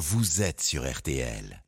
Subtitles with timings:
[0.00, 1.62] vous êtes sur RTL.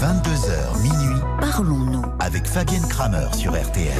[0.00, 2.02] 22h minuit, Parlons-nous.
[2.20, 3.96] avec Fabienne Kramer sur RTL.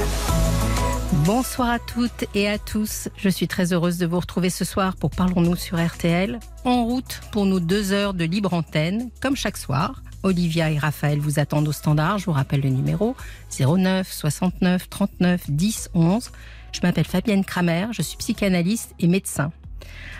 [1.24, 3.08] Bonsoir à toutes et à tous.
[3.16, 6.40] Je suis très heureuse de vous retrouver ce soir pour Parlons-nous sur RTL.
[6.66, 10.02] En route pour nos deux heures de libre antenne, comme chaque soir.
[10.22, 12.18] Olivia et Raphaël vous attendent au standard.
[12.18, 13.16] Je vous rappelle le numéro
[13.58, 16.30] 09 69 39 10 11.
[16.74, 19.52] Je m'appelle Fabienne Kramer, je suis psychanalyste et médecin.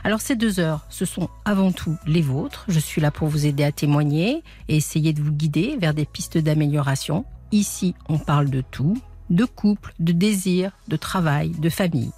[0.05, 2.65] Alors ces deux heures, ce sont avant tout les vôtres.
[2.69, 6.05] Je suis là pour vous aider à témoigner et essayer de vous guider vers des
[6.05, 7.25] pistes d'amélioration.
[7.51, 8.97] Ici, on parle de tout,
[9.31, 12.13] de couple, de désir, de travail, de famille.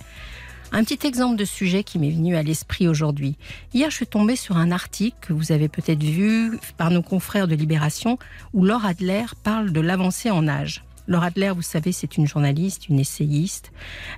[0.70, 3.36] Un petit exemple de sujet qui m'est venu à l'esprit aujourd'hui.
[3.72, 7.48] Hier, je suis tombée sur un article que vous avez peut-être vu par nos confrères
[7.48, 8.18] de Libération
[8.52, 10.84] où Laure Adler parle de l'avancée en âge.
[11.08, 13.70] Laure Adler, vous savez, c'est une journaliste, une essayiste.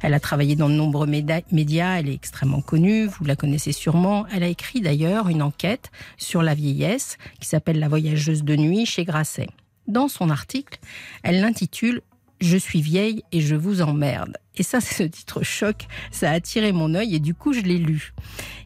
[0.02, 4.26] Elle a travaillé dans de nombreux médias, elle est extrêmement connue, vous la connaissez sûrement.
[4.28, 8.86] Elle a écrit d'ailleurs une enquête sur la vieillesse qui s'appelle La voyageuse de nuit
[8.86, 9.48] chez Grasset.
[9.86, 10.78] Dans son article,
[11.22, 12.02] elle l'intitule
[12.40, 14.36] je suis vieille et je vous emmerde.
[14.56, 17.78] Et ça, ce titre choc, ça a attiré mon œil et du coup, je l'ai
[17.78, 18.12] lu.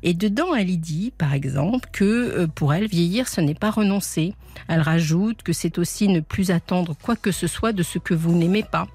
[0.02, 3.70] Et dedans, elle y dit, par exemple, que euh, pour elle, vieillir, ce n'est pas
[3.70, 4.34] renoncer.
[4.68, 8.14] Elle rajoute que c'est aussi ne plus attendre quoi que ce soit de ce que
[8.14, 8.88] vous n'aimez pas.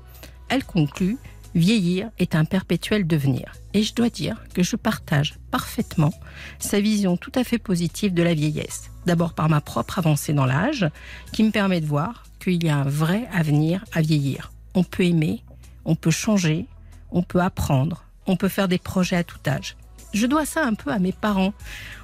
[0.50, 1.18] Elle conclut,
[1.56, 3.54] vieillir est un perpétuel devenir.
[3.74, 6.14] Et je dois dire que je partage parfaitement
[6.60, 8.92] sa vision tout à fait positive de la vieillesse.
[9.06, 10.88] D'abord par ma propre avancée dans l'âge,
[11.34, 14.52] qui me permet de voir qu'il y a un vrai avenir à vieillir.
[14.78, 15.42] On peut aimer,
[15.86, 16.68] on peut changer,
[17.10, 19.76] on peut apprendre, on peut faire des projets à tout âge.
[20.14, 21.56] Je dois ça un peu à mes parents,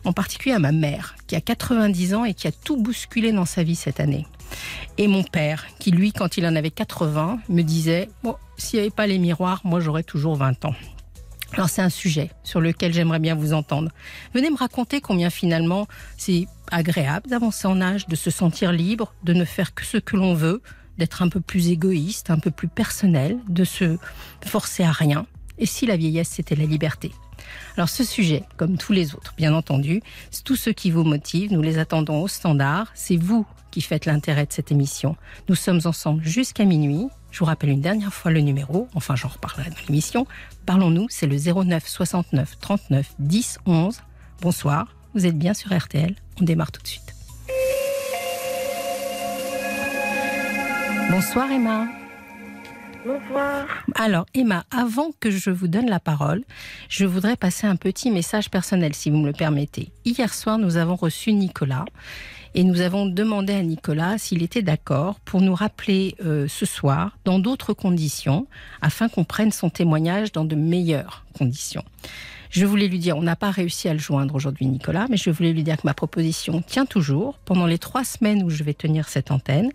[0.06, 3.46] en particulier à ma mère, qui a 90 ans et qui a tout bousculé dans
[3.46, 4.26] sa vie cette année.
[4.98, 8.88] Et mon père, qui lui, quand il en avait 80, me disait Bon, s'il n'y
[8.88, 10.74] avait pas les miroirs, moi j'aurais toujours 20 ans.
[11.52, 13.92] Alors c'est un sujet sur lequel j'aimerais bien vous entendre.
[14.34, 15.88] Venez me raconter combien finalement
[16.18, 20.18] c'est agréable d'avancer en âge, de se sentir libre, de ne faire que ce que
[20.18, 20.64] l'on veut,
[20.98, 23.98] d'être un peu plus égoïste, un peu plus personnel, de se
[24.46, 25.26] forcer à rien.
[25.58, 27.12] Et si la vieillesse c'était la liberté?
[27.76, 31.52] Alors ce sujet, comme tous les autres, bien entendu, c'est tous ceux qui vous motivent,
[31.52, 32.92] nous les attendons au standard.
[32.94, 35.16] C'est vous qui faites l'intérêt de cette émission.
[35.50, 37.08] Nous sommes ensemble jusqu'à minuit.
[37.32, 40.28] Je vous rappelle une dernière fois le numéro, enfin j'en reparlerai dans l'émission.
[40.68, 44.02] Parlons-nous, c'est le 09 69 39 10 11.
[44.42, 47.13] Bonsoir, vous êtes bien sur RTL, on démarre tout de suite.
[51.16, 51.86] Bonsoir Emma.
[53.06, 53.68] Bonsoir.
[53.94, 56.44] Alors, Emma, avant que je vous donne la parole,
[56.90, 59.92] je voudrais passer un petit message personnel, si vous me le permettez.
[60.06, 61.86] Hier soir, nous avons reçu Nicolas
[62.56, 67.16] et nous avons demandé à Nicolas s'il était d'accord pour nous rappeler euh, ce soir
[67.26, 68.48] dans d'autres conditions,
[68.82, 71.84] afin qu'on prenne son témoignage dans de meilleures conditions.
[72.54, 75.32] Je voulais lui dire, on n'a pas réussi à le joindre aujourd'hui, Nicolas, mais je
[75.32, 77.40] voulais lui dire que ma proposition tient toujours.
[77.46, 79.72] Pendant les trois semaines où je vais tenir cette antenne,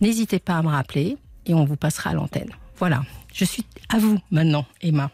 [0.00, 1.16] n'hésitez pas à me rappeler
[1.46, 2.50] et on vous passera à l'antenne.
[2.76, 5.10] Voilà, je suis à vous maintenant, Emma.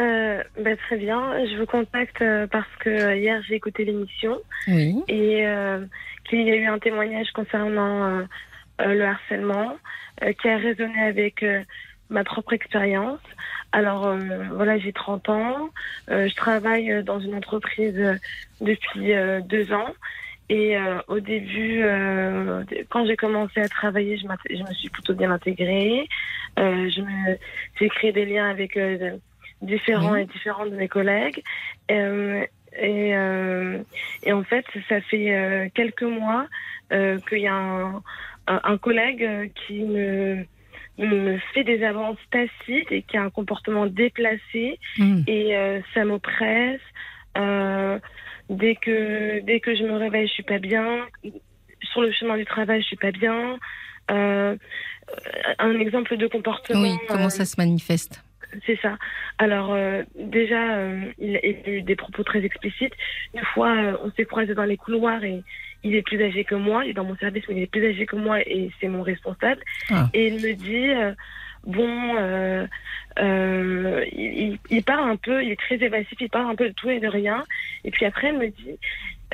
[0.00, 1.46] Euh, bah, très bien.
[1.46, 4.96] Je vous contacte euh, parce que euh, hier j'ai écouté l'émission Oui.
[5.08, 5.84] et euh,
[6.28, 8.24] qu'il y a eu un témoignage concernant euh,
[8.80, 9.76] le harcèlement
[10.40, 11.44] qui a résonné avec
[12.08, 13.20] ma propre expérience.
[13.72, 14.18] Alors euh,
[14.52, 15.70] voilà, j'ai 30 ans,
[16.10, 18.18] euh, je travaille dans une entreprise
[18.60, 19.92] depuis euh, deux ans.
[20.50, 25.14] Et euh, au début, euh, quand j'ai commencé à travailler, je, je me suis plutôt
[25.14, 26.06] bien intégrée.
[26.58, 27.38] Euh, je me,
[27.80, 29.16] j'ai créé des liens avec euh,
[29.62, 31.42] différents et différentes de mes collègues.
[31.90, 32.44] Euh,
[32.78, 33.78] et, euh,
[34.24, 36.46] et en fait, ça fait euh, quelques mois
[36.92, 38.02] euh, qu'il y a un,
[38.46, 40.44] un, un collègue qui me,
[40.98, 45.22] me fait des avances tacites et qui a un comportement déplacé Hmm.
[45.26, 46.80] et euh, ça m'oppresse.
[48.50, 51.06] Euh, dès que dès que je me réveille, je suis pas bien.
[51.92, 53.58] Sur le chemin du travail, je suis pas bien.
[54.10, 54.56] Euh,
[55.58, 56.82] un exemple de comportement.
[56.82, 58.22] Oui, comment euh, ça se manifeste?
[58.66, 58.96] C'est ça.
[59.38, 62.92] Alors euh, déjà, euh, il a eu des propos très explicites.
[63.34, 65.42] Une fois, euh, on s'est croisés dans les couloirs et
[65.82, 66.84] il est plus âgé que moi.
[66.84, 69.02] Il est dans mon service, mais il est plus âgé que moi et c'est mon
[69.02, 69.60] responsable.
[69.90, 70.08] Ah.
[70.14, 71.12] Et il me dit, euh,
[71.66, 72.66] bon, euh,
[73.18, 76.74] euh, il, il- parle un peu, il est très évasif, il parle un peu de
[76.74, 77.44] tout et de rien.
[77.84, 78.78] Et puis après, il me dit,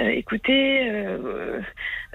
[0.00, 1.61] euh, écoutez, euh,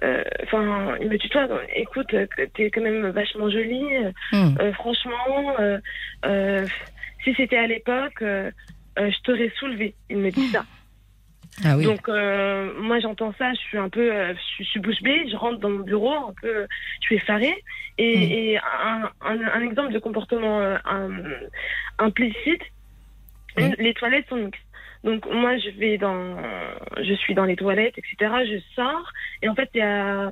[0.03, 2.15] euh, enfin, il me tutoie, écoute,
[2.53, 3.85] t'es quand même vachement jolie.
[4.31, 4.55] Hmm.
[4.59, 5.79] Euh, franchement, euh,
[6.25, 6.67] euh,
[7.23, 9.95] si c'était à l'époque, je t'aurais soulevé.
[10.09, 10.63] Il me dit ça.
[11.63, 11.85] Ah oui.
[11.85, 15.35] Donc euh, moi j'entends ça, je suis un peu, euh, je, suis- bouche bée, je
[15.37, 16.67] rentre dans mon bureau, un peu,
[16.99, 17.55] je suis effarée.
[17.97, 18.31] Et, Mm.
[18.31, 21.09] et un, un- un exemple de comportement euh, un-
[21.99, 22.61] implicite.
[23.79, 24.61] Les toilettes sont mixtes.
[25.05, 26.35] Donc moi, je vais dans,
[27.01, 28.15] je suis dans les toilettes, etc.
[28.45, 29.11] Je sors
[29.41, 30.31] et en fait, il y a,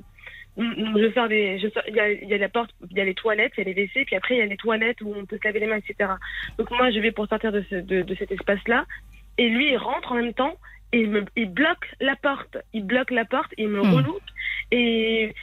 [0.58, 3.00] je sors des, je sors- il y a, il y a la porte, il y
[3.02, 5.00] a les toilettes, il y a les WC, puis après il y a les toilettes
[5.02, 6.10] où on peut se laver les mains, etc.
[6.58, 8.86] Donc moi, je vais pour sortir de, ce, de, de cet espace-là
[9.38, 10.56] et lui, il rentre en même temps
[10.94, 12.58] et il, me, il bloque la porte.
[12.74, 14.22] Il bloque la porte et il me relouque
[14.72, 15.34] et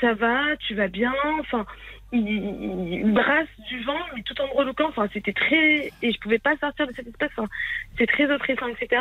[0.00, 1.66] ça va, tu vas bien, enfin.
[2.14, 4.88] Il, il- il brasse du vent, mais tout en me relouquant.
[4.90, 5.90] Enfin, c'était très.
[6.02, 7.30] Et je pouvais pas sortir de cet espace.
[7.38, 7.48] Enfin,
[7.96, 9.00] c'est très oppressant, etc.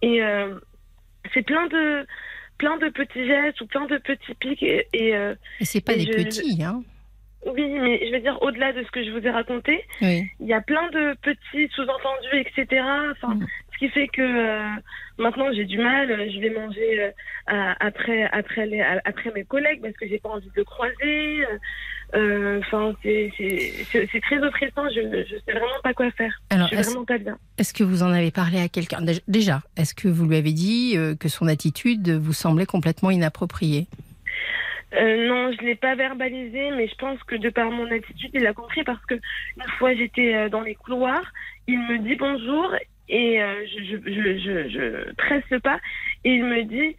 [0.00, 0.54] Et euh,
[1.34, 2.06] c'est plein de,
[2.58, 4.62] plein de petits gestes ou plein de petits pics.
[4.62, 6.82] Et, et, euh, Et c'est pas Et des je- petits, hein
[7.44, 10.22] oui, mais je veux dire, au-delà de ce que je vous ai raconté, Oui.
[10.38, 12.80] il y a plein de petits sous-entendus, etc.
[13.10, 13.40] Enfin.
[13.82, 14.68] Qui fait que euh,
[15.18, 16.10] maintenant j'ai du mal.
[16.10, 17.10] euh, Je vais manger euh,
[17.48, 20.64] à- après, après, les, à- après mes collègues parce que j'ai pas envie de le
[20.64, 21.44] croiser.
[22.14, 23.32] euh, Enfin, c'est-
[24.22, 24.86] très oppressant.
[24.94, 25.00] Je,
[25.30, 26.34] je sais vraiment pas quoi faire.
[26.50, 27.38] Alors, je suis vraiment pas bien.
[27.58, 29.00] est-ce que vous en avez parlé à quelqu'un?
[29.02, 33.86] Dé- Déjà, est-ce que vous lui avez dit que son attitude vous semblait complètement inappropriée?
[34.94, 38.46] Euh, non, je l'ai pas verbalisé, mais je pense que de par mon attitude, il
[38.46, 41.24] a compris parce que une fois j'étais dans les couloirs,
[41.66, 42.74] il me dit bonjour
[43.08, 45.78] et euh, je, je, je, je, presse le pas
[46.24, 46.96] et il me dit,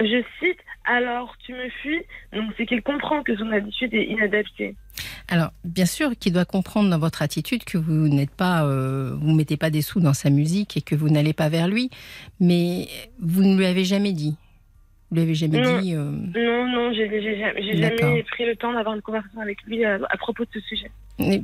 [0.00, 2.02] je cite, alors tu me fuis?
[2.32, 4.74] Donc c'est qu'il comprend que son attitude est inadaptée.
[5.28, 9.32] Alors, bien sûr qu'il doit comprendre dans votre attitude que vous n'êtes pas, euh, vous
[9.32, 11.90] mettez pas des sous dans sa musique et que vous n'allez pas vers lui,
[12.40, 12.88] mais
[13.20, 14.36] vous ne lui avez jamais dit.
[15.10, 15.80] Vous lui avez jamais Non.
[15.80, 15.94] dit.
[15.94, 17.08] euh, Non, non, j'ai
[17.76, 20.90] jamais, pris le temps d'avoir une conversation avec lui à, à propos de ce sujet.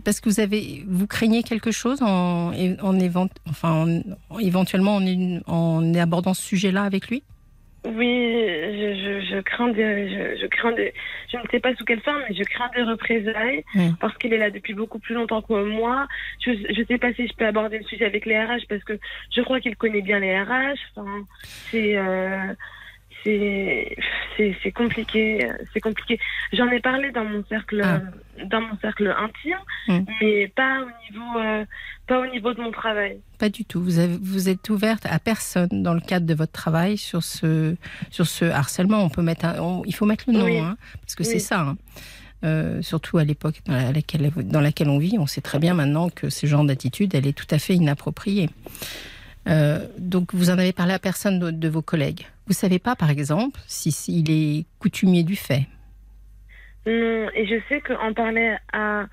[0.04, 4.02] Parce que vous avez, vous craignez quelque chose en, en, évent- enfin, en-
[4.34, 7.22] en- éventuellement en, en abordant ce sujet-là avec lui?
[7.84, 10.92] Oui, je, je, je crains des, je, je crains des,
[11.32, 13.92] je ne sais pas sous quelle forme, mais je crains des représailles Oui.
[14.00, 16.06] parce qu'il est là depuis beaucoup plus longtemps que moi.
[16.44, 18.98] Je ne sais pas si je peux aborder le sujet avec les RH parce que
[19.34, 20.74] je crois qu'il connaît bien les RH.
[20.96, 21.08] Enfin,
[21.70, 22.52] c'est, euh,
[23.24, 26.18] c'est, compliqué, c'est compliqué.
[26.52, 28.00] J'en ai parlé dans mon cercle, Ah.
[28.44, 30.04] dans mon cercle intime, Mm.
[30.20, 31.64] mais pas au niveau, euh,
[32.06, 33.18] pas au niveau de mon travail.
[33.38, 33.82] Pas du tout.
[33.82, 37.74] Vous, avez- vous êtes ouverte à personne dans le cadre de votre travail sur ce,
[38.10, 39.02] sur ce harcèlement.
[39.02, 40.58] On peut mettre un- on- il faut mettre le nom, Oui.
[40.58, 41.28] hein, parce que Oui.
[41.28, 41.60] c'est ça.
[41.60, 41.76] hein.
[42.44, 45.74] Euh, surtout à l'époque dans la- laquelle, dans laquelle on vit, on sait très bien
[45.74, 48.48] maintenant que ce genre d'attitude, elle est tout à fait inappropriée.
[49.48, 52.26] Euh, donc, vous en avez parlé à personne de, de vos collègues?
[52.48, 55.66] Vous savez pas, par exemple, si s'il est coutumier du fait.
[56.86, 59.06] Non, et je sais qu'en parler à,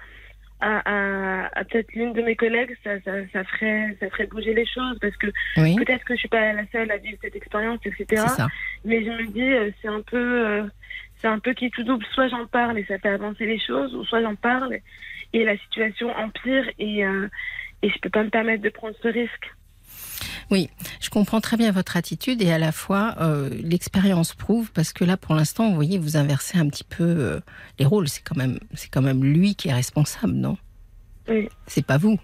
[0.62, 4.54] à, à, à peut-être l'une de mes collègues, ça, ça, ça, ferait, ça ferait bouger
[4.54, 5.28] les choses parce que
[5.58, 8.24] Oui, peut-être que je suis pas la seule à vivre cette expérience, etc.
[8.28, 8.48] ça.
[8.86, 10.64] Mais je me dis, euh, c'est un peu, euh,
[11.22, 12.06] c'est un peu qui tout double.
[12.14, 14.78] Soit j'en parle et ça fait avancer les choses, ou soit j'en parle
[15.34, 17.28] et la situation empire et, euh,
[17.82, 19.52] et je peux pas me permettre de prendre ce risque.
[20.52, 25.04] Je comprends très bien votre attitude et à la fois euh, l'expérience prouve parce que
[25.04, 27.40] là pour l'instant vous voyez vous inversez un petit peu euh,
[27.80, 30.58] les rôles c'est quand même c'est quand même lui qui est responsable non?
[31.28, 31.50] Oui.
[31.68, 32.20] c'est pas vous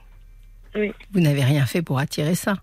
[0.76, 0.92] Oui.
[1.12, 2.58] vous n'avez rien fait pour attirer ça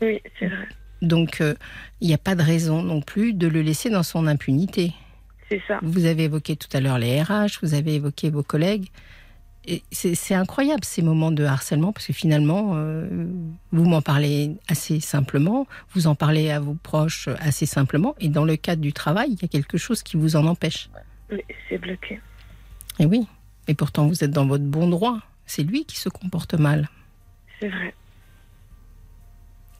[0.00, 0.68] Oui, c'est vrai.
[1.02, 1.54] donc euh,
[2.00, 4.92] il n'y a pas de raison non plus de le laisser dans son impunité
[5.48, 5.78] C'est ça.
[5.82, 8.88] vous avez évoqué tout à l'heure les RH vous avez évoqué vos collègues
[9.92, 13.26] c'est incroyable ces moments de harcèlement parce que finalement, euh,
[13.70, 18.44] vous m'en parlez assez simplement, vous en parlez à vos proches assez simplement, et dans
[18.44, 20.90] le cadre du travail, il y a quelque chose qui vous en empêche.
[21.30, 22.20] Mais c'est bloqué.
[22.98, 23.26] Et oui,
[23.68, 25.18] et pourtant vous êtes dans votre bon droit.
[25.46, 26.88] C'est lui qui se comporte mal.
[27.60, 27.94] C'est vrai.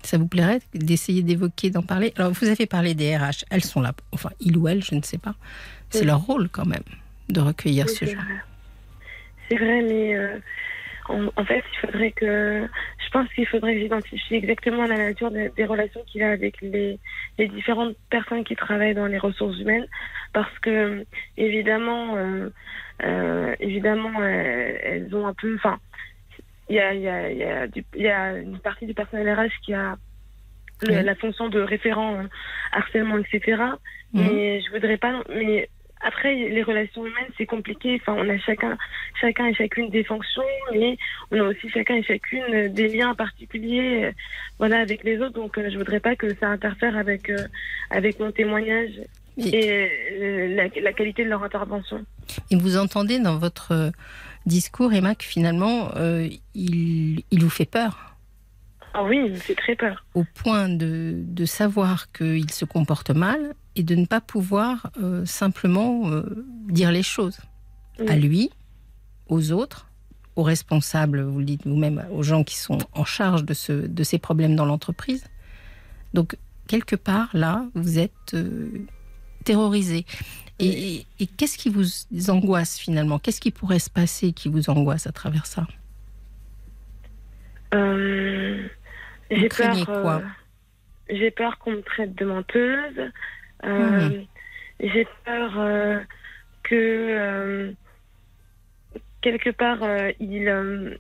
[0.05, 2.13] Ça vous plairait d'essayer d'évoquer, d'en parler?
[2.17, 5.03] Alors vous avez parlé des RH, elles sont là, enfin il ou elle, je ne
[5.03, 5.35] sais pas.
[5.91, 6.07] C'est Oui.
[6.07, 6.83] leur rôle quand même
[7.29, 8.15] de recueillir Oui, ce genre.
[8.23, 8.35] vrai.
[9.53, 10.39] C'est vrai, mais euh,
[11.11, 12.67] en, en fait, il faudrait que.
[13.05, 16.63] Je pense qu'il faudrait que j'identifie exactement la nature des, des relations qu'il a avec
[16.63, 16.99] les,
[17.39, 19.87] les différentes personnes qui travaillent dans les ressources humaines,
[20.33, 21.05] parce que
[21.37, 22.49] évidemment, euh,
[23.05, 25.55] euh, évidemment, elles ont un peu.
[25.57, 25.79] Enfin,
[26.71, 28.87] il y a, il y, a, il y, a du- il y a une partie
[28.87, 29.97] du personnel RH qui a
[30.81, 32.23] le- la fonction de référent
[32.73, 33.61] harcèlement, etc.
[34.15, 34.23] Mhm.
[34.25, 35.23] Mais je voudrais pas.
[35.29, 35.69] Mais
[36.05, 37.99] après, les relations humaines, c'est compliqué.
[38.01, 38.77] Enfin, on a chacun,
[39.21, 40.43] chacun et chacune des fonctions,
[40.73, 40.97] mais
[41.31, 44.13] on a aussi chacun et chacune des liens particuliers, euh,
[44.59, 45.35] voilà, avec les autres.
[45.35, 47.37] Donc, euh, je voudrais pas que ça interfère avec euh,
[47.91, 48.91] avec mon témoignage
[49.39, 49.89] Et-
[50.21, 52.05] euh, la, la qualité de leur intervention.
[52.51, 53.93] Et vous entendez dans votre
[54.47, 55.91] discours, Emma, que finalement,
[56.55, 58.17] il, il vous fait peur,
[58.95, 60.05] Ah oui, il me fait très peur.
[60.15, 65.25] au point de, de savoir qu'il se comporte mal et de ne pas pouvoir euh,
[65.25, 67.41] simplement euh, dire les choses
[67.99, 68.09] Oui.
[68.09, 68.51] à lui,
[69.29, 69.89] aux autres,
[70.37, 74.03] aux responsables, vous le dites vous-même, aux gens qui sont en charge de, ce, de
[74.03, 75.25] ces problèmes dans l'entreprise.
[76.15, 76.37] Donc,
[76.69, 78.69] quelque part, là, vous êtes euh,
[79.45, 80.07] terrorisé.
[80.59, 81.85] Et, et qu'est-ce qui vous
[82.31, 83.19] angoisse finalement?
[83.19, 85.67] Qu'est-ce qui pourrait se passer qui vous angoisse à travers ça?
[87.75, 88.69] Euh,
[89.31, 90.23] j'ai peur.
[91.09, 93.11] j'ai peur qu'on me traite de menteuse.
[93.65, 94.29] Euh, Mhm.
[94.81, 96.01] J'ai peur euh,
[96.65, 97.73] que euh,
[99.21, 100.97] quelque part euh, il, euh,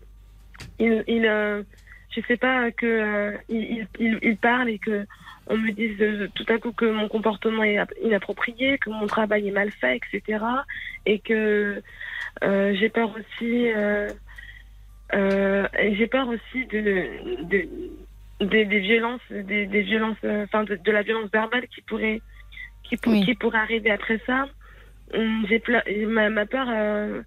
[0.78, 1.62] il, euh,
[2.10, 5.06] je sais pas que euh, il, il, il parle et que
[5.46, 9.08] on me dise euh, tout à coup que mon comportement est ap- inapproprié, que mon
[9.08, 10.44] travail est mal fait, etc.
[11.06, 11.82] Et que
[12.44, 13.70] euh, j'ai peur aussi.
[13.72, 14.14] euh,
[15.14, 17.44] euh, j'ai peur aussi de,
[18.40, 22.22] de, des, violences, des, violences, euh, enfin de la violence verbale qui pourrait,
[22.92, 23.24] qui, pour- Oui.
[23.24, 24.46] qui pourrait arriver après ça.
[25.14, 27.22] Hum, J'ai ma, ma peur, euh,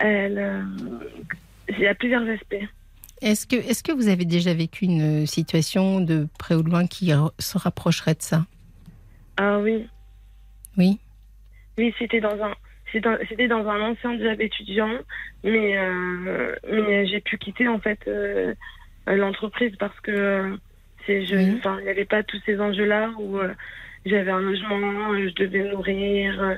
[0.00, 0.62] elle, euh,
[1.68, 2.64] il y a plusieurs aspects.
[3.20, 6.86] Est-ce que, est que vous avez déjà vécu une situation de près ou de loin
[6.88, 8.44] qui se rapprocherait de ça?
[9.36, 9.86] Ah oui,
[10.76, 10.98] Oui?
[11.78, 12.54] Oui, c'était dans un,
[12.92, 14.90] c'était dans- un ancien job étudiant,
[15.44, 18.54] mais, euh, mais j'ai pu quitter en fait euh,
[19.06, 20.56] l'entreprise parce que euh,
[21.06, 21.60] c'est, je, Oui.
[21.78, 23.54] il n'y avait pas tous ces enjeux-là où euh,
[24.06, 26.54] j'avais un logement, euh, je devais nourrir, euh,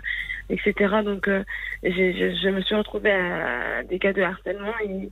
[0.51, 0.73] etc.
[1.05, 1.43] Donc, euh,
[1.83, 5.11] je, je me suis retrouvée à des cas de harcèlement et,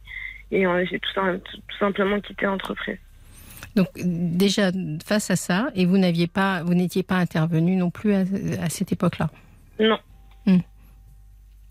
[0.50, 2.98] et j'ai tout, sim- tout, tout simplement quitté l'entreprise.
[3.74, 4.70] Donc déjà
[5.02, 8.20] face à ça, et vous n'aviez pas, vous n'étiez pas intervenu non plus à,
[8.62, 9.30] à cette époque-là?
[9.80, 9.98] Non,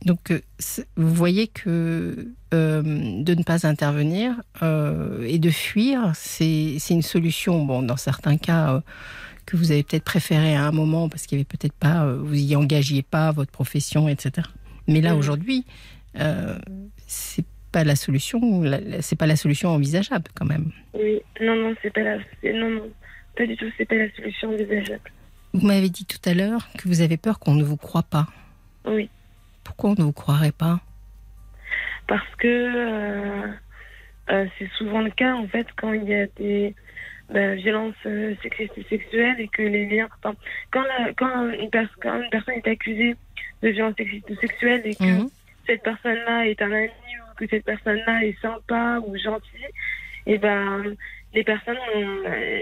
[0.03, 6.11] Donc euh, c'est- vous voyez que euh, de ne pas intervenir euh, et de fuir,
[6.15, 7.63] c'est c'est une solution.
[7.65, 8.79] Bon, dans certains cas euh,
[9.51, 12.17] que vous avez peut-être préféré à un moment parce qu'il y avait peut-être pas, euh,
[12.17, 14.47] vous y engagiez pas votre profession, etc.
[14.87, 15.19] Mais là Mhm.
[15.19, 15.65] aujourd'hui,
[16.19, 16.57] euh,
[17.07, 18.63] c'est pas la solution.
[19.01, 20.71] C'est pas la solution envisageable quand même.
[20.93, 22.17] oui, non, non, c'est pas la,
[22.53, 22.89] non, non,
[23.37, 25.09] pas du tout, c'est pas la solution envisageable.
[25.53, 28.27] Vous m'avez dit tout à l'heure que vous avez peur qu'on ne vous croie pas.
[28.85, 29.09] Oui.
[29.63, 30.79] Pourquoi on ne vous croirait pas?
[32.07, 33.47] Parce que euh,
[34.31, 36.75] euh, c'est souvent le cas en fait quand il y a des
[37.31, 40.35] bah, violences euh, sexistes et sexuelles et que les liens enfin,
[40.71, 41.69] quand, la- quand, une
[42.01, 43.15] quand une personne est accusée
[43.63, 45.29] de violences sexistes ou sexuelles et que Mhm.
[45.65, 49.67] cette personne-là est un ami ou que cette personne-là est sympa ou gentille
[50.25, 50.95] et ben
[51.33, 52.61] les personnes ont, euh,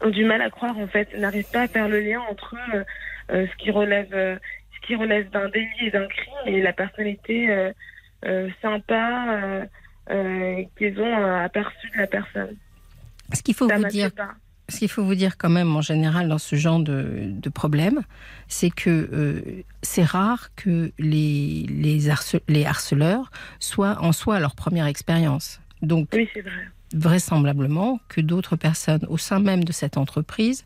[0.00, 2.56] ont du mal à croire en fait n'arrivent pas à faire le lien entre
[3.30, 7.70] euh, ce qui relève ce qui relève d'un délit et d'un crime et la personnalité
[8.62, 9.64] sympa euh,
[10.10, 12.56] euh, qu'ils ont euh, aperçu de la personne.
[13.34, 14.34] Ce qu'il faut Ça vous dire, pas.
[14.68, 18.00] ce qu'il faut vous dire quand même en général dans ce genre de, de problème,
[18.48, 23.30] c'est que euh, c'est rare que les, les, harce- les harceleurs
[23.60, 25.60] soient en soi leur première expérience.
[25.82, 26.68] Donc Oui, c'est vrai.
[26.94, 30.64] vraisemblablement que d'autres personnes au sein même de cette entreprise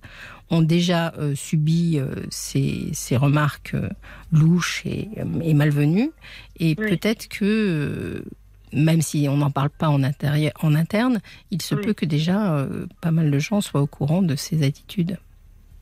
[0.50, 3.88] ont déjà euh, subi euh, ces, ces remarques euh,
[4.32, 5.08] louches et,
[5.42, 6.10] et malvenues.
[6.58, 6.90] Et Oui.
[6.90, 8.24] peut-être que,
[8.72, 11.82] même si on n'en parle pas en, intérieur, en interne, il se Oui.
[11.82, 15.18] peut que déjà euh, pas mal de gens soient au courant de ces attitudes.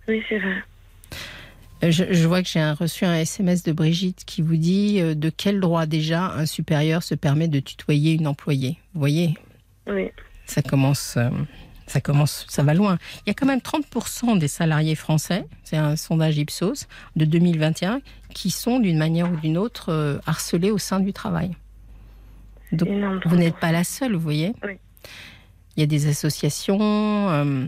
[0.09, 0.57] Oui, c'est vrai.
[1.83, 5.15] Euh, Je, je vois que j'ai reçu un SMS de Brigitte qui vous dit euh,
[5.15, 8.77] de quel droit déjà un supérieur se permet de tutoyer une employée?
[8.95, 9.39] Vous voyez?
[9.87, 10.11] Oui,
[10.47, 11.31] ça commence, euh,
[11.87, 12.99] ça commence, ça va loin.
[13.25, 18.01] Il y a quand même 30% des salariés français, c'est un sondage Ipsos de 2021,
[18.35, 21.57] qui sont d'une manière ou d'une autre euh, harcelés au sein du travail.
[22.73, 23.21] Donc, énorme.
[23.25, 24.53] Vous n'êtes pas la seule, vous voyez.
[24.65, 24.75] Oui.
[25.77, 26.79] Il y a des associations.
[26.81, 27.65] euh,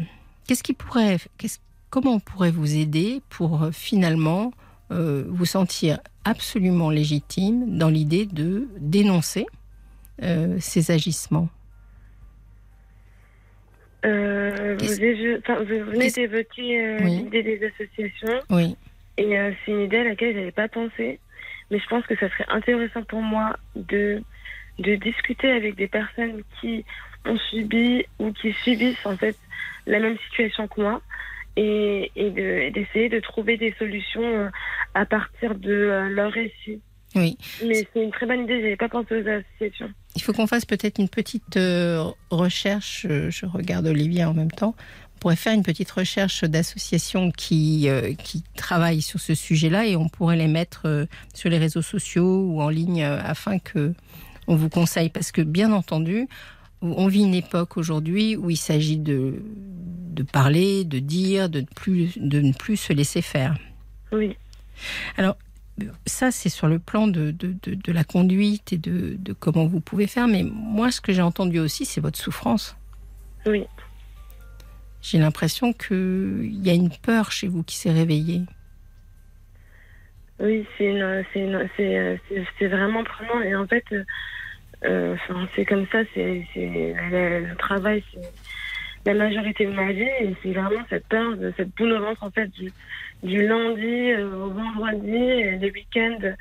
[0.47, 1.59] qu'est-ce qui pourrait, qu'est-ce-
[1.91, 4.53] comment on pourrait vous aider pour euh, finalement
[4.91, 9.47] euh, vous sentir absolument légitime dans l'idée de dénoncer
[10.23, 11.49] euh, ces agissements?
[14.05, 17.19] Euh, vous, vous venez d'évoquer euh, Oui.
[17.19, 18.77] l'idée des associations Oui.
[19.17, 21.21] et euh, c'est une idée à laquelle j'avais pas pensé,
[21.71, 24.21] mais je pense que ça serait intéressant pour moi de
[24.79, 26.85] de discuter avec des personnes qui
[27.27, 29.37] ont subi ou qui subissent en fait
[29.87, 31.01] la même situation que moi
[31.57, 34.49] et, et de- et d'essayer de trouver des solutions euh,
[34.95, 36.81] à partir de euh, leur récit.
[37.15, 37.37] Oui.
[37.67, 39.91] Mais c'est une très bonne idée, j'avais pas pensé aux associations.
[40.17, 43.07] Il faut qu'on fasse peut-être une petite euh, recherche.
[43.07, 44.75] Je regarde Olivier en même temps.
[45.17, 49.95] On pourrait faire une petite recherche d'associations qui, euh, qui travaillent sur ce sujet-là et
[49.95, 53.93] on pourrait les mettre euh, sur les réseaux sociaux ou en ligne euh, afin que
[54.47, 55.09] on vous conseille.
[55.09, 56.29] Parce que bien entendu,
[56.83, 59.43] on vit une époque aujourd'hui où il s'agit de,
[60.13, 63.57] de parler, de dire, de ne, plus, de ne plus se laisser faire.
[64.13, 64.37] Oui.
[66.07, 69.81] ça, c'est sur le plan de, de, de, la conduite et de, de, comment vous
[69.81, 70.29] pouvez faire.
[70.29, 72.77] Mais moi, ce que j'ai entendu aussi, c'est votre souffrance.
[73.47, 73.65] Oui.
[75.01, 78.43] J'ai l'impression qu'il y a une peur chez vous qui s'est réveillée.
[80.43, 83.41] Oui, c'est vraiment prenant.
[83.43, 83.85] Et en fait,
[84.85, 85.17] euh,
[85.55, 90.03] c'est comme ça, c'est le travail, c'est la majorité de ma vie.
[90.03, 92.51] Et c'est vraiment cette peur, cette boule au ventre, en fait,
[93.23, 96.35] du, lundi euh, au vendredi, et les week-ends.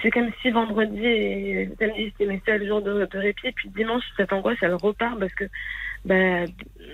[0.00, 3.50] C'est comme si vendredi et samedi, c'était mes seuls jours de, répit.
[3.50, 5.46] Puis dimanche, cette angoisse, elle repart parce que
[6.04, 6.44] bah,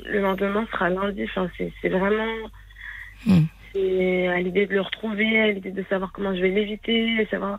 [0.07, 1.28] le lendemain sera lundi.
[1.59, 2.49] C'est vraiment.
[3.26, 3.45] Hmm.
[3.75, 7.59] C'est à l'idée de le retrouver, à l'idée de savoir comment je vais l'éviter, savoir.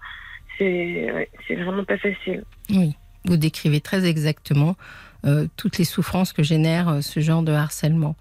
[0.58, 2.46] C'est vraiment pas facile.
[2.70, 2.96] Oui,
[3.26, 4.78] vous décrivez très exactement
[5.26, 8.16] euh, toutes les souffrances que génère euh, ce genre de harcèlement.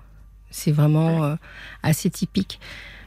[0.50, 1.36] C'est vraiment euh,
[1.82, 2.60] assez typique.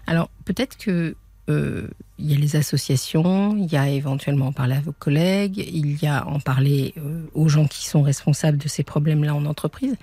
[0.06, 1.15] Alors peut-être que
[1.50, 5.96] il y a les associations, il y a éventuellement en parler à vos collègues, il
[6.03, 6.94] y a en parler
[7.34, 9.96] aux gens qui sont responsables de ces problèmes-là en entreprise,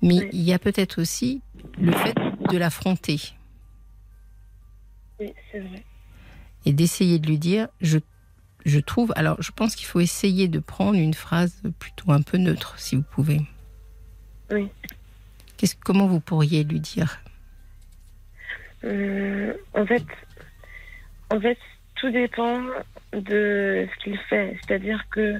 [0.00, 1.42] mais il y a peut-être aussi
[1.78, 2.14] le fait
[2.50, 3.20] de l'affronter.
[5.20, 5.82] Oui, c'est vrai.
[6.64, 7.98] Et d'essayer de lui dire, je,
[8.64, 12.38] je trouve, alors je pense qu'il faut essayer de prendre une phrase plutôt un peu
[12.38, 13.40] neutre, si vous pouvez.
[14.50, 14.68] Oui.
[15.84, 17.20] comment vous pourriez lui dire?
[18.84, 20.04] Euh, En fait,
[21.30, 21.58] en fait,
[21.96, 22.60] tout dépend
[23.12, 24.56] de ce qu'il fait.
[24.60, 25.38] C'est-à-dire que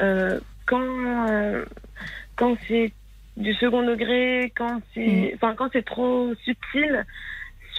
[0.00, 1.64] euh, quand, euh,
[2.36, 2.92] quand c'est
[3.36, 5.34] du second degré, quand c'est, mm.
[5.34, 7.04] enfin, quand c'est trop subtil,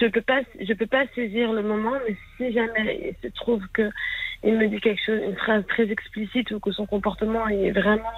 [0.00, 1.92] je peux pas, je peux pas saisir le moment.
[2.08, 3.90] Mais si jamais il se trouve que
[4.42, 8.12] il me dit quelque chose, une phrase très explicite ou que son comportement est vraiment,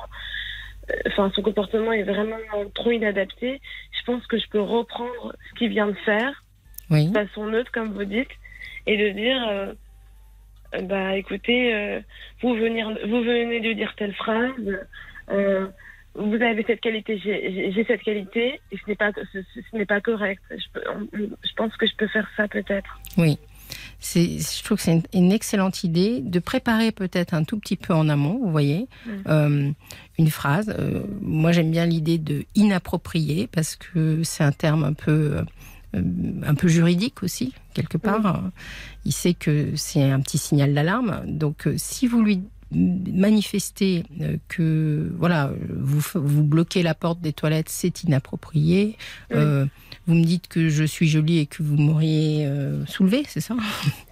[0.91, 2.37] euh, enfin, son comportement est vraiment
[2.75, 3.61] trop inadapté,
[3.91, 6.45] je pense que je peux reprendre ce qu'il vient de faire,
[6.91, 7.09] oui.
[7.09, 8.31] de façon neutre, comme vous dites,
[8.87, 9.49] et de dire.
[9.49, 9.73] Euh,
[10.81, 12.01] bah écoutez, euh,
[12.41, 14.81] vous, venir, vous venez de dire telle phrase,
[15.31, 15.67] euh,
[16.15, 20.43] vous avez cette qualité, j'ai cette qualité, et ce n'est pas, ce, n'est pas correct.
[20.51, 20.57] Je,
[21.15, 22.99] je, pense que je peux faire ça peut-être.
[23.17, 23.39] Oui.
[24.01, 28.09] Je trouve que c'est une, excellente idée de préparer peut-être un tout petit peu en
[28.09, 29.11] amont, vous voyez, mm.
[29.29, 29.71] euh,
[30.19, 30.75] une phrase.
[30.79, 35.43] Euh, moi, j'aime bien l'idée de inapproprié parce que c'est un terme un peu,
[35.95, 36.03] euh,
[36.45, 38.43] un peu juridique aussi, quelque part.
[39.05, 41.23] Il sait que c'est un petit signal d'alarme.
[41.27, 42.43] Donc, si vous lui
[42.75, 48.97] manifester euh, que voilà, vous, vous bloquez la porte des toilettes, c'est inapproprié.
[49.33, 49.67] Euh,
[50.07, 53.57] vous me dites que je suis jolie et que vous m'auriez euh, soulevé, c'est ça?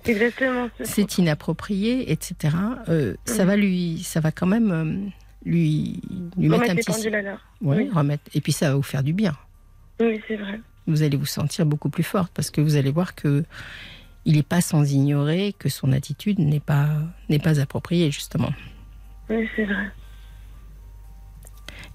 [0.07, 0.69] Exactement.
[0.83, 2.55] C'est inapproprié, etc.
[3.25, 5.11] Ça va lui, ça va quand même
[5.45, 6.01] lui,
[6.37, 7.11] lui mettre un petit.
[7.63, 8.25] oui, remettre.
[8.35, 9.37] Et puis ça va vous faire du bien.
[10.01, 10.61] Oui, c'est vrai.
[10.87, 13.45] Vous allez vous sentir beaucoup plus forte parce que vous allez voir que
[14.25, 16.89] il n'est pas sans ignorer que son attitude n'est pas,
[17.29, 18.53] n'est pas appropriée, justement.
[19.29, 19.91] Oui, c'est vrai.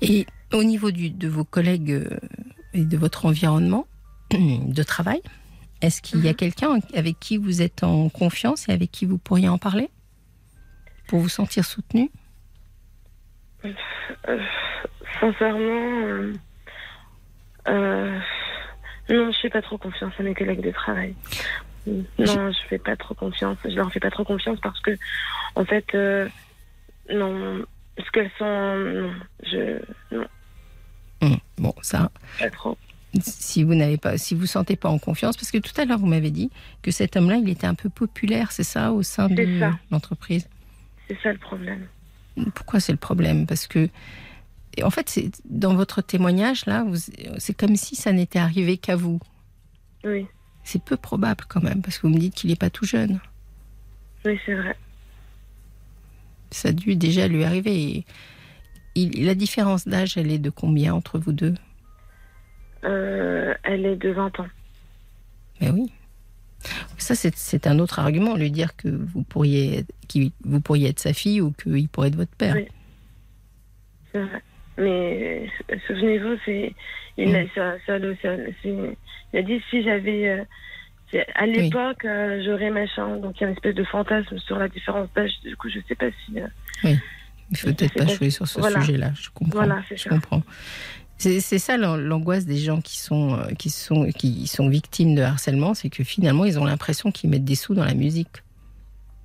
[0.02, 2.20] Et au niveau du, de vos collègues euh,
[2.74, 3.88] et de votre environnement
[4.32, 5.22] de travail,
[5.82, 6.36] est-ce qu'il y a mhm.
[6.36, 9.90] quelqu'un avec qui vous êtes en confiance et avec qui vous pourriez en parler
[11.08, 12.10] Pour vous sentir soutenu?
[13.64, 14.40] Euh,
[15.20, 16.34] Sincèrement,
[17.68, 18.20] euh,
[19.10, 21.16] non, je fais pas trop confiance à mes collègues de travail.
[21.88, 23.58] Non, je fais pas trop confiance.
[23.64, 24.92] Je leur fais pas trop confiance parce que,
[25.56, 26.28] en fait, euh,
[27.12, 27.64] non,
[27.98, 29.12] ce qu'elles sont, non,
[29.44, 29.80] je,
[30.12, 30.28] non.
[31.22, 32.12] Hum, bon, ça.
[32.40, 32.78] Pas trop.
[33.22, 36.00] Si vous n'avez pas, si vous sentez pas en confiance, parce que tout à l'heure
[36.00, 39.30] vous m'avez dit que cet homme-là, il était un peu populaire, c'est ça, au sein
[39.30, 39.48] de
[39.90, 40.50] l'entreprise?
[41.08, 41.88] C'est ça le problème.
[42.56, 43.48] Pourquoi c'est le problème?
[43.48, 43.88] Parce que,
[44.84, 46.84] en fait, dans votre témoignage là,
[47.38, 49.22] c'est comme si ça n'était arrivé qu'à vous.
[50.04, 50.28] Oui.
[50.66, 53.20] C'est peu probable quand même, parce que vous me dites qu'il n'est pas tout jeune.
[54.26, 54.76] Oui, c'est vrai.
[56.50, 58.04] Ça a dû déjà lui arriver.
[58.96, 61.54] la différence d'âge, elle est de combien entre vous deux?
[62.84, 64.48] Euh, Elle est de 20 ans.
[65.62, 65.92] Mais oui.
[66.98, 69.86] Ça, c'est un autre argument, lui dire que vous pourriez,
[70.44, 72.56] vous pourriez être sa fille ou qu'il pourrait être votre père.
[72.56, 72.68] Oui.
[74.12, 74.42] C'est vrai.
[74.78, 75.50] Mais
[75.88, 76.74] souvenez-vous, c'est
[77.18, 77.48] il, mm.
[77.56, 78.96] ça, ça, il
[79.34, 80.30] a dit si j'avais.
[80.30, 80.44] Euh,
[81.36, 83.18] à l'époque, euh, j'aurais machin.
[83.18, 85.32] Donc il y a une espèce de fantasme sur la différence d'âge.
[85.44, 86.40] Du coup, je sais pas si.
[86.40, 86.48] Euh,
[86.84, 86.98] oui.
[87.52, 89.12] Il faut peut-être pas jouer sur ce sujet-là.
[89.16, 89.60] Je comprends.
[89.60, 90.10] Voilà, je ça.
[90.10, 90.42] comprends.
[91.18, 95.90] C'est ça l'angoisse des gens qui sont, qui, sont, qui sont victimes de harcèlement, c'est
[95.90, 98.44] que finalement, ils ont l'impression qu'ils mettent des sous dans la musique.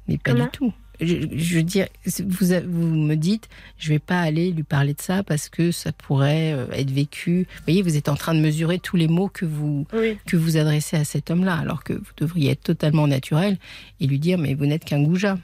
[0.07, 0.73] Mais pas du tout.
[1.01, 1.87] Je, je veux dire,
[2.27, 5.93] vous, vous me dites, je vais pas aller lui parler de ça parce que ça
[5.93, 7.47] pourrait euh, être vécu.
[7.57, 10.37] Vous voyez, vous êtes en train de mesurer tous les mots que vous Oui, que
[10.37, 13.59] vous adressez à cet homme-là, alors que vous devriez être totalement naturel
[14.01, 15.39] et lui dire, mais vous n'êtes qu'un goujat.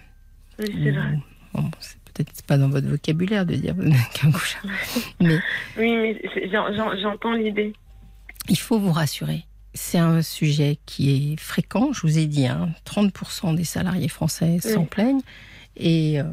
[0.59, 1.19] oui c'est vrai.
[1.55, 4.59] Bon, c'est peut-être pas dans votre vocabulaire de dire vous n'êtes qu'un goujat,
[5.21, 5.39] mais
[5.79, 6.23] Oui, mais
[7.01, 7.73] j'entends l'idée.
[8.49, 9.45] il faut vous rassurer.
[9.77, 14.59] C'est un sujet qui est fréquent, je vous ai dit, hein, 30% des salariés français
[14.61, 15.21] s'en plaignent.
[15.77, 16.25] Et, euh,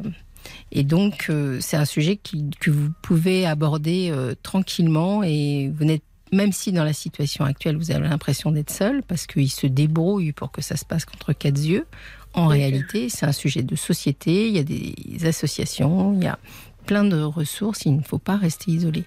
[0.72, 5.22] et donc, euh, c'est un sujet qui- que vous pouvez aborder euh, tranquillement.
[5.22, 6.02] Et vous n'êtes,
[6.32, 10.32] même si dans la situation actuelle, vous avez l'impression d'être seul, parce qu'il se débrouille
[10.32, 11.86] pour que ça se passe contre quatre yeux,
[12.32, 12.56] en Oui.
[12.56, 14.48] réalité, c'est un sujet de société.
[14.48, 16.38] Il y a des associations, il y a
[16.84, 19.04] plein de ressources, il ne faut pas rester isolé.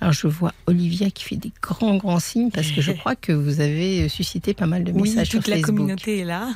[0.00, 3.32] Alors je vois Olivia qui fait des grands grands signes parce que je crois que
[3.32, 5.76] vous avez suscité pas mal de Oui, messages toute sur la Facebook.
[5.78, 6.48] communauté est là.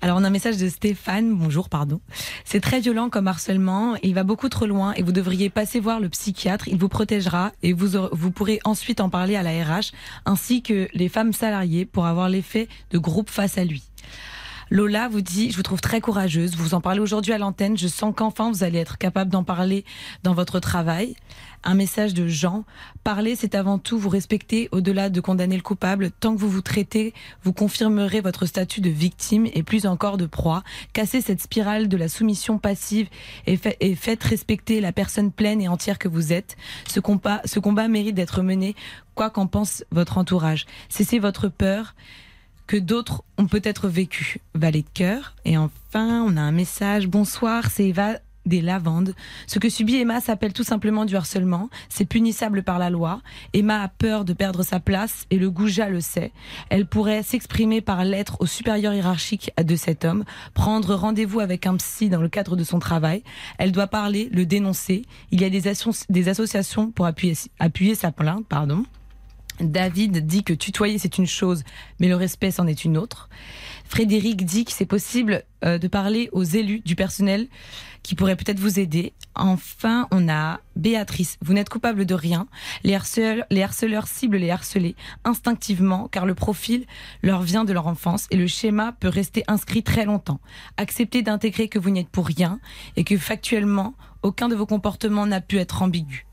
[0.00, 1.34] Alors, on a un message de Stéphane.
[1.34, 2.00] Bonjour, pardon.
[2.44, 3.96] C'est très violent comme harcèlement.
[4.02, 6.68] Il va beaucoup trop loin et vous devriez passer voir le psychiatre.
[6.68, 9.92] Il vous protégera et vous, aurez- vous pourrez ensuite en parler à la RH
[10.26, 13.82] ainsi que les femmes salariées pour avoir l'effet de groupe face à lui.
[14.72, 16.54] Lola vous dit, je vous trouve très courageuse.
[16.54, 17.76] Vous en parlez aujourd'hui à l'antenne.
[17.76, 19.84] Je sens qu'enfin vous allez être capable d'en parler
[20.22, 21.16] dans votre travail.
[21.64, 22.64] Un message de Jean.
[23.02, 26.12] Parler, c'est avant tout vous respecter au-delà de condamner le coupable.
[26.12, 30.26] Tant que vous vous traitez, vous confirmerez votre statut de victime et plus encore de
[30.26, 30.62] proie.
[30.92, 33.08] Cassez cette spirale de la soumission passive
[33.48, 36.56] et, fa- et faites respecter la personne pleine et entière que vous êtes.
[36.86, 38.76] Ce combat mérite d'être mené,
[39.16, 40.64] quoi qu'en pense votre entourage.
[40.88, 41.96] Cessez votre peur
[42.70, 44.38] que d'autres ont peut-être vécu.
[44.54, 45.34] Valet de cœur.
[45.44, 47.08] Et enfin, on a un message.
[47.08, 49.16] Bonsoir, c'est Eva des lavandes.
[49.48, 51.68] Ce que subit Emma s'appelle tout simplement du harcèlement.
[51.88, 53.22] C'est punissable par la loi.
[53.54, 56.30] Emma a peur de perdre sa place et le goujat le sait.
[56.68, 60.22] Elle pourrait s'exprimer par lettre au supérieur hiérarchique de cet homme,
[60.54, 63.24] prendre rendez-vous avec un psy dans le cadre de son travail.
[63.58, 65.02] Elle doit parler, le dénoncer.
[65.32, 68.84] Il y a des, associations pour appuyer, appuyer sa plainte, pardon.
[69.60, 71.62] David dit que tutoyer c'est une chose,
[71.98, 73.28] mais le respect c'en est une autre.
[73.84, 77.48] Frédéric dit que c'est possible euh, de parler aux élus du personnel
[78.02, 79.12] qui pourraient peut-être vous aider.
[79.34, 81.36] Enfin, on a Béatrice.
[81.42, 82.46] Vous n'êtes coupable de rien.
[82.84, 84.94] Les harceleurs, ciblent les harcelés
[85.24, 86.86] instinctivement car le profil
[87.22, 90.40] leur vient de leur enfance et le schéma peut rester inscrit très longtemps.
[90.76, 92.60] Acceptez d'intégrer que vous n'y êtes pour rien
[92.96, 96.26] et que factuellement, aucun de vos comportements n'a pu être ambigu.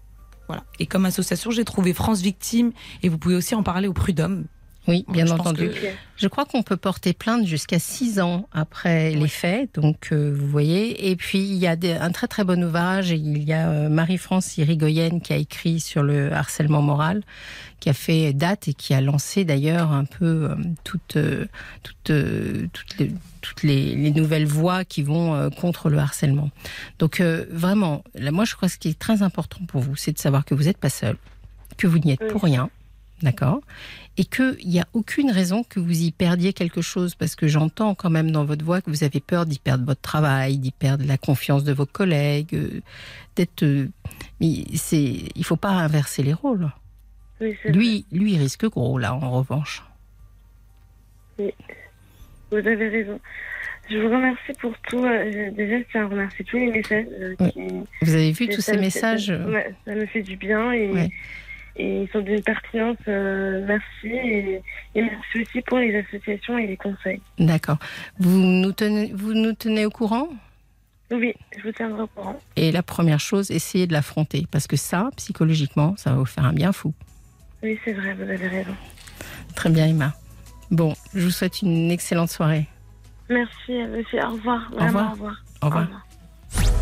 [0.47, 0.63] Voilà.
[0.79, 2.71] Et comme association, j'ai trouvé France Victime
[3.03, 4.45] et vous pouvez aussi en parler au Prud'homme.
[4.87, 5.69] Oui, bien Je entendu.
[5.69, 5.75] que-.
[6.15, 10.47] Je crois qu'on peut porter plainte jusqu'à six ans après les faits, donc euh, vous
[10.47, 11.09] voyez.
[11.11, 13.09] Et puis il y a des- un très très bon ouvrage.
[13.11, 17.21] Il y a euh, Marie-France Irigoyen qui a écrit sur le harcèlement moral,
[17.81, 21.17] qui a fait date et qui a lancé d'ailleurs un peu euh, toutes
[21.83, 22.11] toutes
[22.73, 26.49] toutes les toutes les, les nouvelles voies qui vont contre le harcèlement.
[26.99, 30.11] Donc vraiment, là, moi je crois que ce qui est très important pour vous, c'est
[30.13, 31.17] de savoir que vous n'êtes pas seul,
[31.77, 32.27] que vous n'y êtes Oui.
[32.31, 32.69] pour rien,
[33.21, 33.61] d'accord
[34.17, 37.93] et qu'il n'y a aucune raison que vous y perdiez quelque chose, parce que j'entends
[37.95, 41.05] quand même dans votre voix que vous avez peur d'y perdre votre travail, d'y perdre
[41.05, 42.81] la confiance de vos collègues, euh,
[43.35, 43.63] d'être...
[43.63, 43.89] euh,
[44.41, 46.71] mais c'est, il faut pas inverser les rôles.
[47.41, 47.71] Oui, vrai.
[47.71, 49.83] Lui, il risque gros, là, en revanche.
[51.37, 53.19] Vous avez raison.
[53.89, 55.03] Je vous remercie pour tout.
[55.05, 57.05] Euh, Déjà, je tiens à remercier tous les messages.
[57.19, 57.51] euh, Oui.
[57.51, 60.35] qui- Vous avez vu Et tous ces me fait- messages ouais, ça me fait du
[60.35, 61.09] bien et, Ouais.
[61.77, 62.97] Et ils sont d'une pertinence.
[63.07, 64.61] euh, merci et,
[64.95, 67.21] et merci aussi pour les associations et les conseils.
[67.39, 67.77] D'accord.
[68.19, 70.27] Vous nous tenez, vous nous tenez au courant?
[71.11, 72.37] Oui, je vous tiendrai au courant.
[72.57, 76.43] Et la première chose, essayez de l'affronter, parce que ça, psychologiquement, ça va vous faire
[76.43, 76.93] un bien fou.
[77.63, 78.75] Oui, c'est vrai, vous avez raison.
[79.55, 80.13] Très bien, Emma.
[80.69, 82.67] Bon, je vous souhaite une excellente soirée.
[83.29, 84.17] Merci à vous aussi.
[84.19, 84.69] Au revoir.
[84.71, 85.43] Vraiment, revoir.
[85.61, 85.83] Au revoir.
[85.83, 86.03] Au revoir.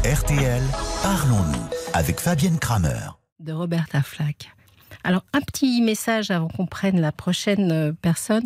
[0.04, 0.62] RTL,
[1.04, 3.10] parlons-nous avec Fabienne Kramer.
[3.40, 4.50] de Roberta Flack.
[5.06, 8.44] Alors, un petit message avant qu'on prenne la prochaine euh, personne.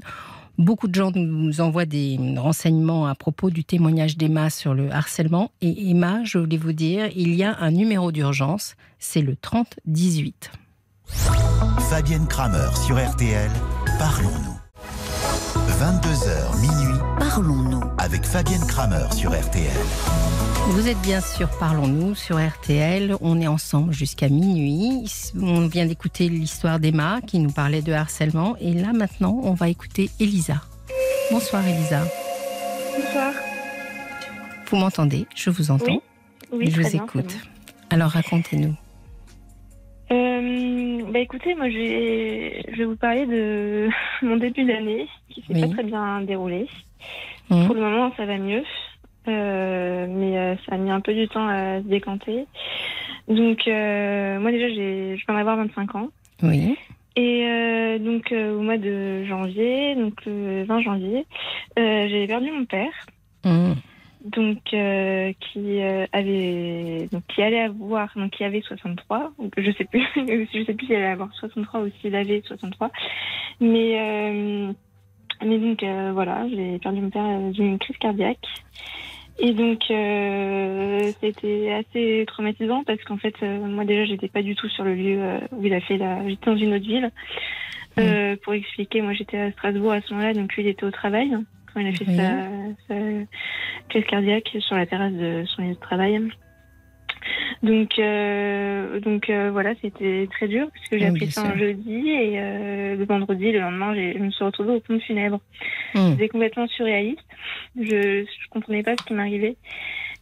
[0.57, 5.51] Beaucoup de gens nous envoient des renseignements à propos du témoignage d'Emma sur le harcèlement.
[5.61, 10.51] Et Emma, je voulais vous dire, il y a un numéro d'urgence, c'est le 3018.
[11.89, 13.49] Fabienne Kramer sur RTL,
[13.97, 14.59] parlons-nous.
[15.79, 17.81] 22h minuit Parlons-nous.
[17.97, 19.71] avec Fabienne Kramer sur RTL.
[20.67, 23.15] Vous êtes bien sûr Parlons-nous sur RTL.
[23.21, 25.03] On est ensemble jusqu'à minuit.
[25.41, 28.55] On vient d'écouter l'histoire d'Emma qui nous parlait de harcèlement.
[28.61, 30.61] Et là, maintenant, on va écouter Elisa.
[31.31, 32.03] Bonsoir, Elisa.
[32.95, 33.33] Bonsoir.
[34.67, 35.25] Vous m'entendez?
[35.35, 36.01] Je vous entends.
[36.51, 37.37] Oui, je très vous bien, écoute.
[37.89, 38.75] Alors, racontez-nous.
[40.11, 43.89] Euh, bah écoutez, moi je vais, je vous parler de
[44.25, 45.61] mon début d'année qui s'est Oui.
[45.61, 46.67] pas très bien déroulé.
[47.51, 47.65] Mhm.
[47.67, 48.63] Pour le moment, ça va mieux.
[49.29, 52.45] Euh, mais euh, ça a mis un peu du temps à se décanter.
[53.27, 56.09] Donc, euh, moi déjà, je viens d'avoir 25 ans.
[56.43, 56.75] Oui.
[57.15, 61.25] Et euh, donc, euh, au mois de janvier, donc le 20 janvier,
[61.77, 62.93] euh, j'ai perdu mon père.
[63.45, 63.71] Mmh.
[64.25, 70.05] donc qui avait donc qui allait avoir donc qui avait 63 donc je sais plus
[70.17, 72.91] je sais plus s'il allait avoir 63 ou s'il avait 63
[73.61, 74.75] mais
[75.41, 78.45] mais donc voilà j'ai perdu mon père d'une crise cardiaque
[79.39, 84.55] et donc euh, c'était assez traumatisant parce qu'en fait euh, moi déjà j'étais pas du
[84.55, 87.11] tout sur le lieu euh, où il a fait la j'étais dans une autre ville.
[87.97, 90.91] Euh, pour expliquer moi j'étais à Strasbourg à ce moment-là donc lui il était au
[90.91, 91.35] travail
[91.73, 92.47] quand il a fait sa,
[92.87, 92.95] sa
[93.89, 96.21] crise cardiaque sur la terrasse de son lieu de travail.
[97.61, 101.57] Donc, euh, donc euh, voilà, c'était très dur parce que j'ai Oui, appris ça un
[101.57, 105.39] jeudi et euh, le vendredi, le lendemain, je me suis retrouvée au pompe funèbre.
[105.93, 106.11] Mmh.
[106.11, 107.25] C'était complètement surréaliste.
[107.75, 109.57] Je, je comprenais pas ce qui m'arrivait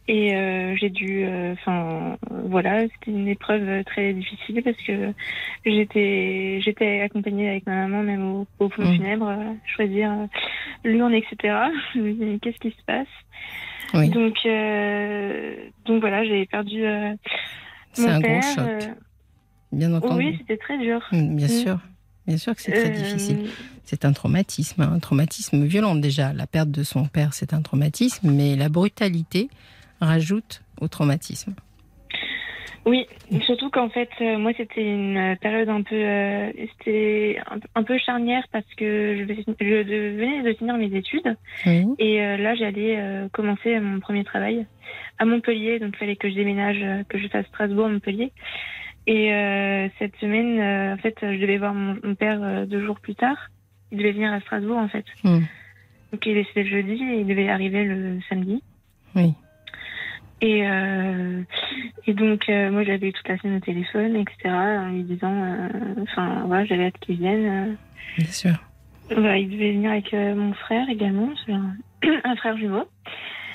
[0.08, 2.16] et euh, j'ai dû, euh, enfin
[2.46, 5.12] voilà, c'était une épreuve très difficile parce que
[5.66, 8.94] j'étais, j'étais accompagnée avec ma maman même au, au pompe Mm.
[8.96, 10.10] funèbre, euh, choisir
[10.84, 11.36] l'urne, etc.
[12.42, 13.06] Qu'est-ce qui se passe?
[13.94, 14.08] Oui.
[14.10, 14.34] Donc,
[15.86, 16.82] donc voilà, j'ai perdu
[17.92, 18.30] C'est mon un père.
[18.40, 18.88] gros choc,
[19.72, 20.24] bien entendu.
[20.26, 21.00] oui, c'était très dur.
[21.12, 21.50] Mmh, Bien Mm.
[21.50, 21.78] sûr.
[22.26, 23.38] Bien sûr que c'est très difficile.
[23.84, 26.34] C'est un traumatisme, hein, un traumatisme violent déjà.
[26.34, 29.48] La perte de son père, c'est un traumatisme, mais la brutalité
[30.00, 31.54] rajoute au traumatisme.
[32.88, 33.06] Oui,
[33.42, 37.98] surtout qu'en fait, euh, moi, c'était une période un peu, euh, c'était un, un peu
[37.98, 44.00] charnière parce que je, venais de finir mes études et euh, là, j'allais commencer mon
[44.00, 44.66] premier travail
[45.18, 48.32] à Montpellier, donc il fallait que je déménage, que je fasse Strasbourg, Montpellier.
[49.06, 49.30] Et
[49.98, 53.50] cette semaine, en fait, je devais voir mon, mon père deux jours plus tard.
[53.90, 55.04] Il devait venir à Strasbourg, en fait.
[55.24, 55.40] Mm.
[56.12, 58.62] Donc il est le jeudi et il devait arriver le samedi.
[59.14, 59.34] Oui.
[60.40, 61.42] Et, euh,
[62.06, 65.32] et donc, euh, moi, j'avais eu toute la semaine au téléphone, etc., en lui disant,
[65.34, 65.68] euh,
[66.02, 67.46] enfin, voilà, j'avais hâte qu'il vienne.
[67.46, 67.74] euh.
[68.18, 68.52] Bien sûr.
[69.10, 71.74] Voilà, il devait venir avec euh, mon frère également, c'est un,
[72.24, 72.84] un frère jumeau.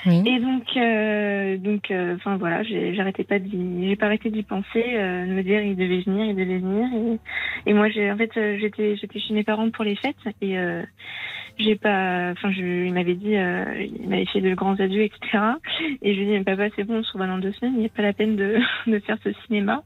[0.06, 0.22] Oui.
[0.26, 4.42] Et donc, euh, donc, euh, enfin voilà, j'ai- j'arrêtais pas d'y, j'ai pas arrêté d'y
[4.42, 7.18] penser, euh, de me dire il devait venir, il devait venir.
[7.64, 10.58] Et, et moi, j'ai, en fait, j'étais, j'étais chez mes parents pour les fêtes et
[10.58, 10.82] euh,
[11.58, 13.64] j'ai pas, enfin, je, il m'avait dit, euh,
[14.00, 15.38] il m'avait fait de grands adieux, etc.
[16.02, 17.74] Et je lui ai dit, mais papa, c'est bon, on se revoit dans deux semaines,
[17.74, 18.58] il n'y a pas la peine de,
[18.90, 19.82] de faire ce cinéma.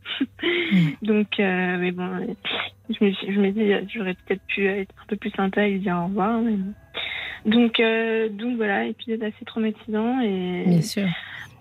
[1.02, 2.34] donc, euh, mais bon,
[2.88, 5.72] je me, suis- je me dis, j'aurais peut-être pu être un peu plus sympa et
[5.72, 6.40] lui dire au revoir.
[6.40, 6.56] mais.
[7.46, 11.06] Donc, euh, donc voilà, épisode assez traumatisant et Bien sûr.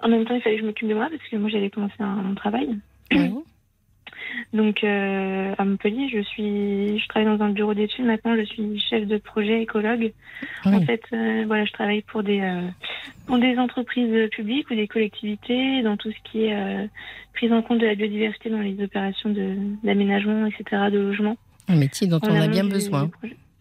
[0.01, 1.93] en même temps il fallait que je m'occupe de moi parce que moi j'allais commencer
[1.99, 2.69] un, mon travail.
[4.53, 8.05] Donc euh, à Montpellier, je suis, je travaille dans un bureau d'études.
[8.05, 10.13] Maintenant, je suis chef de projet écologue.
[10.65, 10.85] En Oui.
[10.85, 12.61] fait, euh, voilà, je travaille pour des euh,
[13.25, 16.89] pour des entreprises publiques ou des collectivités dans tout ce qui est
[17.33, 21.37] prise en compte de la biodiversité dans les opérations de d'aménagement, etc., de logement.
[21.67, 23.09] Un métier dont on a bien besoin.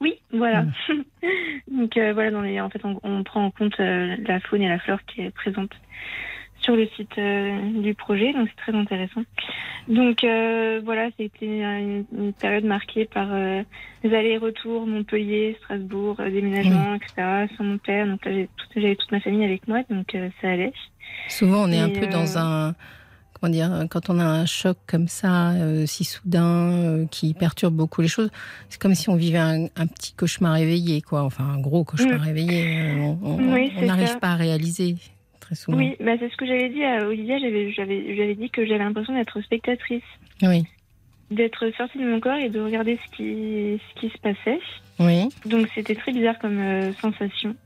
[0.01, 0.67] Oui, voilà.
[1.71, 4.79] Donc voilà, dans les, en fait, on, on prend en compte la faune et la
[4.79, 5.73] flore qui est présente
[6.67, 9.23] sur le site euh, du projet, donc c'est très intéressant.
[9.89, 13.63] Donc euh, voilà, c'était une, une période marquée par euh,
[14.03, 17.47] les allers-retours Montpellier, Strasbourg, euh, déménagement, etc.
[17.57, 20.73] Sans mon père, donc toute- j'avais toute ma famille avec moi, donc ça allait.
[21.29, 22.75] Souvent, on est un peu dans un.
[23.41, 27.75] Comment dire Quand on a un choc comme ça, euh, si soudain, euh, qui perturbe
[27.75, 28.31] beaucoup les choses,
[28.71, 31.23] c'est comme si on vivait un, un petit cauchemar réveillé, quoi.
[31.23, 32.25] Enfin, un gros cauchemar Mm.
[32.25, 32.65] réveillé.
[32.67, 34.97] euh, On Oui, n'arrive pas à réaliser,
[35.47, 35.79] très souvent.
[35.79, 39.41] Oui, bah, c'est ce que j'avais dit à Olivia, j'avais dit que j'avais l'impression d'être
[39.43, 40.03] spectatrice.
[40.43, 40.65] Oui.
[41.31, 44.61] d'être sortie de mon corps et de regarder ce qui, ce qui se passait.
[45.01, 45.29] Oui.
[45.45, 47.57] Donc c'était très bizarre comme euh, sensation.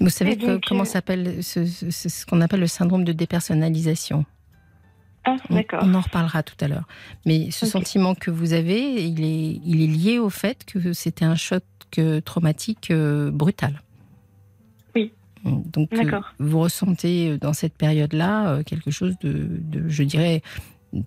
[0.00, 3.12] Vous savez que- comment euh, s'appelle ce, ce- ce- ce qu'on appelle le syndrome de
[3.12, 4.24] dépersonnalisation?
[5.24, 5.80] Ah, on, d'accord.
[5.82, 6.86] on en reparlera tout à l'heure.
[7.26, 11.24] Mais ce sentiment que vous avez, il est, il est lié au fait que c'était
[11.24, 11.62] un choc
[11.98, 13.82] euh, traumatique euh, brutal.
[15.44, 20.42] Donc, euh, vous ressentez euh, dans cette période-là euh, quelque chose de, de, je dirais,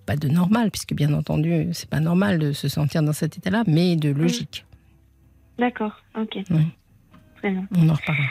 [0.05, 3.63] pas de normal, puisque bien entendu, c'est pas normal de se sentir dans cet état-là,
[3.67, 4.65] mais de logique.
[5.57, 6.37] D'accord, ok.
[6.51, 6.67] Oui.
[7.37, 7.67] Très bien.
[7.75, 8.27] On en reparlera.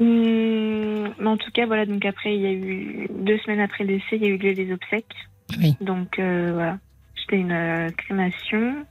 [0.00, 3.84] Hum, mais en tout cas, voilà, donc après, il y a eu deux semaines après
[3.84, 5.14] le décès, il y a eu lieu des obsèques.
[5.58, 5.74] Oui.
[5.80, 6.78] Donc euh, voilà,
[7.16, 8.86] c'était une euh, crémation.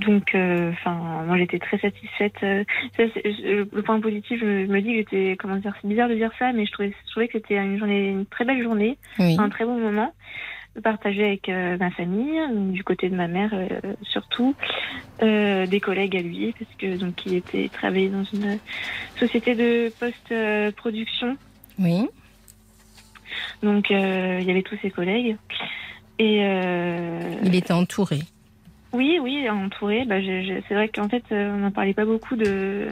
[0.00, 2.34] Donc, euh, enfin, moi j'étais très satisfaite.
[2.42, 2.64] Euh,
[2.96, 6.30] ça, le point positif, je me, dis que j'étais, comment dire, c'est bizarre de dire
[6.38, 8.96] ça, mais je trouvais, je trouvais que c'était une journée, une très belle journée.
[9.18, 9.36] Oui.
[9.38, 10.12] un très bon moment.
[10.84, 12.38] partagé avec euh, ma famille,
[12.72, 13.52] du côté de ma mère
[14.02, 14.54] surtout,
[15.20, 18.58] des collègues à lui, parce que donc il était il travaillait dans une
[19.16, 21.36] société de post-production.
[21.80, 22.08] Oui.
[23.64, 23.96] Donc il
[24.44, 25.36] y avait tous ses collègues.
[26.20, 26.38] Et
[27.42, 28.20] Il était entouré.
[28.92, 30.04] Oui, oui, entouré.
[30.06, 32.88] Bah, c'est vrai qu'en fait, euh, on n'en parlait pas beaucoup de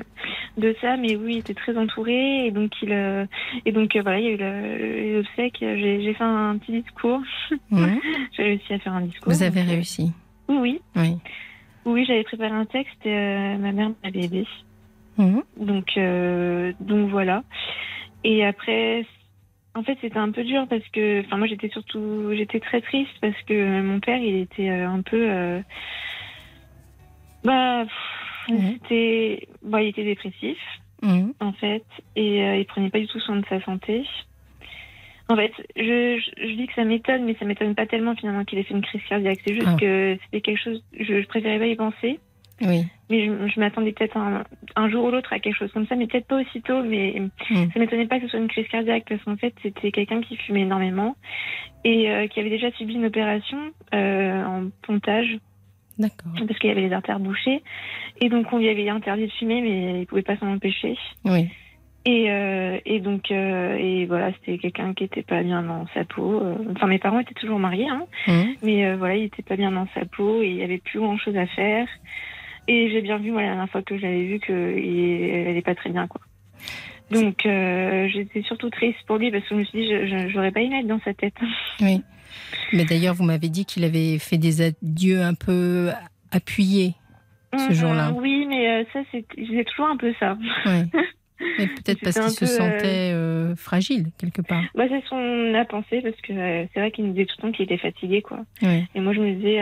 [0.56, 2.46] de ça, mais oui, il était très entouré.
[2.46, 3.24] Et donc il euh,
[3.64, 5.58] et donc euh, voilà, il y a eu le, les obsèques.
[5.60, 7.20] J'ai fait un petit discours.
[7.70, 9.32] J'ai réussi à faire un discours.
[9.32, 10.12] Vous avez donc, réussi.
[10.48, 10.80] Oui, oui.
[10.96, 11.18] Oui.
[11.86, 14.44] Oui, j'avais préparé un texte et euh, ma mère m'avait aidé.
[15.18, 15.42] Mhm.
[15.56, 17.44] Donc, euh, donc voilà.
[18.24, 19.06] Et après,
[19.76, 23.12] en fait, c'était un peu dur parce que, enfin, moi, j'étais surtout, j'étais très triste
[23.20, 25.60] parce que mon père, il était euh, un peu, euh,
[27.44, 28.72] bah, pff, Mhm.
[28.74, 30.58] c'était, bah, il était dépressif
[31.02, 31.34] Mhm.
[31.40, 31.84] en fait,
[32.14, 34.06] et euh, il prenait pas du tout soin de sa santé.
[35.28, 38.44] En fait, je, je, je dis que ça m'étonne, mais ça m'étonne pas tellement finalement
[38.44, 39.40] qu'il ait fait une crise cardiaque.
[39.44, 39.76] C'est juste Ah.
[39.78, 42.20] que c'était quelque chose, je, je préférais pas y penser.
[42.62, 42.84] Oui.
[43.10, 44.44] Mais je, je m'attendais peut-être un,
[44.76, 46.82] un jour ou l'autre à quelque chose comme ça, mais peut-être pas aussitôt.
[46.82, 47.70] Mais Mm.
[47.72, 50.36] ça m'étonnait pas que ce soit une crise cardiaque parce qu'en fait, c'était quelqu'un qui
[50.36, 51.14] fumait énormément
[51.84, 53.58] et euh, qui avait déjà subi une opération
[53.94, 55.38] euh, en pontage
[55.98, 56.32] D'accord.
[56.46, 57.62] parce qu'il y avait les artères bouchées.
[58.20, 60.96] Et donc, on lui avait interdit de fumer, mais il pouvait pas s'en empêcher.
[61.24, 61.48] Oui.
[62.08, 66.04] Et, euh, et donc, euh, et voilà, c'était quelqu'un qui était pas bien dans sa
[66.04, 66.40] peau.
[66.70, 68.54] Enfin, mes parents étaient toujours mariés, hein, Mhm.
[68.62, 71.00] mais euh, voilà, il était pas bien dans sa peau et il y avait plus
[71.00, 71.88] grand chose à faire.
[72.68, 75.74] Et j'ai bien vu, moi, la dernière fois que je l'avais vu, qu'elle allait pas
[75.74, 76.20] très bien, quoi.
[77.10, 80.50] Donc, euh, j'étais surtout triste pour lui parce que je me suis dit, je, j'aurais
[80.50, 81.34] pas aimé être dans sa tête.
[81.80, 82.02] Oui.
[82.72, 85.90] Mais d'ailleurs, vous m'avez dit qu'il avait fait des adieux un peu
[86.32, 86.94] appuyés
[87.56, 88.12] ce Mhm, jour-là.
[88.12, 89.24] Oui, mais euh, ça, c'est,
[89.64, 90.36] toujours un peu ça.
[90.66, 90.82] Oui.
[91.58, 94.62] Mais peut-être parce qu'il se peu, euh, sentait euh, fragile, quelque part.
[94.74, 97.34] Bah, c'est ce qu'on a pensé parce que euh, c'est vrai qu'il nous disait tout
[97.38, 98.40] le temps qu'il était fatigué, quoi.
[98.62, 98.84] Oui.
[98.94, 99.60] Et moi, je me disais.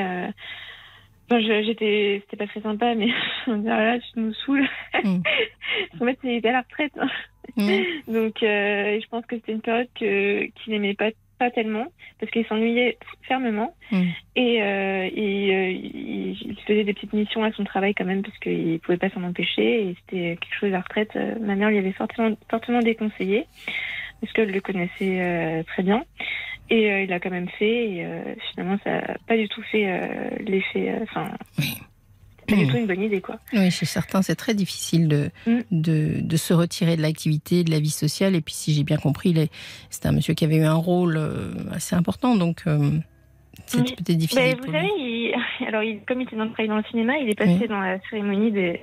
[1.31, 3.09] Enfin, j'étais, c'était pas très sympa, mais
[3.47, 4.69] on disait, ah là, tu nous saoules.
[5.03, 5.23] Mm.
[6.01, 6.93] en fait, il était à la retraite.
[6.99, 7.09] hein.
[7.57, 7.85] Mhm.
[8.09, 11.87] Donc, euh, je pense que c'était une période que, qu'il n'aimait pas, pas tellement,
[12.19, 13.75] parce qu'il s'ennuyait fermement.
[13.91, 14.03] Mm.
[14.37, 18.23] Et euh, il, euh, il, il faisait des petites missions à son travail quand même,
[18.23, 19.89] parce qu'il pouvait pas s'en empêcher.
[19.89, 21.17] Et c'était quelque chose à la retraite.
[21.41, 23.47] ma mère lui avait fortement, fortement déconseillé,
[24.21, 26.05] parce qu'elle le connaissait très bien.
[26.71, 27.91] Et euh, il a quand même fait.
[27.91, 30.95] Et euh, finalement, ça n'a pas du tout fait euh, l'effet.
[31.03, 31.75] Enfin, Oui.
[32.39, 32.71] c'est pas du Mm.
[32.71, 33.39] tout une bonne idée, quoi.
[33.53, 35.59] Oui, chez certains, c'est très difficile de, Mm.
[35.71, 38.35] de, de se retirer de l'activité, de la vie sociale.
[38.35, 39.35] Et puis, si j'ai bien compris,
[39.91, 41.19] c'était un monsieur qui avait eu un rôle
[41.73, 42.35] assez important.
[42.37, 42.65] Donc,
[43.67, 43.95] c'était Oui.
[43.97, 45.35] peut-être difficile Ben, vous savez, il-
[45.69, 47.69] alors il, comme il était dans, travaillé dans le cinéma, il est passé Oui.
[47.69, 48.81] dans la cérémonie des,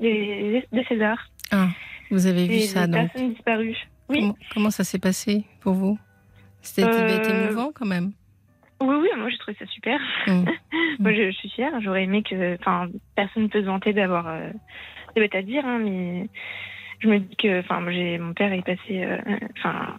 [0.00, 1.30] des, des Césars.
[1.50, 1.68] Ah,
[2.10, 3.10] vous avez vu Des, ça, des donc.
[3.10, 3.76] personnes disparues.
[4.08, 5.98] Oui, Comment, comment ça s'est passé pour vous?
[6.62, 8.12] C'était être Euh, émouvant quand même.
[8.80, 10.00] oui, oui, moi j'ai trouvé ça super.
[10.26, 10.44] Mm.
[11.00, 11.72] moi je, je suis fière.
[11.80, 14.50] J'aurais aimé que, enfin, personne ne peut se vanter d'avoir euh,
[15.14, 16.28] des bêtes à dire, hein, mais
[17.00, 19.18] je me dis que, enfin, mon père est passé, euh,
[19.58, 19.98] enfin,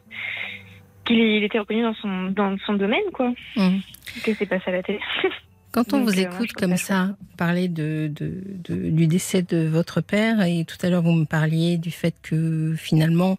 [1.05, 3.29] qu'il il était reconnu dans son dans son domaine, quoi.
[3.57, 3.79] Mm.
[4.23, 4.99] Que c'est passé à la télé.
[5.73, 9.07] Quand on Donc, vous euh, moi, écoute comme ça ça, parler de, de- de- du
[9.07, 13.37] décès de votre père, et tout à l'heure vous me parliez du fait que finalement,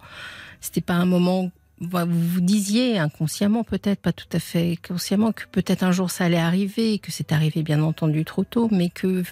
[0.61, 1.51] c'était pas un moment.
[1.81, 6.25] Vous vous disiez inconsciemment, peut-être pas tout à fait consciemment, que peut-être un jour ça
[6.25, 9.23] allait arriver, que c'est arrivé bien entendu trop tôt, mais que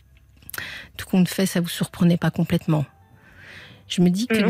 [0.96, 2.84] tout compte fait, ça vous surprenait pas complètement.
[3.88, 4.48] Je me dis que Mm,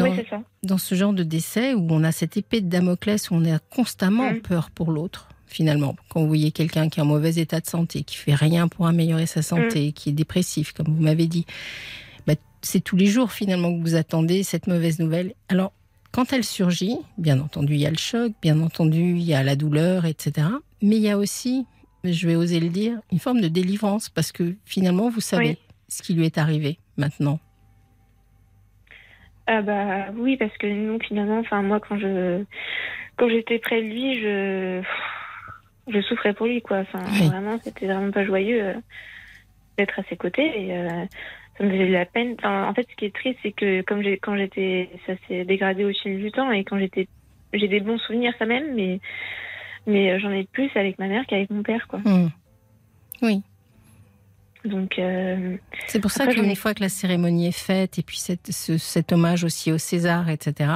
[0.63, 3.45] dans, oui, ce genre de décès où on a cette épée de Damoclès, où on
[3.53, 4.41] a constamment Mm.
[4.41, 5.97] peur pour l'autre, finalement.
[6.09, 8.87] Quand vous voyez quelqu'un qui est en mauvais état de santé, qui fait rien pour
[8.87, 9.93] améliorer sa santé, Mm.
[9.93, 11.45] qui est dépressif, comme vous m'avez dit,
[12.27, 15.35] bah, c'est tous les jours finalement que vous attendez cette mauvaise nouvelle.
[15.49, 15.73] Alors,
[16.12, 19.42] quand elle surgit, bien entendu, il y a le choc, bien entendu, il y a
[19.42, 20.46] la douleur, etc.
[20.83, 21.66] Mais il y a aussi,
[22.05, 25.59] je vais oser le dire, une forme de délivrance, parce que finalement, vous savez Oui.
[25.88, 27.40] ce qui lui est arrivé maintenant.
[29.46, 32.44] Ah bah oui, parce que nous finalement, enfin moi quand je
[33.16, 34.83] quand j'étais près de lui, je
[35.88, 36.79] je souffrais pour lui quoi.
[36.79, 37.27] Enfin Oui.
[37.27, 38.75] vraiment, c'était vraiment pas joyeux euh,
[39.79, 41.05] d'être à ses côtés et euh,
[41.59, 42.35] ça me faisait de la peine.
[42.38, 45.45] Enfin, en fait, ce qui est triste, c'est que comme j'ai quand j'étais, ça s'est
[45.45, 47.09] dégradé au fil du temps et quand j'étais,
[47.53, 49.01] j'ai des bons souvenirs quand même, mais
[49.87, 51.99] mais euh, j'en ai plus avec ma mère qu'avec mon père quoi.
[52.05, 52.29] Hmm.
[53.21, 53.43] Oui.
[54.65, 55.57] Donc euh,
[55.88, 58.79] C'est pour ça qu'une ai- fois que la cérémonie est faite, et puis cette- ce-
[58.79, 60.71] cet hommage aussi au César, etc.,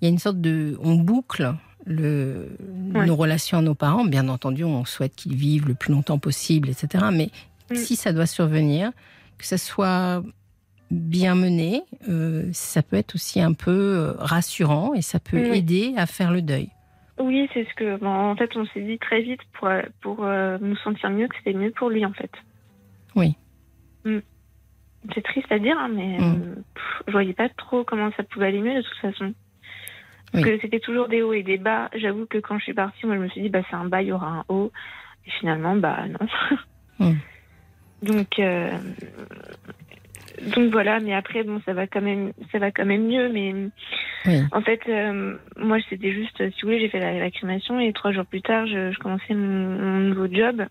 [0.00, 0.76] il y a une sorte de...
[0.82, 1.54] On boucle
[1.86, 2.48] le,
[2.94, 3.06] Ouais.
[3.06, 4.04] nos relations à nos parents.
[4.04, 7.04] Bien entendu, on souhaite qu'ils vivent le plus longtemps possible, etc.
[7.12, 7.30] Mais
[7.70, 7.74] Mm.
[7.76, 8.90] si ça doit survenir,
[9.38, 10.22] que ça soit
[10.90, 15.58] bien mené, euh, ça peut être aussi un peu euh, rassurant et ça peut Oui.
[15.58, 16.68] aider à faire le deuil.
[17.18, 17.96] Oui, c'est ce que.
[17.98, 21.26] bon, en fait, on s'est dit très vite pour, euh, pour euh, nous sentir mieux
[21.28, 22.30] que c'était mieux pour lui, en fait.
[23.14, 23.34] Oui.
[24.04, 24.18] Mm.
[25.14, 26.22] C'est triste à dire, hein, mais Mm.
[26.42, 29.32] euh, pff, je voyais pas trop comment ça pouvait aller mieux de toute façon.
[30.32, 30.50] Parce Oui.
[30.56, 31.88] que c'était toujours des hauts et des bas.
[31.94, 34.02] J'avoue que quand je suis partie, moi, je me suis dit, bah, c'est un bas,
[34.02, 34.70] il y aura un haut.
[35.26, 37.08] Et finalement, bah, non.
[37.10, 37.14] Mm.
[38.06, 38.70] Donc, euh,
[40.54, 41.00] donc voilà.
[41.00, 43.28] Mais après, bon, ça va quand même, ça va quand même mieux.
[43.30, 43.54] Mais
[44.26, 44.40] Oui.
[44.52, 47.92] en fait, euh, moi, c'était juste, si vous voulez, j'ai fait la, la crémation et
[47.92, 50.64] trois jours plus tard, je, je commençais mon, mon nouveau job.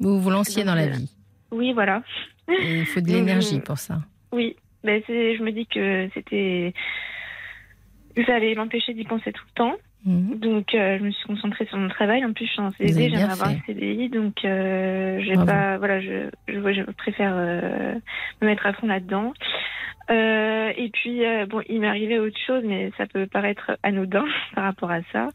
[0.00, 1.10] Vous vous lanciez Donc, dans la euh, vie.
[1.50, 2.02] Oui, voilà.
[2.48, 4.00] Et il faut de l'énergie pour ça.
[4.32, 6.72] Oui, ben je me dis que c'était.
[8.26, 9.74] Ça allait m'empêcher d'y penser tout le temps.
[10.06, 10.38] Mhm.
[10.38, 12.24] Donc, euh, je me suis concentrée sur mon travail.
[12.24, 14.08] En plus, je suis en CDD, j'aimerais avoir un CDI.
[14.08, 15.78] Donc, euh, j'ai pas.
[15.78, 17.94] Voilà, je, je, je préfère euh,
[18.40, 19.34] me mettre à fond là-dedans.
[20.08, 24.90] Et puis, bon, il m'est arrivé autre chose, mais ça peut paraître anodin par rapport
[24.92, 25.28] à ça.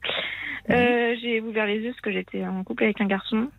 [0.70, 3.50] J'ai ouvert les yeux parce que j'étais en couple avec un garçon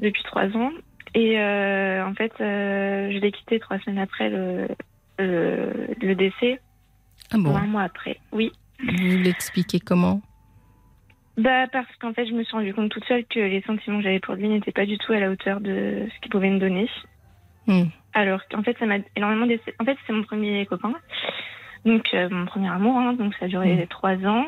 [0.00, 0.72] depuis trois ans.
[1.14, 4.66] Et en fait, je l'ai quitté trois semaines après le,
[5.20, 6.58] le, le décès,
[7.32, 7.54] Ah bon?
[7.54, 8.18] Un mois après.
[8.32, 8.50] Oui.
[8.86, 10.20] Vous l'expliquez comment?
[11.36, 14.04] Bah parce qu'en fait, je me suis rendu compte toute seule que les sentiments que
[14.04, 16.60] j'avais pour lui n'étaient pas du tout à la hauteur de ce qu'il pouvait me
[16.60, 16.88] donner.
[17.66, 17.86] Hmm.
[18.12, 19.74] Alors qu'en fait, ça m'a énormément déçu.
[19.80, 20.94] En fait, c'est mon premier copain,
[21.84, 23.86] donc euh, mon premier amour, hein, donc ça a duré Mm.
[23.88, 24.46] trois ans.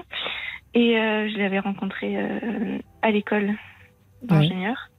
[0.75, 3.55] Et euh, je l'avais rencontré euh, à l'école
[4.23, 4.91] d'ingénieur.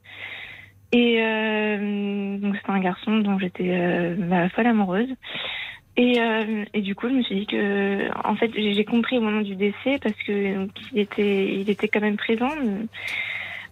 [0.90, 1.18] Et
[2.40, 5.10] donc c'était un garçon dont j'étais bah, folle amoureuse.
[5.98, 9.20] Et, euh, et du coup, je me suis dit que, en fait, j'ai compris au
[9.20, 12.50] moment du décès parce que donc, il était, il était quand même présent.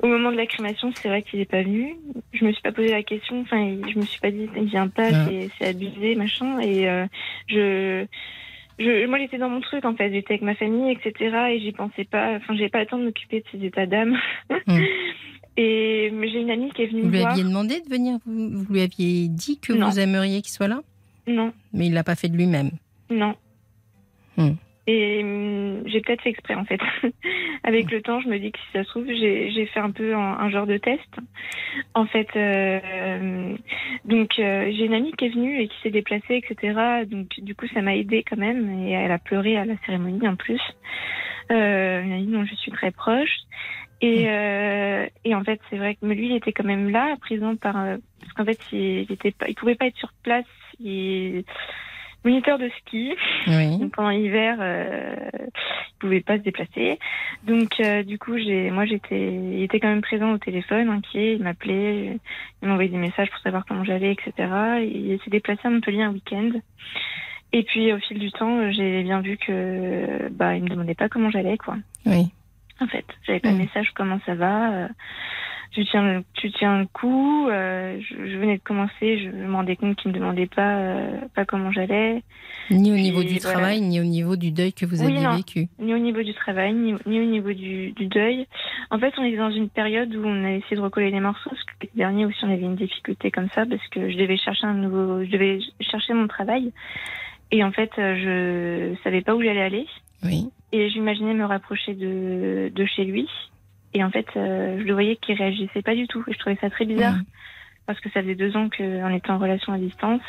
[0.03, 1.95] Au moment de la crémation, c'est vrai qu'il n'est pas venu.
[2.33, 3.41] Je me suis pas posé la question.
[3.41, 5.27] Enfin, je me suis pas dit, il vient pas, Ah.
[5.59, 6.59] c'est- abusé, machin.
[6.61, 7.07] Et euh,
[7.47, 8.05] je,
[8.81, 10.13] je, moi, j'étais dans mon truc en fait.
[10.13, 11.35] J'étais avec ma famille, etc.
[11.53, 12.35] Et j'y pensais pas.
[12.37, 14.19] Enfin, j'avais pas le temps de m'occuper de ces états d'âme.
[14.67, 14.79] Mm.
[15.59, 17.33] Et j'ai une amie qui est venue Vous me lui voir.
[17.33, 18.19] aviez demandé de venir?
[18.27, 19.89] Vous, vous lui aviez dit que Non.
[19.89, 20.83] vous aimeriez qu'il soit là?
[21.27, 22.71] Non, Mais il l'a pas fait de lui-même.
[23.11, 23.35] non.
[24.37, 24.53] Hmm.
[24.89, 26.79] Et hum, j'ai peut-être fait exprès en fait.
[27.65, 30.15] Avec le temps, je me dis que si ça se trouve, j'ai fait un peu
[30.15, 31.09] un, un genre de test.
[31.95, 33.57] En fait, euh, euh,
[34.05, 37.05] donc euh, j'ai une amie qui est venue et qui s'est déplacée, etc.
[37.07, 40.29] Donc du coup, ça m'a aidée quand même et elle a pleuré à la cérémonie
[40.29, 40.61] en plus.
[41.51, 43.39] Euh, une amie dont je suis très proche.
[44.01, 47.57] Et, euh, et en fait, c'est vrai que lui, il était quand même là, présent
[47.57, 50.45] par parce qu'en fait, il, il était pas, il pouvait pas être sur place.
[50.81, 51.45] Il
[52.27, 53.15] moniteur de ski.
[53.47, 53.79] Oui.
[53.79, 56.99] Donc pendant l'hiver, euh, il pouvait pas se déplacer.
[57.47, 61.35] Donc euh, du coup, j'ai, moi j'étais, il était quand même présent au téléphone, inquiet.
[61.35, 62.19] Il m'appelait,
[62.63, 64.33] il m'envoyait des messages pour savoir comment j'allais, etc.
[64.83, 66.51] Il s'est déplacé à Montpellier un week-end.
[67.53, 71.09] Et puis au fil du temps, j'ai bien vu que bah il me demandait pas
[71.09, 71.77] comment j'allais quoi.
[72.05, 72.33] Oui.
[72.81, 73.59] En fait, j'avais pas de Mm.
[73.59, 74.73] message comment ça va.
[74.73, 74.89] euh,
[75.73, 77.49] tu tiens le, tu tiens le coup.
[77.49, 81.19] euh, je, je venais de commencer, je me rendais compte qu'il me demandait pas euh,
[81.35, 82.23] pas comment j'allais.
[82.71, 83.59] Ni au Puis, niveau du voilà.
[83.59, 85.37] travail, ni au niveau du deuil que vous Oui, aviez non.
[85.37, 85.69] vécu.
[85.79, 88.47] ni au niveau du travail, ni, ni au niveau du, du deuil.
[88.91, 91.51] En fait, on est dans une période où on a essayé de recoller les morceaux,
[91.51, 94.67] parce que dernière aussi, on avait une difficulté comme ça, parce que je devais chercher
[94.67, 96.73] un nouveau, je devais chercher mon travail.
[97.53, 99.87] Et en fait, euh, je savais pas où j'allais aller.
[100.25, 100.49] Oui.
[100.73, 103.29] Et j'imaginais me rapprocher de, de chez lui.
[103.95, 106.23] Et en fait, euh, je le voyais qu'il réagissait pas du tout.
[106.29, 107.25] Et je trouvais ça très bizarre, Mhm.
[107.87, 110.21] parce que ça faisait deux ans qu'on était en relation à distance.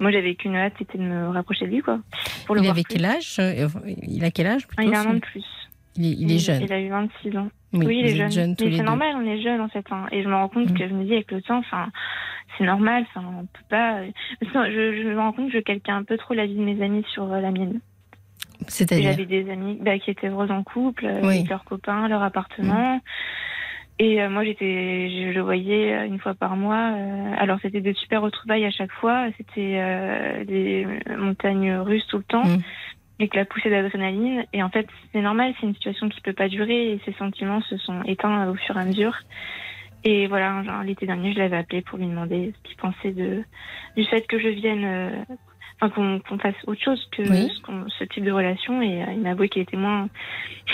[0.00, 2.00] Moi, j'avais qu'une hâte, c'était de me rapprocher de lui, quoi.
[2.46, 2.94] Pour le Il voir avait plus.
[2.94, 3.68] quel âge euh,
[4.02, 5.44] Il a quel âge plutôt Il a un an de plus.
[5.96, 6.62] Il est, il est jeune.
[6.62, 7.48] Il a eu 26 ans.
[7.72, 8.54] Oui, Oui, il est jeune.
[8.60, 9.84] Mais c'est normal, on est jeune en fait.
[9.90, 10.06] hein.
[10.12, 10.74] Et je me rends compte Mm.
[10.78, 11.90] que je me dis avec le temps, enfin,
[12.58, 13.04] c'est normal.
[13.08, 14.00] Enfin, on peut pas.
[14.42, 16.82] Je, je me rends compte que je calquais un peu trop la vie de mes
[16.82, 17.80] amis sur euh, la mienne.
[18.68, 21.36] C'est-à-dire J'avais des amis bah, qui étaient heureux en couple, euh, Oui.
[21.38, 23.00] avec leurs copains, leur appartement.
[23.98, 26.92] Et euh, moi, j'étais, je le voyais euh, une fois par mois.
[26.94, 29.26] euh, alors, c'était des super retrouvailles à chaque fois.
[29.36, 30.86] C'était euh, des
[31.18, 32.58] montagnes russes tout le temps, Mm.
[33.18, 34.44] avec la poussée d'adrénaline.
[34.54, 35.52] Et en fait, c'est normal.
[35.60, 36.92] C'est une situation qui peut pas durer.
[36.92, 39.16] Et ses sentiments se sont éteints au fur et à mesure.
[40.04, 43.42] Et voilà, l'été dernier, je l'avais appelé pour lui demander ce qu'il pensait de
[43.98, 45.12] du fait que je vienne,
[45.80, 47.50] enfin qu'on fasse autre chose que Oui.
[47.98, 48.82] ce, type de relation.
[48.82, 50.08] Et euh, il m'a avoué qu'il était moins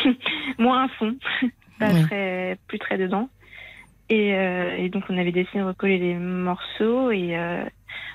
[0.58, 1.16] moins à fond,
[1.78, 2.02] pas Oui.
[2.02, 3.28] très plus très dedans.
[4.08, 7.64] Et, euh, et donc on avait décidé de recoller les morceaux et euh,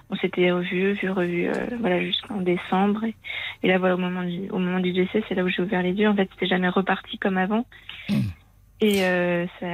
[0.10, 3.04] on s'était revu, vu, revu, euh, voilà jusqu'en décembre.
[3.04, 3.16] Et,
[3.64, 5.84] et là voilà au moment du au moment du décès, c'est là où j'ai ouvert
[5.84, 6.08] les yeux.
[6.08, 7.66] En fait, c'était jamais reparti comme avant.
[8.10, 8.22] Mm.
[8.82, 9.68] Et euh, ça,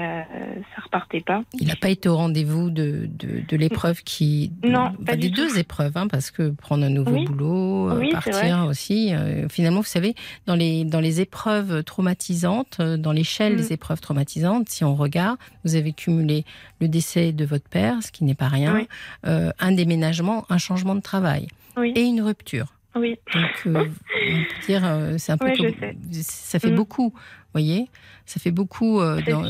[0.76, 1.41] ça repartait pas.
[1.60, 4.51] Il n'a pas été au rendez-vous de, de, de l'épreuve qui.
[4.64, 5.58] Non, enfin, pas des du deux tout.
[5.58, 7.26] épreuves, hein, parce que prendre un nouveau Oui.
[7.26, 9.14] boulot, euh, Oui, partir aussi.
[9.14, 10.14] euh, finalement, vous savez,
[10.45, 13.58] dans les, dans les épreuves traumatisantes, euh, dans l'échelle Mm.
[13.58, 16.43] des épreuves traumatisantes, si on regarde, vous avez cumulé
[16.82, 18.88] le décès de votre père, ce qui n'est pas rien, Oui.
[19.26, 21.47] euh, un déménagement, un changement de travail
[21.78, 22.74] Oui, et une rupture.
[22.99, 26.75] Oui, Donc, euh, on peut dire, euh, c'est un peu Ouais, comme- ça fait Mm.
[26.75, 27.19] beaucoup, vous
[27.53, 27.87] voyez
[28.25, 28.99] Ça fait beaucoup.
[28.99, 29.43] euh, dans-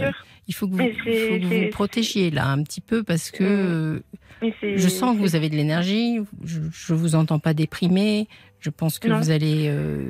[0.47, 4.45] il faut que vous, faut que vous protégiez là un petit peu parce que Mm.
[4.45, 6.19] euh, je sens que vous avez de l'énergie.
[6.43, 8.27] Je, je vous entends pas déprimé.
[8.59, 9.17] Je pense que Non.
[9.19, 10.01] vous allez, euh,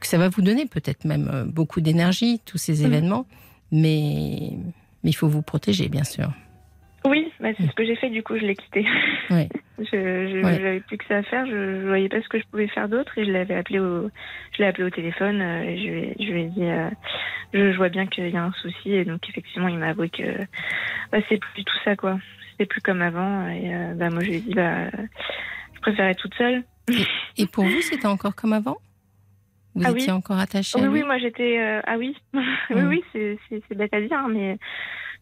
[0.00, 2.86] que ça va vous donner peut-être même beaucoup d'énergie tous ces Mm.
[2.86, 3.26] événements,
[3.72, 4.50] mais
[5.02, 6.30] mais il faut vous protéger bien sûr.
[7.04, 8.86] Oui, bah, c'est ce que j'ai fait, du coup, je l'ai quitté.
[9.30, 9.48] Ouais.
[9.78, 10.58] Je Ouais.
[10.60, 12.86] j'avais plus que ça à faire, je, je voyais pas ce que je pouvais faire
[12.90, 14.10] d'autre et je l'avais appelé au
[14.52, 16.90] je l'ai appelé au téléphone euh, et je lui ai, je lui ai dit euh,
[17.54, 20.10] je, je vois bien qu'il y a un souci et donc effectivement il m'a avoué
[20.10, 20.36] que
[21.10, 22.18] bah, c'est plus tout ça quoi.
[22.50, 26.10] C'était plus comme avant et euh, bah moi je lui ai dit bah je préférais
[26.10, 26.62] être toute seule.
[27.38, 28.76] Et pour vous, c'était encore comme avant?
[29.74, 30.10] Vous Ah étiez oui.
[30.10, 31.00] encore attaché oui à lui?
[31.00, 32.14] oui moi j'étais euh, ah oui
[32.70, 34.58] oui oui c'est bête à dire hein, mais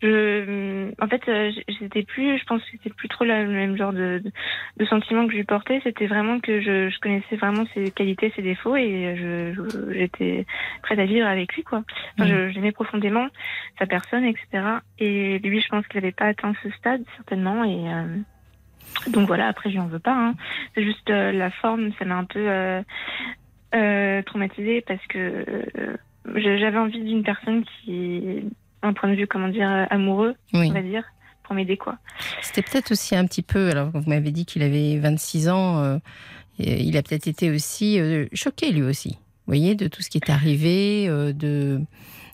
[0.03, 3.77] je en fait euh, j'étais plus je pense que c'était plus trop la- le même
[3.77, 4.31] genre de, de,
[4.77, 8.33] de sentiment que je lui portais c'était vraiment que je, je connaissais vraiment ses qualités
[8.37, 10.47] ses défauts et je j'étais
[10.83, 11.83] prête à vivre avec lui quoi
[12.19, 12.51] enfin, Mm.
[12.51, 13.27] j'aimais profondément
[13.79, 14.47] sa personne etc
[14.99, 18.17] et lui je pense qu'il n'avait pas atteint ce stade certainement et euh,
[19.11, 20.35] donc voilà après je lui en veux pas hein.
[20.75, 22.83] c'est juste euh, la forme ça m'a un peu euh,
[23.75, 25.97] euh, traumatisée parce que euh,
[26.37, 28.45] j'avais envie d'une personne qui
[28.83, 30.69] un point de vue comment dire euh, amoureux Oui.
[30.71, 31.05] on va dire
[31.43, 31.97] pour m'aider quoi
[32.43, 35.99] C'était peut-être aussi un petit peu, alors vous m'avez dit qu'il avait 26 ans, euh,
[36.59, 39.17] il a peut-être été aussi euh, choqué lui aussi, vous
[39.55, 41.81] voyez, de tout ce qui est arrivé, euh, de...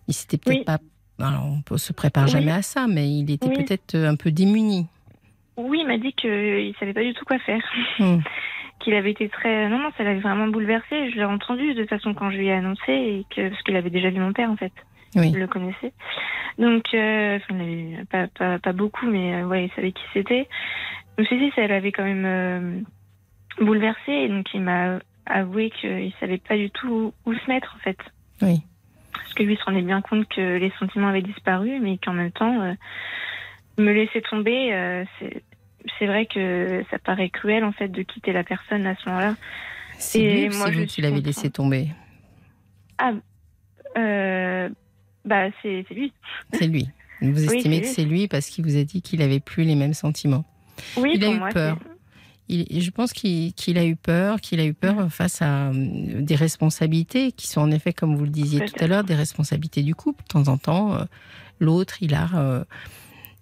[0.08, 0.64] Il s'était peut-être Oui.
[0.64, 0.78] pas...
[1.20, 2.30] Alors on se prépare Oui.
[2.30, 4.86] jamais à ça, mais il était peut-être un peu démuni.
[5.56, 7.62] oui il m'a dit qu'il savait pas du tout quoi faire
[8.00, 8.18] Hmm.
[8.80, 11.90] qu'il avait été très non non ça l'avait vraiment bouleversé je l'ai entendu de toute
[11.90, 14.50] façon quand je lui ai annoncé et que parce qu'il avait déjà vu mon père
[14.50, 14.72] en fait
[15.16, 15.30] Oui.
[15.32, 15.92] il le connaissait
[16.58, 20.48] donc euh, enfin, il pas, pas pas beaucoup mais euh, ouais il savait qui c'était
[21.18, 22.80] me suis dit ça l'avait quand même euh,
[23.60, 27.78] bouleversé et donc il m'a avoué qu'il savait pas du tout où se mettre en
[27.80, 27.98] fait
[28.42, 28.60] Oui.
[29.12, 32.32] parce que lui se rendait bien compte que les sentiments avaient disparu mais qu'en même
[32.32, 32.74] temps
[33.78, 35.42] me laisser tomber c'est
[35.98, 39.34] c'est vrai que ça paraît cruel en fait de quitter la personne à ce moment-là
[39.98, 41.26] C'est ou moi, je l'avez contre.
[41.26, 41.88] laissé tomber
[43.96, 44.68] Euh,
[45.24, 46.12] bah, c'est lui.
[46.52, 46.88] C'est lui.
[47.20, 49.94] Vous estimez que c'est lui parce qu'il vous a dit qu'il avait plus les mêmes
[49.94, 50.44] sentiments.
[50.96, 51.78] Oui, Il a eu moi, peur.
[52.48, 55.72] Il- je pense qu'il a eu peur, qu'il a eu peur face à euh,
[56.20, 59.82] des responsabilités qui sont en effet, comme vous le disiez tout à l'heure, des responsabilités
[59.82, 60.22] du couple.
[60.24, 61.04] De temps en temps, euh,
[61.58, 62.64] l'autre, il a, euh,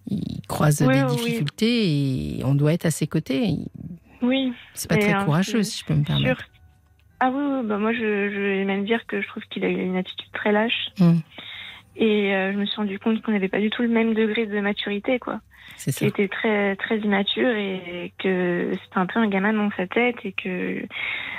[0.09, 3.57] il croise Oui, des oui, difficultés et on doit être à ses côtés.
[4.21, 6.37] Oui, C'est pas très courageux, si je peux me permettre.
[6.41, 6.47] sûr.
[7.19, 9.69] Ah oui, oui, bah moi, je, je vais même dire que je trouve qu'il a
[9.69, 10.91] eu une attitude très lâche.
[10.99, 11.19] Mm.
[11.97, 14.47] Et euh, je me suis rendu compte qu'on n'avait pas du tout le même degré
[14.47, 15.41] de maturité, quoi.
[15.99, 20.17] Qu'il était très, très immature et que c'était un peu un gamin dans sa tête
[20.25, 20.83] et que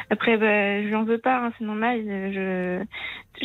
[0.10, 2.02] après, bah, je lui en veux pas, hein, c'est normal.
[2.34, 2.84] Je,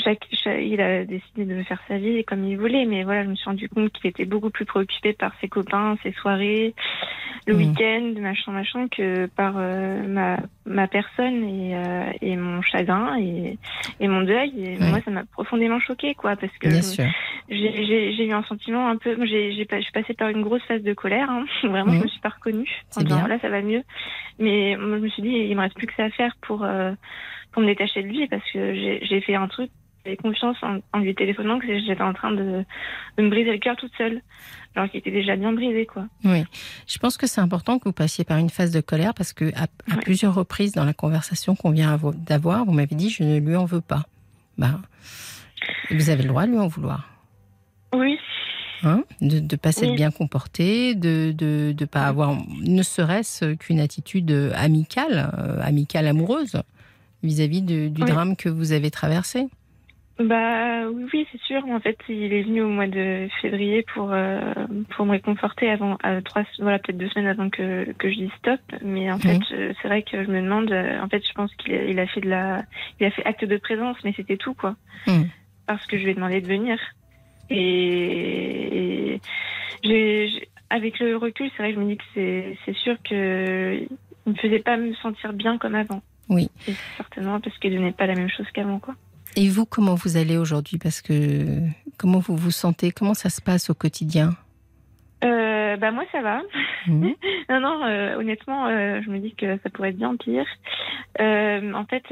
[0.01, 3.29] chaque, chaque- il a décidé de faire sa vie comme il voulait, mais voilà, je
[3.29, 6.74] me suis rendu compte qu'il était beaucoup plus préoccupé par ses copains, ses soirées,
[7.47, 7.59] le Mhm.
[7.61, 13.57] week-end, machin, machin, que par euh, ma, ma personne et, euh, et mon chagrin et,
[14.01, 14.53] et mon deuil.
[14.59, 14.89] Et Ouais.
[14.91, 16.68] moi, ça m'a profondément choquée, quoi, parce que
[17.49, 19.16] j'ai eu un sentiment un peu.
[19.26, 21.29] j'ai- j'ai pas- Je suis passée par une grosse phase de colère.
[21.29, 21.45] hein.
[21.64, 21.99] Vraiment, Mhm.
[21.99, 22.69] je me suis pas reconnue.
[22.97, 23.29] En disant, bien.
[23.29, 23.83] Là, ça va mieux.
[24.39, 26.62] Mais moi, je me suis dit, il me reste plus que ça à faire pour
[26.64, 26.93] euh,
[27.53, 29.71] pour me détacher de lui parce que j'ai fait un truc.
[30.05, 32.64] J'avais confiance en, en lui téléphonant que j'étais en train de,
[33.19, 34.23] de me briser le cœur toute seule,
[34.77, 36.05] alors qu'il était déjà bien brisé, quoi.
[36.25, 36.45] Oui,
[36.87, 39.47] je pense que c'est important que vous passiez par une phase de colère parce que
[39.57, 39.66] à,
[40.03, 43.57] plusieurs reprises dans la conversation qu'on vient avo- d'avoir, vous m'avez dit je ne lui
[43.57, 44.05] en veux pas.
[44.57, 44.81] Ben,
[45.91, 47.09] vous avez le droit de lui en vouloir.
[47.93, 48.19] Oui,
[48.85, 49.97] Hein de ne pas s'être Oui.
[49.97, 56.62] bien comporté, de de de pas avoir ne serait-ce qu'une attitude amicale, euh, amicale amoureuse
[57.24, 58.05] vis-à-vis du Oui.
[58.07, 59.49] drame que vous avez traversé.
[60.20, 61.64] Bah oui, oui, c'est sûr.
[61.66, 64.41] En fait, il est venu au mois de février pour euh,
[64.97, 68.31] pour me réconforter avant euh, trois voilà peut-être deux semaines avant que que je dise
[68.39, 68.61] stop.
[68.83, 70.72] Mais en fait, euh, c'est vrai que je me demande.
[70.72, 72.64] euh, en fait, je pense qu'il a, il a fait de la
[72.99, 74.74] il a fait acte de présence, mais c'était tout quoi.
[75.07, 75.29] Mhm.
[75.66, 76.79] Parce que je lui ai demandé de venir.
[77.51, 79.21] Et,
[80.71, 83.87] avec le recul, c'est vrai que je me dis que c'est sûr que
[84.27, 86.03] il me faisait pas me sentir bien comme avant.
[86.29, 86.51] Oui.
[86.67, 88.95] Et certainement parce qu'il donnait pas la même chose qu'avant quoi.
[89.37, 90.79] Et vous, comment vous allez aujourd'hui?
[90.79, 91.63] Parce que
[91.99, 92.93] Comment vous vous sentez?
[92.93, 94.31] Comment ça se passe au quotidien?
[95.25, 96.43] Euh, bah moi ça va.
[96.87, 97.15] Mhm.
[97.51, 100.47] Non non, euh, honnêtement, euh, je me dis que ça pourrait être bien pire.
[101.21, 102.05] Euh, en fait,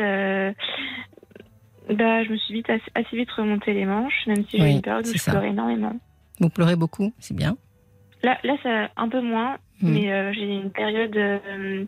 [1.90, 4.82] bah je me suis vite assez, vite remonté les manches, même si j'ai Oui, une
[4.82, 5.32] période où je ça.
[5.32, 5.92] pleurais énormément.
[6.40, 7.56] Vous pleurez beaucoup, c'est bien.
[8.22, 9.92] Là là ça un peu moins, Mhm.
[9.92, 11.16] mais euh, j'ai une période.
[11.16, 11.84] euh,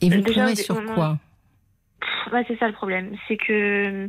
[0.00, 1.18] Et vous Déjà, pleurez sur moment- quoi
[2.32, 4.08] ouais, c'est ça le problème, c'est que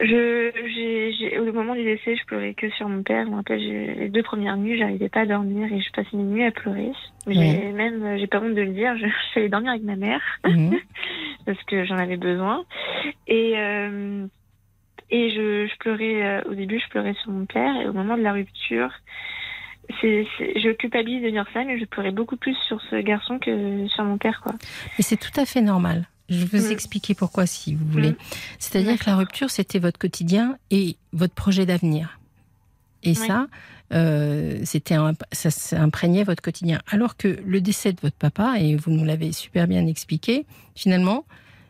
[0.00, 3.24] je j'ai j'ai- au moment du décès, je pleurais que sur mon père.
[3.26, 3.60] Je me rappelle,
[3.98, 6.92] les deux premières nuits, j'arrivais pas à dormir et je passais mes nuits à pleurer.
[7.26, 9.82] J'ai même euh, j'ai pas honte de le dire, je, je suis allée dormir avec
[9.82, 10.22] ma mère.
[10.46, 10.78] Mhm.
[11.46, 12.64] parce que j'en avais besoin.
[13.26, 14.26] Et, euh,
[15.10, 18.16] et je, je pleurais, euh, au début, je pleurais sur mon père, et au moment
[18.16, 18.90] de la rupture,
[20.00, 23.38] c'est, c'est- je culpabilise de dire ça, mais je pleurais beaucoup plus sur ce garçon
[23.38, 24.52] que sur mon père, quoi.
[24.98, 26.06] Et c'est tout à fait normal.
[26.30, 26.72] Je vais vous Mm.
[26.72, 28.10] expliquer pourquoi, si vous voulez.
[28.12, 28.16] Mm.
[28.58, 32.18] C'est-à-dire que la rupture, c'était votre quotidien et votre projet d'avenir.
[33.02, 33.46] Et ça,
[33.92, 34.94] euh, c'était
[35.32, 36.80] ça, ça imprégnait votre quotidien.
[36.88, 40.44] Alors que le décès de votre papa, et vous nous l'avez super bien expliqué,
[40.76, 41.24] finalement,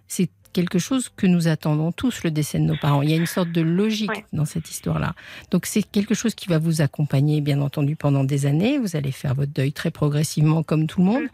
[0.08, 3.02] c'est quelque chose que nous attendons tous, le décès de nos parents.
[3.02, 4.24] Il y a une sorte de logique Ouais.
[4.32, 5.14] dans cette histoire-là.
[5.52, 8.76] Donc c'est quelque chose qui va vous accompagner, bien entendu, pendant des années.
[8.78, 11.24] Vous allez faire votre deuil très progressivement, comme tout le monde.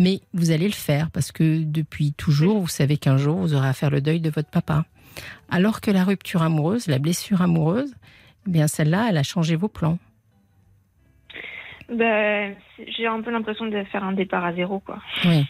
[0.00, 3.68] Mais vous allez le faire parce que depuis toujours, vous savez qu'un jour, vous aurez
[3.68, 4.84] à faire le deuil de votre papa.
[5.50, 7.94] Alors que la rupture amoureuse, la blessure amoureuse,
[8.46, 9.98] eh bien celle-là, elle a changé vos plans.
[11.92, 12.48] Bah,
[12.96, 15.00] j'ai un peu l'impression de faire un départ à zéro, quoi.
[15.24, 15.44] Oui.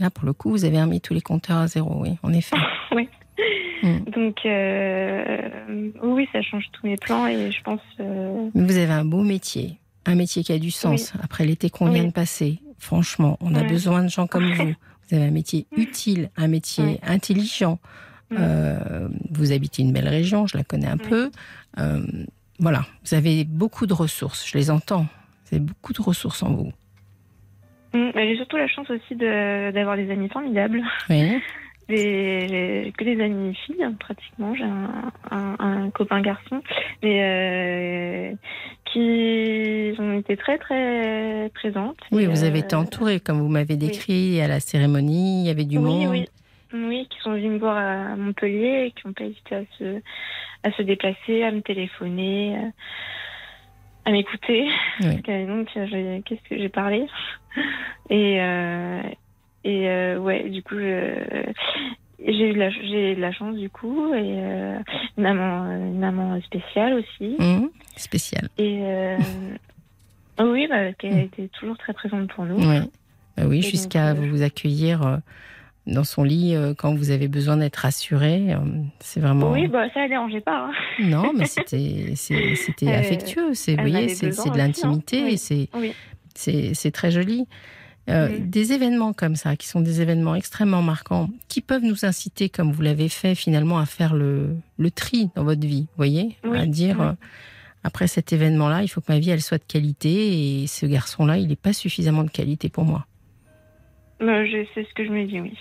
[0.00, 2.56] Là, pour le coup, vous avez remis tous les compteurs à zéro, oui, en effet.
[3.82, 5.48] Donc, euh,
[6.02, 7.80] oui, ça change tous mes plans, et je pense.
[8.00, 11.12] euh, vous avez un beau métier, un métier qui a du sens.
[11.22, 12.08] Après l'été qu'on vient Oui.
[12.08, 14.74] de passer, franchement, on a besoin de gens comme vous.
[15.08, 17.78] Vous avez un métier utile, un métier intelligent.
[18.32, 21.30] Euh, vous habitez une belle région, je la connais un peu.
[21.78, 22.02] Euh,
[22.58, 25.06] voilà, vous avez beaucoup de ressources, je les entends.
[25.44, 26.72] Vous avez beaucoup de ressources en vous.
[27.94, 30.82] mm, j'ai surtout la chance aussi de, d'avoir des amis formidables.
[31.08, 31.40] Oui,
[31.88, 34.54] Des, que des amis filles, hein, pratiquement.
[34.54, 36.62] J'ai un, un, un copain garçon,
[37.02, 38.34] mais euh,
[38.92, 41.96] qui ont été très très présentes.
[42.12, 45.50] oui vous avez euh, été entouré, comme vous m'avez décrit, à la cérémonie, il y
[45.50, 46.10] avait du oui, monde.
[46.10, 46.26] oui,
[46.74, 50.00] oui, qui sont venus me voir à Montpellier et qui n'ont pas hésité à se,
[50.64, 52.68] à se déplacer, à me téléphoner, euh,
[54.04, 54.68] à m'écouter.
[55.00, 55.22] Oui.
[55.46, 57.06] Donc, j'ai- qu'est-ce que j'ai parlé?
[58.10, 59.00] Et, euh,
[59.64, 61.52] et euh, ouais, du coup, je-
[62.20, 64.78] j'ai eu la, j'ai la chance du coup et euh,
[65.16, 67.36] une maman, maman spéciale aussi.
[67.38, 68.48] Hum, spécial.
[68.58, 69.16] Et euh,
[70.40, 71.18] oui, bah, qui a Mm.
[71.18, 72.56] été toujours très présente pour nous.
[72.58, 72.80] Oui,
[73.36, 75.16] Bah oui jusqu'à euh, vous accueillir euh,
[75.86, 78.52] dans son lit euh, quand vous avez besoin d'être rassuré.
[78.52, 78.58] euh,
[79.00, 79.52] C'est vraiment.
[79.52, 80.66] Oui, bah ça ne dérangeait pas.
[80.68, 80.72] hein.
[81.00, 83.54] Non, mais c'était c'était affectueux.
[83.54, 84.52] C'est vous voyez, c'est de hein.
[84.56, 85.32] l'intimité Oui.
[85.34, 85.92] et c'est Oui.
[86.34, 87.46] c'est c'est très joli.
[88.08, 88.38] Euh.
[88.40, 92.72] Des événements comme ça, qui sont des événements extrêmement marquants, qui peuvent nous inciter, comme
[92.72, 96.36] vous l'avez fait finalement, à faire le, le tri dans votre vie, vous voyez?
[96.44, 96.58] Oui.
[96.58, 97.12] À dire, euh,
[97.84, 101.36] après cet événement-là, il faut que ma vie, elle soit de qualité, et ce garçon-là,
[101.38, 103.06] il n'est pas suffisamment de qualité pour moi.
[104.20, 105.52] Je- c'est ce que je me dis, oui.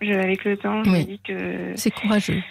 [0.00, 1.72] Je, avec le temps, je me dis que.
[1.74, 2.42] C'est courageux.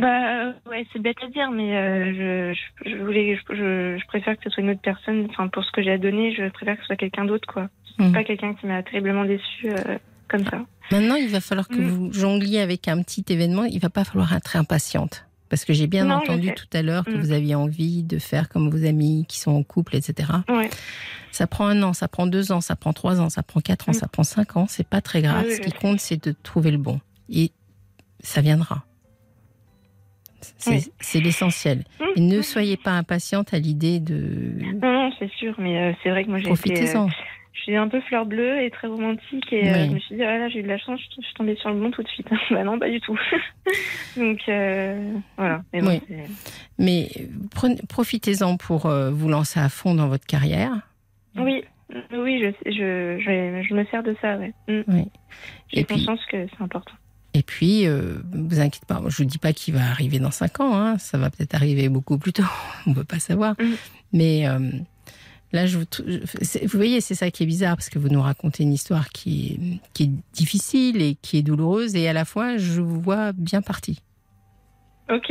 [0.00, 4.06] Bah ouais, c'est bête à dire, mais euh, je, je, je voulais, je, je, je
[4.06, 5.26] préfère que ce soit une autre personne.
[5.30, 7.68] Enfin, pour ce que j'ai à donner, je préfère que ce soit quelqu'un d'autre, quoi.
[7.98, 8.12] Mm.
[8.12, 10.60] Pas quelqu'un qui m'a terriblement déçu euh, comme ça.
[10.92, 11.86] Maintenant, il va falloir que Mm.
[11.88, 13.64] vous jongliez avec un petit événement.
[13.64, 15.24] Il va pas falloir être impatiente.
[15.48, 17.20] Parce que j'ai bien Non, entendu tout à l'heure que Mm.
[17.20, 20.28] vous aviez envie de faire comme vos amis qui sont en couple, etc.
[20.48, 20.68] Ouais.
[21.30, 23.88] Ça prend un an, ça prend deux ans, ça prend trois ans, ça prend quatre
[23.88, 24.00] ans, Mm.
[24.00, 24.66] ça prend cinq ans.
[24.68, 25.44] C'est pas très grave.
[25.46, 27.00] Oui, Ce qui compte, c'est de trouver le bon.
[27.30, 27.52] Et
[28.20, 28.84] ça viendra.
[30.58, 30.70] C'est
[31.18, 31.24] Oui.
[31.24, 31.84] l'essentiel.
[32.00, 32.04] Mm.
[32.16, 34.52] Et ne soyez pas impatiente à l'idée de.
[34.82, 37.06] Non, non, c'est sûr, mais euh, c'est vrai que moi j'ai été, Profitez-en.
[37.06, 37.10] euh,
[37.52, 40.22] je suis un peu fleur bleue et très romantique et euh, je me suis dit
[40.22, 42.08] ah là j'ai eu de la chance, je, suis tombée sur le bon tout de
[42.08, 42.28] suite.
[42.50, 43.18] bah non, pas du tout.
[44.16, 44.40] Donc
[45.36, 45.62] voilà.
[45.72, 46.16] Mais bon, Oui.
[46.78, 47.08] Mais
[47.88, 50.72] profitez-en pour vous lancer à fond dans votre carrière.
[51.36, 51.64] oui,
[52.12, 54.52] oui, je, je, je, je me sers de ça, ouais.
[54.68, 54.82] Mm.
[54.88, 55.04] Oui.
[55.72, 56.92] J'ai puis- conscience que c'est important.
[57.36, 60.60] Et puis, euh, vous inquiétez pas, je ne dis pas qu'il va arriver dans 5
[60.60, 62.42] ans, hein, ça va peut-être arriver beaucoup plus tôt,
[62.86, 63.54] on ne peut pas savoir.
[63.60, 63.76] Mhm.
[64.14, 64.70] Mais euh,
[65.52, 65.84] là, je vous,
[66.72, 69.78] voyez, c'est ça qui est bizarre, parce que vous nous racontez une histoire qui est,
[69.92, 73.60] qui est difficile et qui est douloureuse, et à la fois, je vous vois bien
[73.60, 74.00] parti.
[75.10, 75.30] Ok.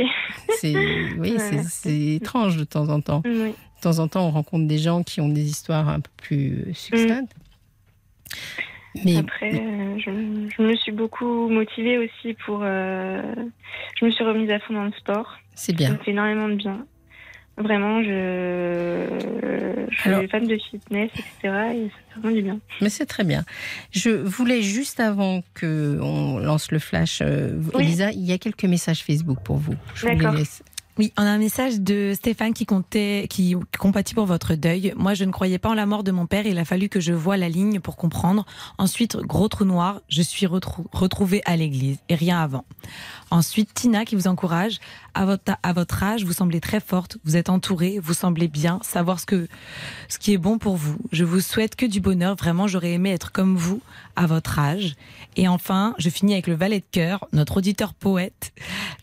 [0.60, 0.76] C'est
[1.18, 3.22] oui, Ouais, c'est- étrange de temps en temps.
[3.24, 3.50] Oui.
[3.50, 6.66] De temps en temps, on rencontre des gens qui ont des histoires un peu plus
[6.72, 7.32] succinctes.
[9.04, 10.10] Mais Après, euh, je,
[10.56, 12.60] je me suis beaucoup motivée aussi pour.
[12.62, 13.22] euh,
[14.00, 15.36] je me suis remise à fond dans le sport.
[15.54, 15.92] c'est Ça bien.
[15.92, 16.86] me fait énormément de bien.
[17.58, 19.06] Vraiment, je,
[19.90, 21.32] je suis Alors- fan de fitness, etc.
[21.42, 21.54] Et ça
[22.14, 22.58] fait vraiment du bien.
[22.82, 23.44] Mais c'est très bien.
[23.92, 27.84] Je voulais juste avant que on lance le flash, euh, Oui.
[27.84, 29.74] Elisa, il y a quelques messages Facebook pour vous.
[29.94, 30.62] Je vous les laisse.
[30.98, 34.94] Oui, on a un message de Stéphane qui comptait, qui compatit pour votre deuil.
[34.96, 36.46] Moi, je ne croyais pas en la mort de mon père.
[36.46, 38.46] Il a fallu que je voie la ligne pour comprendre.
[38.78, 42.64] Ensuite, gros trou noir, je suis retrou- retrouvée à l'église et rien avant.
[43.30, 44.78] Ensuite, Tina qui vous encourage.
[45.14, 47.18] À votre, à votre âge, vous semblez très forte.
[47.24, 47.98] Vous êtes entourée.
[48.00, 49.48] Vous semblez bien savoir ce que,
[50.08, 50.96] ce qui est bon pour vous.
[51.10, 52.36] Je vous souhaite que du bonheur.
[52.36, 53.80] Vraiment, j'aurais aimé être comme vous
[54.14, 54.94] à votre âge.
[55.36, 58.52] Et enfin, je finis avec le valet de cœur, notre auditeur poète.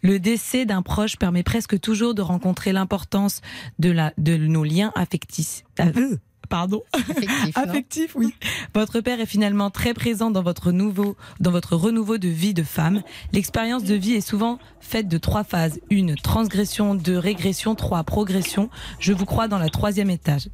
[0.01, 3.41] Le décès d'un proche permet presque toujours de rencontrer l'importance
[3.79, 5.63] de, la, de nos liens affectifs.
[5.79, 6.17] Euh,
[6.49, 6.83] Pardon.
[7.55, 8.33] Affectif, oui.
[8.75, 12.63] Votre père est finalement très présent dans votre nouveau, dans votre renouveau de vie de
[12.63, 13.01] femme.
[13.31, 15.79] L'expérience de vie est souvent faite de trois phases.
[15.89, 18.69] Une, transgression, deux, régression, trois, progression.
[18.99, 20.49] Je vous crois dans la troisième étage.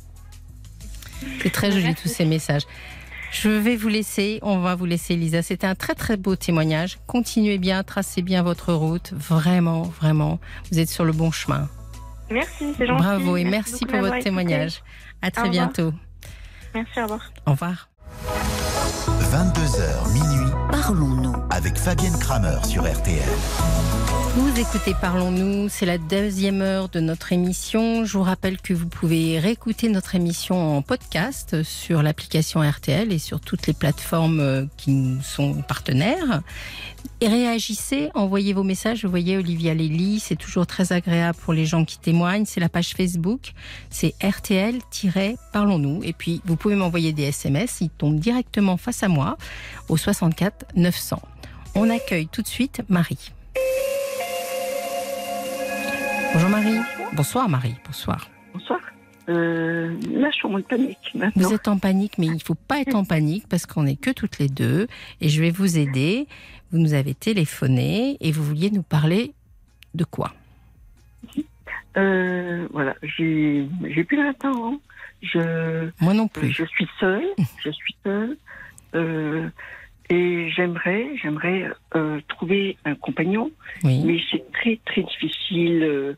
[1.41, 2.63] C'est très joli tous ces messages.
[3.31, 5.41] Je vais vous laisser, on va vous laisser Elisa.
[5.41, 6.97] C'était un très très beau témoignage.
[7.05, 9.13] Continuez bien, tracez bien votre route.
[9.13, 10.39] Vraiment, vraiment,
[10.71, 11.69] vous êtes sur le bon chemin.
[12.31, 13.01] Merci, c'est gentil.
[13.03, 14.23] Bravo et merci, pour votre écouté.
[14.25, 14.81] témoignage.
[15.21, 15.67] À très Au revoir.
[15.67, 15.93] bientôt.
[16.75, 17.31] Merci, au revoir.
[17.47, 17.89] Au revoir.
[19.31, 21.35] 22h minuit, Parlons-nous.
[21.49, 23.23] avec Fabienne Kramer sur RTL.
[24.35, 28.05] Vous écoutez Parlons-nous, c'est la deuxième heure de notre émission.
[28.05, 33.17] Je vous rappelle que vous pouvez réécouter notre émission en podcast sur l'application RTL et
[33.17, 36.41] sur toutes les plateformes euh, qui nous sont partenaires.
[37.21, 39.03] Et réagissez, envoyez vos messages.
[39.03, 42.45] Vous voyez, Olivia Lély, c'est toujours très agréable pour les gens qui témoignent.
[42.45, 43.53] C'est la page Facebook,
[43.89, 46.01] c'est RTL-Parlons-nous.
[46.03, 49.37] Et puis, vous pouvez m'envoyer des SMS, ils tombent directement face à moi
[49.89, 51.19] au 64 900.
[51.75, 53.31] On accueille tout de suite Marie.
[56.33, 56.77] Bonjour Marie.
[57.13, 57.75] Bonsoir Marie.
[57.85, 58.29] Bonsoir.
[58.53, 58.79] Bonsoir.
[59.29, 61.47] Euh, là, je suis en panique maintenant.
[61.49, 63.95] Vous êtes en panique, mais il ne faut pas être en panique parce qu'on n'est
[63.95, 64.87] que toutes les deux
[65.21, 66.27] et je vais vous aider.
[66.71, 69.33] Vous nous avez téléphoné et vous vouliez nous parler
[69.95, 70.33] de quoi?
[71.97, 74.73] Euh, voilà, j'ai j'ai plus 20 ans.
[74.73, 74.79] hein.
[75.21, 76.49] Je, Moi non plus.
[76.51, 77.25] je suis seule.
[77.63, 78.37] Je suis seule.
[78.95, 79.49] Euh,
[80.09, 83.51] et j'aimerais, j'aimerais euh, trouver un compagnon,
[83.83, 84.01] Oui.
[84.05, 85.83] mais c'est très très difficile.
[85.83, 86.13] Euh,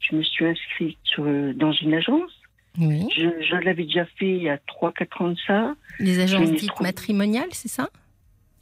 [0.00, 2.30] Je me suis inscrite sur, euh, dans une agence.
[2.78, 3.06] Oui.
[3.16, 5.74] Je, je l'avais déjà fait il y a 3-4 ans de ça.
[5.98, 7.88] Les agences dites matrimoniales, c'est ça?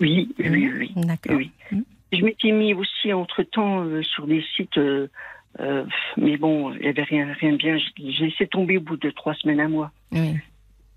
[0.01, 0.93] Oui, oui, oui.
[0.97, 1.37] D'accord.
[1.37, 1.51] Oui.
[1.73, 1.81] Mm.
[2.13, 5.09] Je m'étais mis aussi entre-temps euh, sur des sites, euh,
[5.61, 5.85] euh,
[6.17, 7.77] mais bon, il n'y avait rien, rien de bien.
[7.99, 9.91] J'ai laissé tomber au bout de trois semaines à moi.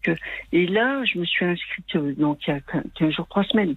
[0.07, 0.15] Oui.
[0.51, 2.61] Et là, je me suis inscrite euh, donc il y a
[2.95, 3.75] 15 jours, trois semaines.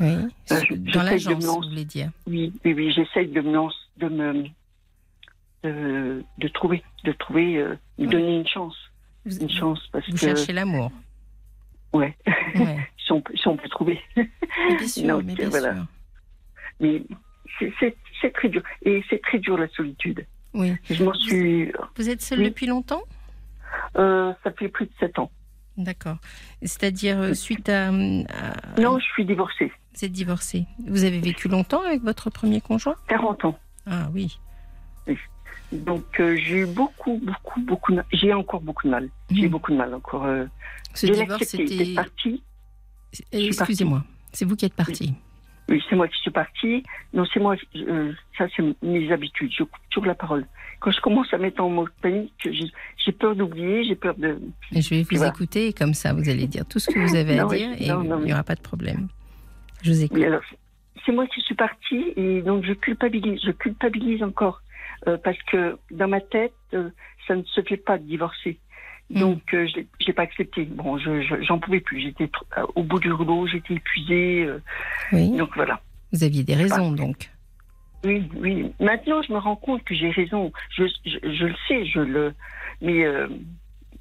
[0.00, 0.06] oui.
[0.06, 1.68] Euh, je- Dans j'essaye de l'agence, me vous lancer.
[1.68, 2.10] voulez dire.
[2.26, 4.44] Oui, oui, oui, j'essaye de me lancer, de me,
[5.62, 8.12] de, de trouver, de trouver, euh, me Ouais.
[8.12, 8.76] donner une chance,
[9.24, 10.90] Vous, une chance parce vous que, cherchez l'amour.
[11.92, 12.16] ouais,
[12.56, 12.88] Ouais.
[12.98, 14.00] si on, peut- si on peut trouver.
[14.16, 14.28] Mais
[14.78, 15.74] bien sûr, Donc, mais bien voilà.
[15.74, 15.86] sûr.
[16.80, 17.02] Mais
[17.58, 20.26] c'est- c'est c'est très dur et c'est très dur la solitude.
[20.54, 20.72] Oui.
[20.88, 22.44] Je m'en suis, Vous êtes seule Oui.
[22.46, 23.02] depuis longtemps?
[23.96, 25.30] Euh, ça fait plus de sept ans.
[25.76, 26.18] D'accord.
[26.62, 29.72] C'est-à-dire euh, suite à, à- Non, je suis divorcée.
[29.96, 30.66] Vous êtes divorcée.
[30.86, 32.94] Vous avez vécu longtemps avec votre premier conjoint?
[33.08, 33.58] 40 ans.
[33.86, 34.38] Ah oui.
[35.72, 38.02] Donc euh, j'ai eu beaucoup, beaucoup, beaucoup de.
[38.12, 39.08] J'ai encore beaucoup de mal.
[39.30, 39.50] J'ai eu Mhm.
[39.50, 40.24] beaucoup de mal encore.
[40.24, 40.46] euh.
[40.94, 41.98] Ce J'ai divorce, accepté c'était.
[43.34, 44.04] Euh, Excusez-moi.
[44.32, 45.10] C'est vous qui êtes partie.
[45.10, 45.14] Oui,
[45.68, 46.82] c'est moi qui suis partie.
[47.12, 47.56] Non, c'est moi.
[47.76, 49.50] euh, ça, c'est mes habitudes.
[49.56, 50.46] Je coupe toujours la parole.
[50.80, 52.32] Quand je commence à mettre en mode panique,
[52.96, 54.38] j'ai peur d'oublier, j'ai peur de.
[54.72, 55.30] Je vais vous Voilà.
[55.32, 57.70] écouter et comme ça, vous allez dire tout ce que vous avez à oui, dire
[57.78, 58.32] et non, non, il n'y oui.
[58.32, 59.08] aura pas de problème.
[59.82, 60.18] Je vous écoute.
[60.18, 60.26] Oui,
[61.06, 63.40] c'est moi qui suis partie et donc je culpabilise.
[63.44, 64.60] Je culpabilise encore
[65.06, 66.90] euh, parce que dans ma tête, euh,
[67.26, 68.58] ça ne se fait pas de divorcer.
[69.10, 69.20] Mm.
[69.20, 70.64] Donc, euh, je l'ai- j'ai pas accepté.
[70.64, 72.00] Bon, je je- j'en pouvais plus.
[72.00, 74.44] J'étais euh, au bout du rouleau, j'étais épuisée.
[74.44, 74.58] euh,
[75.12, 75.36] Oui.
[75.36, 75.80] donc voilà.
[76.12, 77.30] Vous aviez des raisons donc.
[78.04, 78.70] Oui, oui.
[78.80, 80.52] Maintenant, je me rends compte que j'ai raison.
[80.76, 82.34] Je, le sais, je le.
[82.82, 83.28] Mais euh,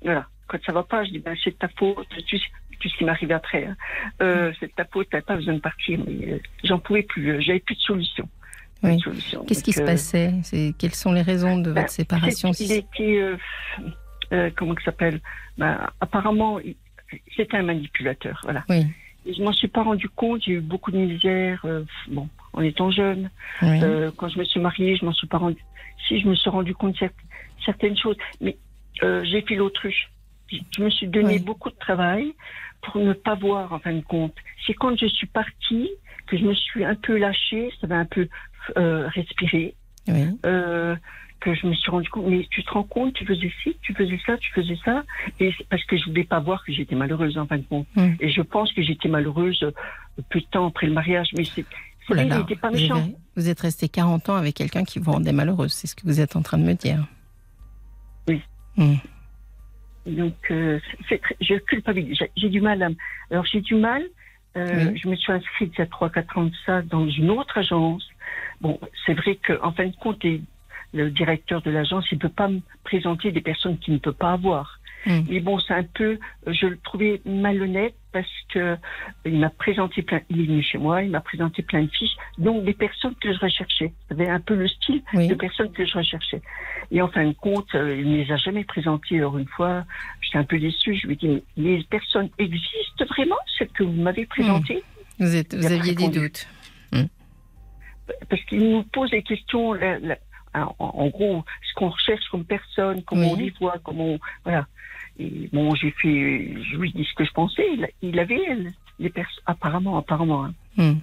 [0.02, 2.08] voilà, quand ça va pas, je dis ben c'est de ta faute.
[2.28, 2.46] Tu sais,
[2.80, 3.76] tout ce qui m'arrive après, hein.
[4.22, 5.08] euh, c'est de ta faute.
[5.10, 6.00] T'as pas besoin de partir.
[6.06, 7.42] Mais j'en pouvais plus.
[7.42, 8.28] J'avais plus de solution.
[8.84, 9.00] Oui.
[9.00, 9.46] solution.
[9.46, 10.34] Qu'est-ce qui se passait?
[10.78, 12.52] Quelles sont les raisons de ben, votre séparation?
[12.60, 13.22] Il était
[14.34, 15.20] euh, comment ça s'appelle
[15.58, 16.76] ben, Apparemment, il-
[17.36, 18.40] c'était un manipulateur.
[18.44, 18.64] Voilà.
[18.70, 18.86] Oui.
[19.26, 20.42] Et je m'en suis pas rendu compte.
[20.44, 21.62] J'ai eu beaucoup de misère.
[21.66, 23.30] euh, bon, en étant jeune.
[23.62, 23.80] Oui.
[23.84, 25.64] Euh, quand je me suis mariée, je m'en suis pas rendu.
[26.08, 27.12] Si je me suis rendu compte de cer-
[27.64, 28.58] certaines choses, mais
[29.04, 30.10] euh, j'ai fait l'autruche.
[30.52, 31.40] Je me suis donné Oui.
[31.40, 32.34] beaucoup de travail
[32.82, 34.36] pour ne pas voir en fin de compte.
[34.68, 35.90] C'est quand je suis partie
[36.28, 38.28] que je me suis un peu lâchée, ça m'a un peu
[38.76, 39.76] respiré,
[40.08, 40.26] Oui.
[40.46, 40.96] euh,
[41.44, 42.26] que je me suis rendu compte.
[42.28, 45.04] Mais tu te rends compte, tu faisais ci, tu faisais ça, tu faisais ça,
[45.40, 47.88] et parce que je voulais pas voir que j'étais malheureuse en fin de compte.
[47.96, 48.14] Mm.
[48.22, 49.72] Et je pense que j'étais malheureuse euh,
[50.30, 51.66] peu de temps après le mariage, mais c'est.
[52.10, 53.08] Oh là là, pas méchant.
[53.38, 56.20] vous êtes resté 40 ans avec quelqu'un qui vous rendait malheureuse, c'est ce que vous
[56.20, 57.06] êtes en train de me dire.
[58.28, 58.42] Oui.
[58.78, 58.96] Mm.
[60.06, 62.18] Donc, euh, très- je culpabilise.
[62.36, 62.90] J'ai- du mal à.
[63.32, 64.04] Alors, j'ai du mal.
[64.56, 65.00] euh, Oui.
[65.02, 68.08] Je me suis inscrite il y a 3-4 ans de ça dans une autre agence.
[68.62, 70.42] Bon, c'est vrai qu'en fin de compte, les-
[70.94, 74.14] le directeur de l'agence, il ne peut pas me présenter des personnes qu'il ne peut
[74.14, 74.80] pas avoir.
[75.06, 75.20] Mm.
[75.30, 76.18] Mais bon, c'est un peu.
[76.48, 78.76] Je le trouvais malhonnête parce que euh,
[79.26, 80.22] il m'a présenté plein.
[80.30, 83.34] Il est venu chez moi, il m'a présenté plein de fiches, donc des personnes que
[83.34, 83.92] je recherchais.
[84.08, 85.28] C'était un peu le style Oui.
[85.28, 86.42] de personnes que je recherchais.
[86.92, 89.18] Et en fin de compte, euh, il ne les a jamais présentées.
[89.18, 89.84] Alors une fois,
[90.22, 90.96] j'étais un peu déçue.
[90.96, 94.84] Je lui ai dit, les personnes existent vraiment, celles que vous m'avez présentées?
[95.20, 96.48] Vous, êtes, vous aviez des doutes.
[98.30, 100.18] Parce qu'il nous pose des questions, la- la-
[100.56, 103.30] en, en gros, ce qu'on recherche comme personne, comment Oui.
[103.34, 104.68] on les voit, comment Voilà.
[105.20, 107.64] Et bon, j'ai fait, je lui ai dit ce que je pensais.
[107.74, 110.46] Il, il avait elle, les personnes, apparemment, apparemment.
[110.46, 110.54] hein.
[110.76, 110.94] Hmm.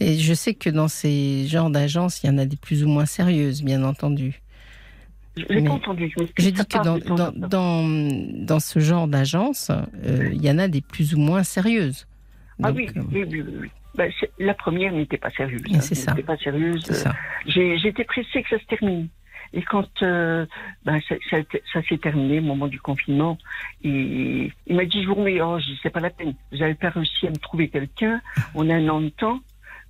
[0.00, 2.88] Et je sais que dans ces genres d'agences, il y en a des plus ou
[2.88, 4.40] moins sérieuses, bien entendu.
[5.50, 6.14] Mais pas entendu.
[6.38, 7.84] J'ai dit que dans, dans, dans,
[8.46, 12.06] dans ce genre d'agence, euh, il y en a des plus ou moins sérieuses.
[12.62, 13.68] Ah Donc, oui, euh, oui, oui, oui.
[13.94, 15.62] Ben, la première n'était pas sérieuse.
[15.72, 16.12] Hein, c'est ça.
[16.12, 16.84] n'était pas sérieuse.
[17.46, 19.08] J'ai- J'étais pressée que ça se termine.
[19.52, 20.46] Et quand euh,
[20.84, 21.36] ben, ça, ça,
[21.72, 23.38] ça s'est terminé au moment du confinement,
[23.84, 26.34] et il m'a dit je vous remets, oh, je c'est pas la peine.
[26.50, 28.20] Vous n'avez pas réussi à me trouver quelqu'un.
[28.56, 29.38] On a un an de temps.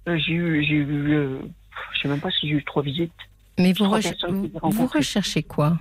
[0.06, 1.38] Euh, j'ai eu, j'ai eu, euh,
[1.94, 3.12] je sais même pas si j'ai eu trois visites.
[3.58, 5.78] Mais vous, vous, recherchez quoi?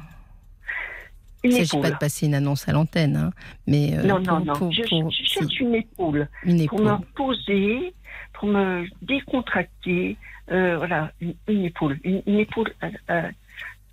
[1.43, 3.32] Il ne s'agit pas de passer une annonce à l'antenne, hein,
[3.67, 4.53] mais euh, non, pour, non, non.
[4.53, 6.91] pour- je, pour- je cherche une épaule une pour épaule.
[6.99, 7.93] me poser,
[8.34, 10.17] pour me décontracter.
[10.51, 13.29] Euh, voilà, une, une épaule, une, une épaule, euh, euh,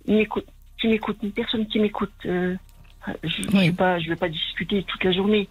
[0.07, 0.45] une écoute,
[0.79, 2.11] qui m'écoute, une personne qui m'écoute.
[2.25, 2.55] Euh,
[3.23, 3.65] je ne Oui.
[3.69, 5.47] vais pas, je vais pas discuter toute la journée.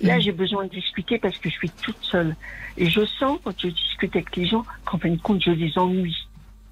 [0.00, 0.20] Là, Mhm.
[0.22, 2.34] j'ai besoin de discuter parce que je suis toute seule.
[2.76, 5.76] Et je sens, quand je discute avec les gens, qu'en fin de compte, je les
[5.76, 6.16] ennuie.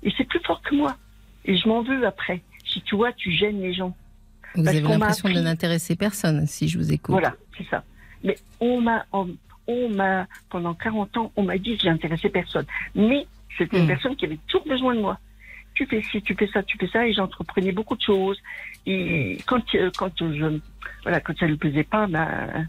[0.03, 0.97] Et c'est plus fort que moi.
[1.45, 2.43] Et je m'en veux après.
[2.65, 3.95] Si tu vois, tu gênes les gens.
[4.55, 7.13] Vous parce avez l'impression de n'intéresser personne, si je vous écoute.
[7.13, 7.85] Voilà, c'est ça.
[8.25, 9.05] Mais on m'a,
[9.69, 12.67] on, m'a, pendant 40 ans, on m'a dit que j'intéressais personne.
[12.95, 13.27] Mais
[13.59, 13.89] c'était une Mm.
[13.89, 15.19] personne qui avait toujours besoin de moi.
[15.75, 18.39] Tu fais ci, tu fais ça, tu fais ça, et j'entreprenais beaucoup de choses.
[18.87, 20.61] Et quand, euh, quand je,
[21.03, 22.69] voilà, quand ça lui plaisait pas, ben,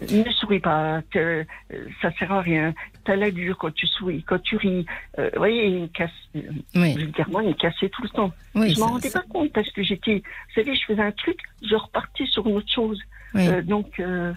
[0.00, 2.74] ne souris pas, que, euh, ça sert à rien.
[3.04, 4.86] T'as l'allure quand tu souris, quand tu ris.
[5.18, 6.40] Euh, vous voyez, il me casse, euh,
[6.74, 8.32] Oui, vulgairement, il me cassait tout le temps.
[8.54, 11.12] oui, je m'en rendais ça- pas compte parce que j'étais, vous savez, je faisais un
[11.12, 13.00] truc, je repartais sur une autre chose.
[13.34, 13.46] oui.
[13.48, 14.32] Euh, donc, euh,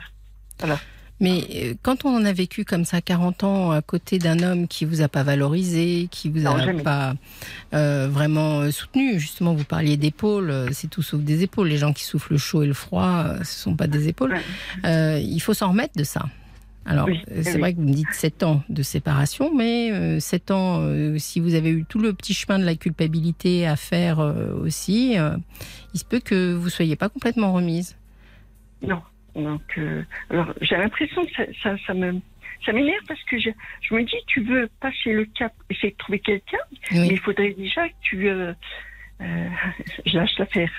[1.20, 4.68] Mais euh, quand on en a vécu comme ça 40 ans à côté d'un homme
[4.68, 6.84] qui vous a pas valorisé, qui vous Non, a jamais.
[6.84, 7.15] pas
[7.74, 11.68] euh, vraiment euh, soutenu, justement vous parliez d'épaules, c'est tout sauf des épaules.
[11.70, 14.38] Les gens qui soufflent le chaud et le froid, ce sont pas des épaules.
[14.86, 16.26] Euh, il faut s'en remettre de ça.
[16.89, 17.59] Alors, Oui, c'est oui.
[17.59, 21.41] vrai que vous me dites 7 ans de séparation, mais euh, 7 ans, euh, si
[21.41, 25.15] vous avez eu tout le petit chemin de la culpabilité à faire euh, aussi,
[25.93, 27.95] il se peut que vous soyez pas complètement remise.
[28.82, 29.01] non.
[29.38, 32.20] Donc, euh, alors, j'ai l'impression que ça, ça, ça me,
[32.66, 33.50] ça m'énerve parce que je,
[33.82, 36.58] je me dis, tu veux passer le cap, essayer de trouver quelqu'un,
[36.92, 38.54] mais il faudrait déjà que tu, euh,
[39.22, 39.50] euh,
[40.06, 40.72] je lâche l'affaire.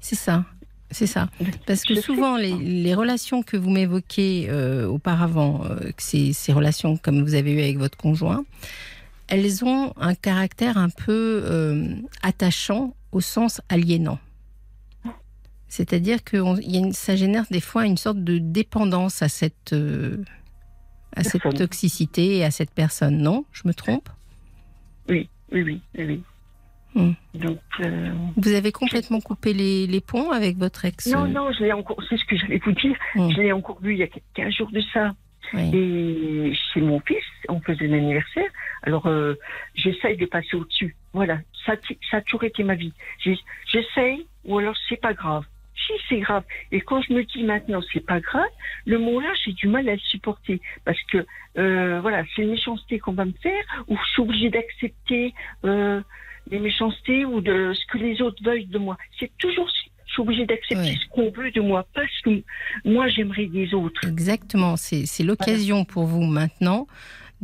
[0.00, 0.44] c'est ça.
[0.90, 1.28] C'est ça.
[1.66, 6.96] Parce que souvent, les, les relations que vous m'évoquez euh, auparavant, euh, ces, ces relations
[6.96, 8.44] comme vous avez eues avec votre conjoint,
[9.26, 14.20] elles ont un caractère un peu euh, attachant au sens aliénant.
[15.78, 19.28] C'est-à-dire que on- y a une- ça génère des fois une sorte de dépendance à
[19.28, 20.18] cette, euh,
[21.16, 23.18] à cette toxicité et à cette personne.
[23.18, 23.44] Non?
[23.52, 24.08] Je me trompe?
[25.08, 26.22] Oui, oui, oui, oui.
[26.94, 27.12] Hmm.
[27.34, 31.64] Donc, euh, Vous avez complètement coupé les, les ponts avec votre ex non, non, je
[31.64, 33.30] l'ai encore, c'est ce que j'allais vous dire, Hmm.
[33.32, 35.12] je l'ai encore vu il y a 15 jours de ça.
[35.54, 35.70] Oui.
[35.74, 38.48] Et chez mon fils, on faisait l'anniversaire.
[38.84, 39.34] Alors, euh,
[39.74, 40.94] j'essaye de passer au-dessus.
[41.12, 41.72] Voilà, ça,
[42.10, 42.92] ça a toujours été ma vie.
[43.72, 45.44] J'essaye, ou alors c'est pas grave.
[45.74, 46.44] Si c'est grave.
[46.72, 48.48] Et quand je me dis maintenant c'est pas grave,
[48.86, 50.60] le mot-là, j'ai du mal à le supporter.
[50.84, 51.26] Parce que,
[51.58, 56.00] euh, voilà, c'est une méchanceté qu'on va me faire, ou je suis obligée d'accepter euh,
[56.50, 58.96] les méchancetés ou de ce que les autres veulent de moi.
[59.18, 59.68] C'est toujours,
[60.06, 62.42] je suis obligée d'accepter ce qu'on veut de moi, pas ce que
[62.84, 64.00] moi j'aimerais des autres.
[64.06, 66.86] Exactement, c'est c'est l'occasion pour vous maintenant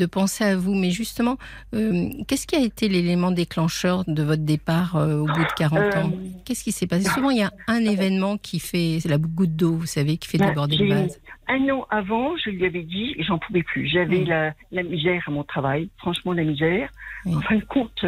[0.01, 0.74] de penser à vous.
[0.74, 1.36] Mais justement,
[1.74, 5.78] euh, qu'est-ce qui a été l'élément déclencheur de votre départ euh, au bout de 40
[5.96, 6.11] ans?
[6.12, 7.05] Euh, Qu'est-ce qui s'est passé?
[7.09, 10.28] Souvent, il y a un événement qui fait, c'est la goutte d'eau, vous savez, qui
[10.28, 11.20] fait bah, déborder le vase.
[11.48, 13.86] Un an avant, je lui avais dit, j'en pouvais plus.
[13.88, 14.28] J'avais Mm.
[14.28, 16.90] la, la misère à mon travail, franchement la misère.
[17.26, 18.05] En fin de compte,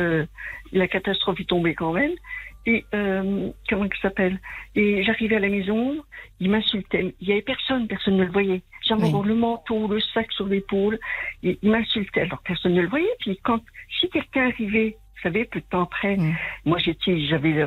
[0.72, 2.12] la catastrophe est tombée quand même.
[2.64, 4.38] Et euh, comment il s'appelle?
[4.76, 6.02] Et j'arrivais à la maison,
[6.38, 7.14] il m'insultait.
[7.20, 8.62] Il y avait personne, personne ne le voyait.
[8.86, 9.26] J'avais Oui.
[9.28, 10.98] le manteau, le sac sur l'épaule.
[11.42, 13.10] Il m'insultait, alors personne ne le voyait.
[13.20, 13.60] Puis quand,
[13.98, 16.16] si quelqu'un arrivait, vous savez, peu de temps après,
[16.64, 17.66] moi j'étais, j'avais,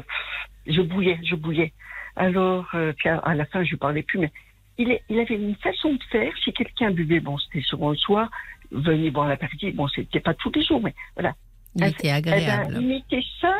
[0.67, 1.73] je bouillais, je bouillais.
[2.15, 4.31] Alors, euh, puis à, à la fin, je ne parlais plus, mais
[4.77, 6.31] il, est- il avait une façon de faire.
[6.43, 8.29] Si quelqu'un buvait, bon, c'était souvent le soir,
[8.71, 9.75] venez boire l'apéritif.
[9.75, 11.35] Bon, c'était pas tous les jours, mais voilà.
[11.75, 12.77] Il Ah, était Eh ben, agréable.
[12.79, 13.55] il mettait ça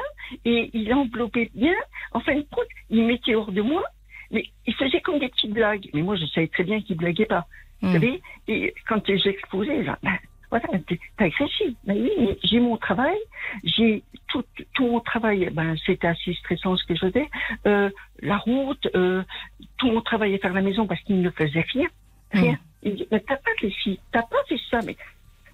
[0.46, 1.74] et il enveloppait bien.
[2.14, 3.84] En fin de compte, il mettait hors de moi,
[4.32, 5.90] mais il faisait comme des petites blagues.
[5.94, 7.46] Mais moi, je savais très bien qu'il blaguait pas.
[7.82, 7.94] Vous Mm.
[7.94, 10.18] savez Et quand j'exposais, genre, ben,
[10.50, 11.74] voilà, t'es agressif.
[11.84, 13.18] Ben oui, mais j'ai mon travail,
[13.64, 14.44] j'ai tout,
[14.74, 17.28] tout mon travail, ben, c'était assez stressant ce que je faisais.
[17.68, 17.90] Euh,
[18.22, 19.24] la route, euh,
[19.78, 21.88] tout mon travail à faire la maison parce qu'il ne faisait rien.
[22.32, 22.54] Rien.
[22.54, 22.58] Mm.
[22.84, 23.52] Il dit, mais t'as pas
[24.12, 24.96] t'as pas fait ça, mais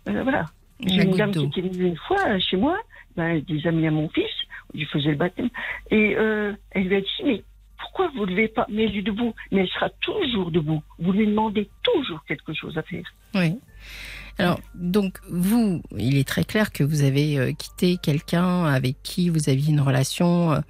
[0.09, 0.45] euh, voilà.
[0.86, 2.77] J'ai une dame qui était venue une fois euh, chez moi,
[3.15, 4.32] ben, des amis à mon fils,
[4.73, 5.49] on lui faisait le baptême,
[5.89, 7.43] et euh, elle lui a dit, mais
[7.77, 10.82] pourquoi vous ne levez pas Mais elle est debout, mais elle sera toujours debout.
[10.99, 13.03] Vous lui demandez toujours quelque chose à faire.
[13.36, 13.57] Oui.
[14.38, 19.29] Alors, donc, vous, il est très clair que vous avez euh, quitté quelqu'un avec qui
[19.29, 20.61] vous aviez une relation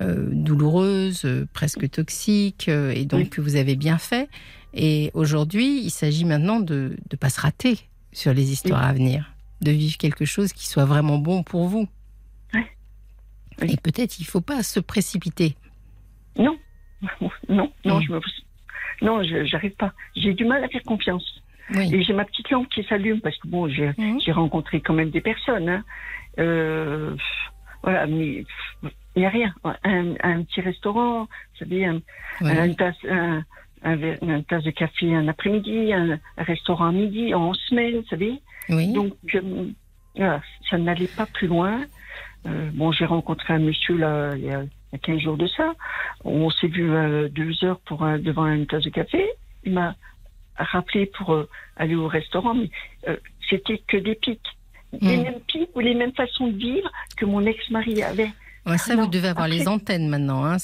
[0.00, 3.28] euh, douloureuse, euh, presque toxique, et donc Oui.
[3.28, 4.28] que vous avez bien fait.
[4.74, 7.78] Et aujourd'hui, il s'agit maintenant de ne pas se rater
[8.12, 9.30] sur les histoires à venir,
[9.60, 11.88] de vivre quelque chose qui soit vraiment bon pour vous.
[12.54, 12.66] Ouais.
[13.62, 13.72] Oui.
[13.72, 15.56] Et peut-être il ne faut pas se précipiter.
[16.38, 16.56] Non,
[17.48, 18.02] non, non, Mm.
[18.02, 18.20] je me,
[19.02, 19.92] non, j'arrive pas.
[20.16, 21.42] J'ai du mal à faire confiance.
[21.74, 21.94] Oui.
[21.94, 23.92] Et j'ai ma petite lampe qui s'allume parce que bon, j'ai
[24.24, 25.68] j'ai rencontré quand même des personnes.
[25.68, 25.84] Hein.
[26.38, 27.14] Euh,
[27.82, 28.44] voilà, mais
[29.16, 29.54] il n'y a rien.
[29.84, 32.00] Un, un petit restaurant, vous savez, un,
[32.40, 32.50] Oui.
[32.50, 32.74] un,
[33.10, 33.44] un
[33.84, 38.40] une tasse de café un après-midi, un, restaurant à midi, en semaine, vous savez.
[38.68, 38.92] Oui.
[38.92, 41.80] Donc, euh, ça n'allait pas plus loin.
[42.46, 45.36] Euh, bon, j'ai rencontré un monsieur là, il y a, il y a 15 jours
[45.36, 45.74] de ça.
[46.24, 49.28] On s'est vu euh, deux heures pour, devant une tasse de café.
[49.64, 49.94] Il m'a
[50.56, 51.36] rappelé pour
[51.76, 52.70] aller au restaurant, mais
[53.48, 54.40] c'était que des pics.
[55.00, 55.22] Les Mm.
[55.22, 58.30] mêmes pics ou les mêmes façons de vivre que mon ex-mari avait.
[58.68, 60.44] Ouais, ça, Non, vous devez avoir après- les antennes maintenant.
[60.44, 60.56] Hein.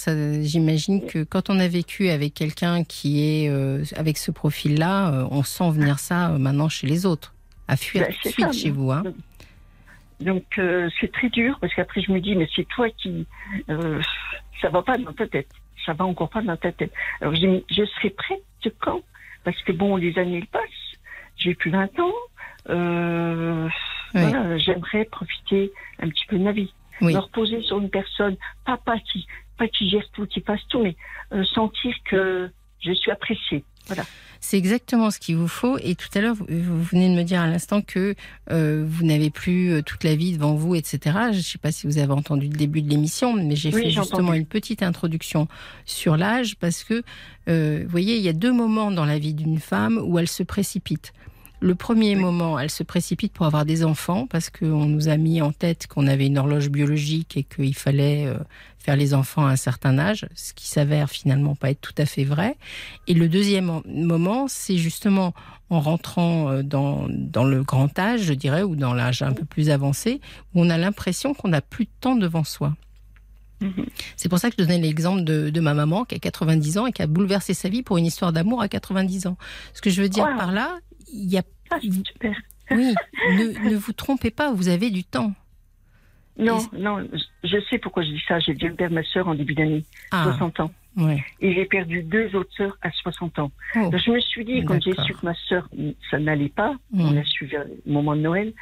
[0.43, 5.29] J'imagine que quand on a vécu avec quelqu'un qui est euh, avec ce profil-là, euh,
[5.31, 7.35] on sent venir ça euh, maintenant chez les autres,
[7.69, 8.91] à fuir Ben, suite ça, chez vous.
[8.93, 9.03] Hein.
[10.21, 10.45] Donc
[11.01, 13.27] c'est très dur parce qu'après je me dis mais c'est toi qui
[14.61, 15.49] ça va pas dans ta tête,
[15.85, 16.93] ça va encore pas dans ta tête.
[17.21, 18.43] Alors je, dis, je serai prête
[18.81, 19.01] quand
[19.43, 20.63] Parce que bon les années passent,
[21.37, 22.13] j'ai plus 20 ans,
[22.69, 23.71] Oui.
[24.15, 26.73] voilà, j'aimerais profiter un petit peu de ma vie,
[27.05, 27.15] Oui.
[27.15, 29.27] me reposer sur une personne, pas pas qui
[29.57, 30.97] pas qui gère tout, qui fasse tout, mais
[31.33, 32.51] euh, sentir que
[32.81, 33.63] je suis appréciée.
[33.87, 34.03] Voilà.
[34.41, 35.79] C'est exactement ce qu'il vous faut.
[35.79, 38.15] Et tout à l'heure, vous, vous venez de me dire à l'instant que
[38.51, 40.99] euh, vous n'avez plus euh, toute la vie devant vous, etc.
[41.33, 43.83] Je ne sais pas si vous avez entendu le début de l'émission, mais j'ai Oui,
[43.85, 44.39] fait justement entendu.
[44.41, 45.49] une petite introduction
[45.87, 47.03] sur l'âge parce que,
[47.49, 50.29] euh, vous voyez, il y a deux moments dans la vie d'une femme où elle
[50.29, 51.13] se précipite.
[51.65, 52.21] Le premier Oui.
[52.21, 55.87] moment, elle se précipite pour avoir des enfants parce qu'on nous a mis en tête
[55.87, 58.37] qu'on avait une horloge biologique et qu'il fallait euh,
[58.79, 62.05] faire les enfants à un certain âge, ce qui s'avère finalement pas être tout à
[62.05, 62.57] fait vrai.
[63.07, 65.33] Et le deuxième en- moment, c'est justement
[65.71, 69.47] en rentrant euh, dans, dans le grand âge, je dirais, ou dans l'âge un peu
[69.47, 70.21] plus avancé,
[70.55, 72.75] où on a l'impression qu'on n'a plus de temps devant soi.
[73.63, 73.87] Mhm.
[74.17, 76.87] C'est pour ça que je donnais l'exemple de, de ma maman qui a 90 ans
[76.87, 79.39] et qui a bouleversé sa vie pour une histoire d'amour à 90 ans.
[79.73, 80.37] Ce que je veux dire Wow.
[80.37, 80.77] par là,
[81.13, 82.37] il y a Ah, super.
[82.71, 82.95] oui,
[83.31, 85.33] ne, ne vous trompez pas, vous avez du temps.
[86.37, 87.07] Non, non,
[87.45, 88.41] je sais pourquoi je dis ça.
[88.41, 90.71] J'ai dû perdre ma sœur en début d'année, Ah, 60 ans.
[90.97, 91.23] ouais.
[91.41, 93.53] Et j'ai perdu deux autres sœurs à 60 ans.
[93.77, 93.89] Oh.
[93.91, 95.69] Donc, je me suis dit, quand j'ai su que ma sœur,
[96.11, 97.01] ça n'allait pas, Mm.
[97.03, 98.53] on a su vers le moment de Noël,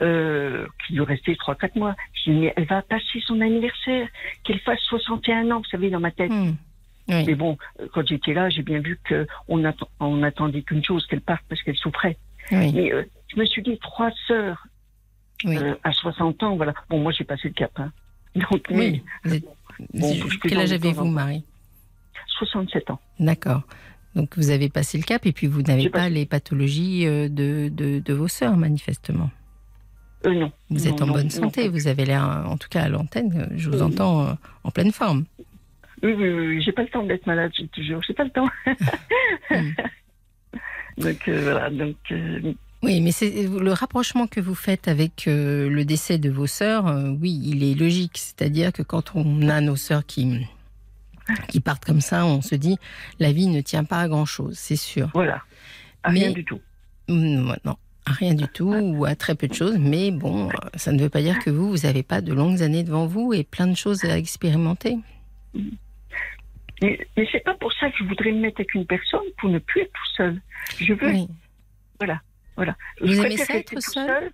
[0.00, 1.94] euh, qu'il lui restait 3-4 mois.
[2.14, 4.08] J'ai dit, mais elle va passer son anniversaire,
[4.44, 6.30] qu'elle fasse 61 ans, vous savez, dans ma tête.
[6.30, 6.52] Hmm.
[7.10, 7.24] Oui.
[7.26, 9.64] Mais bon, euh, quand j'étais là, j'ai bien vu qu'on
[10.00, 12.16] on attendait qu'une chose, qu'elle parte parce qu'elle souffrait.
[12.52, 12.72] Oui.
[12.72, 14.66] Mais euh, je me suis dit, trois sœurs
[15.44, 15.56] Oui.
[15.58, 16.74] euh, à 60 ans, voilà.
[16.88, 17.72] Bon, moi, j'ai passé le cap.
[17.76, 17.92] Hein.
[18.34, 19.02] Donc, Oui.
[19.24, 19.42] mais
[19.94, 21.04] Bon, je Quel âge avez-vous.
[21.04, 21.44] Marie
[22.38, 23.00] 67 ans.
[23.20, 23.62] D'accord.
[24.14, 27.28] Donc vous avez passé le cap et puis vous n'avez pas passé- les pathologies euh,
[27.28, 29.30] de, de, de vos sœurs, manifestement.
[30.26, 30.50] Euh, non.
[30.70, 31.30] Vous Non, êtes en non, bonne non.
[31.30, 34.32] santé, vous avez l'air, en tout cas à l'antenne, je vous entends euh,
[34.64, 35.26] en pleine forme.
[36.02, 38.48] Oui, oui, oui, j'ai pas le temps d'être malade, j'ai toujours, j'ai pas le temps.
[40.98, 41.02] Mm.
[41.02, 45.68] donc euh, voilà, donc euh, Oui, mais c'est le rapprochement que vous faites avec euh,
[45.68, 46.86] le décès de vos sœurs.
[46.86, 48.16] euh, oui, il est logique.
[48.18, 50.46] C'est-à-dire que quand on a nos sœurs qui
[51.48, 52.76] qui partent comme ça, on se dit
[53.18, 55.10] la vie ne tient pas à grand chose, c'est sûr.
[55.12, 55.42] Voilà.
[56.02, 56.60] À Rien Mais- du tout.
[57.08, 57.76] Mm, Non,
[58.06, 59.76] à rien du tout ou à très peu de choses.
[59.78, 62.62] Mais bon, euh, ça ne veut pas dire que vous, vous n'avez pas de longues
[62.62, 64.96] années devant vous et plein de choses à expérimenter.
[66.82, 69.48] Mais, mais c'est pas pour ça que je voudrais me mettre avec une personne pour
[69.50, 70.40] ne plus être tout seul.
[70.78, 71.28] Je veux, Oui.
[71.98, 72.20] voilà.
[73.00, 74.30] Vous Je aimez ça, être tout seul?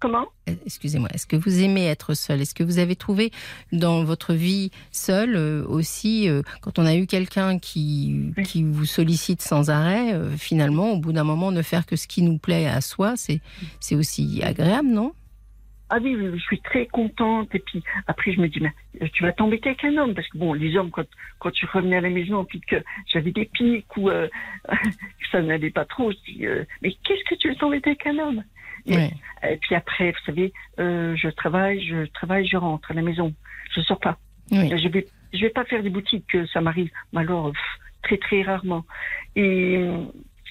[0.00, 0.26] Comment?
[0.48, 2.40] Euh, Excusez-moi, est-ce que vous aimez être seul?
[2.40, 3.32] Est-ce que vous avez trouvé
[3.72, 8.44] dans votre vie seule euh, aussi, euh, quand on a eu quelqu'un qui, Oui.
[8.44, 12.06] qui vous sollicite sans arrêt, euh, finalement, au bout d'un moment, ne faire que ce
[12.06, 13.40] qui nous plaît à soi, c'est
[13.80, 15.12] c'est aussi agréable, non?
[15.90, 17.54] Ah oui, oui, oui, je suis très contente.
[17.54, 18.72] Et puis après, je me dis, mais
[19.02, 20.14] euh, tu vas t'embêter avec un homme.
[20.14, 21.06] Parce que bon, les hommes, quand,
[21.38, 22.76] quand tu revenais à la maison, puis que
[23.06, 24.28] j'avais des pics ou euh,
[25.32, 28.18] ça n'allait pas trop, je dis, euh, mais qu'est-ce que tu veux t'embêter avec un
[28.18, 28.44] homme?
[28.86, 29.10] Et- Ouais.
[29.50, 33.34] Et puis après, vous savez, euh, je travaille, je travaille, je rentre à la maison.
[33.74, 34.18] Je sors pas.
[34.50, 34.70] Oui.
[34.76, 36.90] Je vais, je vais pas faire des boutiques, que ça m'arrive.
[37.12, 37.62] Mais alors, pff,
[38.02, 38.84] très très rarement.
[39.36, 39.98] Et euh,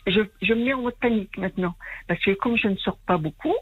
[0.07, 1.75] je, je me mets en mode panique maintenant.
[2.07, 3.55] Parce que comme je ne sors pas beaucoup,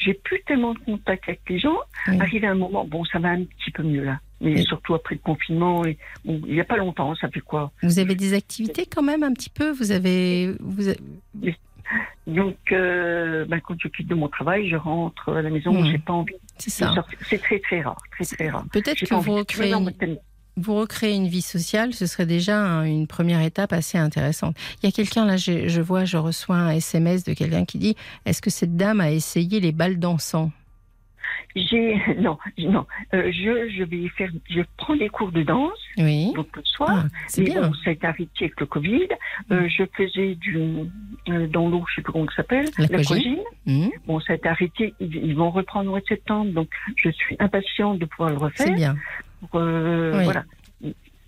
[0.00, 1.76] j'ai plus tellement de contact avec les gens.
[2.08, 2.18] Oui.
[2.20, 4.18] Arrivé à un moment, bon, ça va un petit peu mieux là.
[4.40, 4.64] Mais Oui.
[4.64, 7.70] surtout après le confinement, et, bon, il n'y a pas longtemps, ça fait quoi?
[7.82, 9.70] Vous avez des activités quand même un petit peu?
[9.70, 10.90] Vous avez, vous
[12.26, 15.90] Donc, euh, ben, quand je quitte de mon travail, je rentre à la maison, Mhm.
[15.90, 16.94] j'ai pas envie c'est ça.
[17.22, 18.64] C'est très très rare, très très rare.
[18.72, 20.18] Peut-être que vous recréez une.
[20.56, 24.56] Vous recréez une vie sociale, ce serait déjà un- une première étape assez intéressante.
[24.82, 27.78] Il y a quelqu'un là, je, je vois, je reçois un SMS de quelqu'un qui
[27.78, 27.96] dit
[28.26, 30.50] Est-ce que cette dame a essayé les balles dansant
[31.56, 32.86] J'ai non, non.
[33.14, 36.32] Euh, je je vais faire, je prends des cours de danse Oui.
[36.34, 37.04] donc le soir.
[37.04, 37.62] Ah, c'est bien.
[37.62, 39.08] bon, ça a été arrêté avec le Covid.
[39.50, 40.58] Euh, je faisais du
[41.28, 43.14] euh, dans l'eau, je sais plus comment ça s'appelle, L'aquagym.
[43.16, 43.38] l'aquagym.
[43.66, 44.94] Hum, Bon, ça a été arrêté.
[45.00, 48.36] Ils, ils vont reprendre au mois de septembre, donc je suis impatiente de pouvoir le
[48.36, 48.74] c'est refaire.
[48.76, 48.96] bien.
[49.40, 50.24] Pour, euh, Oui.
[50.24, 50.44] Voilà.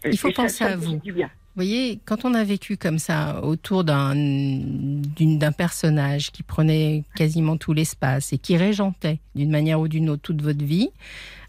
[0.04, 0.96] Il faut Et penser ça à vous.
[0.96, 1.26] du bien.
[1.54, 7.72] Vous voyez, quand on a vécu comme ça autour d'un personnage qui prenait quasiment tout
[7.72, 10.88] l'espace et qui régentait d'une manière ou d'une autre toute votre vie,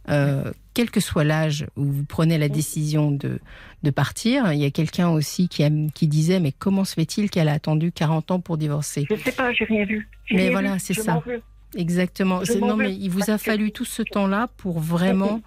[0.09, 3.39] euh, quel que soit l'âge où vous prenez la décision de,
[3.83, 7.29] de partir, il y a quelqu'un aussi qui, aime- qui disait mais comment se fait-il
[7.29, 9.05] qu'elle a attendu 40 ans pour divorcer?
[9.09, 10.09] Je sais pas, j'ai rien vu.
[10.31, 11.23] Mais rien voilà, c'est ça.
[11.75, 12.43] Exactement.
[12.43, 15.41] Je Non, mais il vous a fallu tout ce temps-là pour vraiment.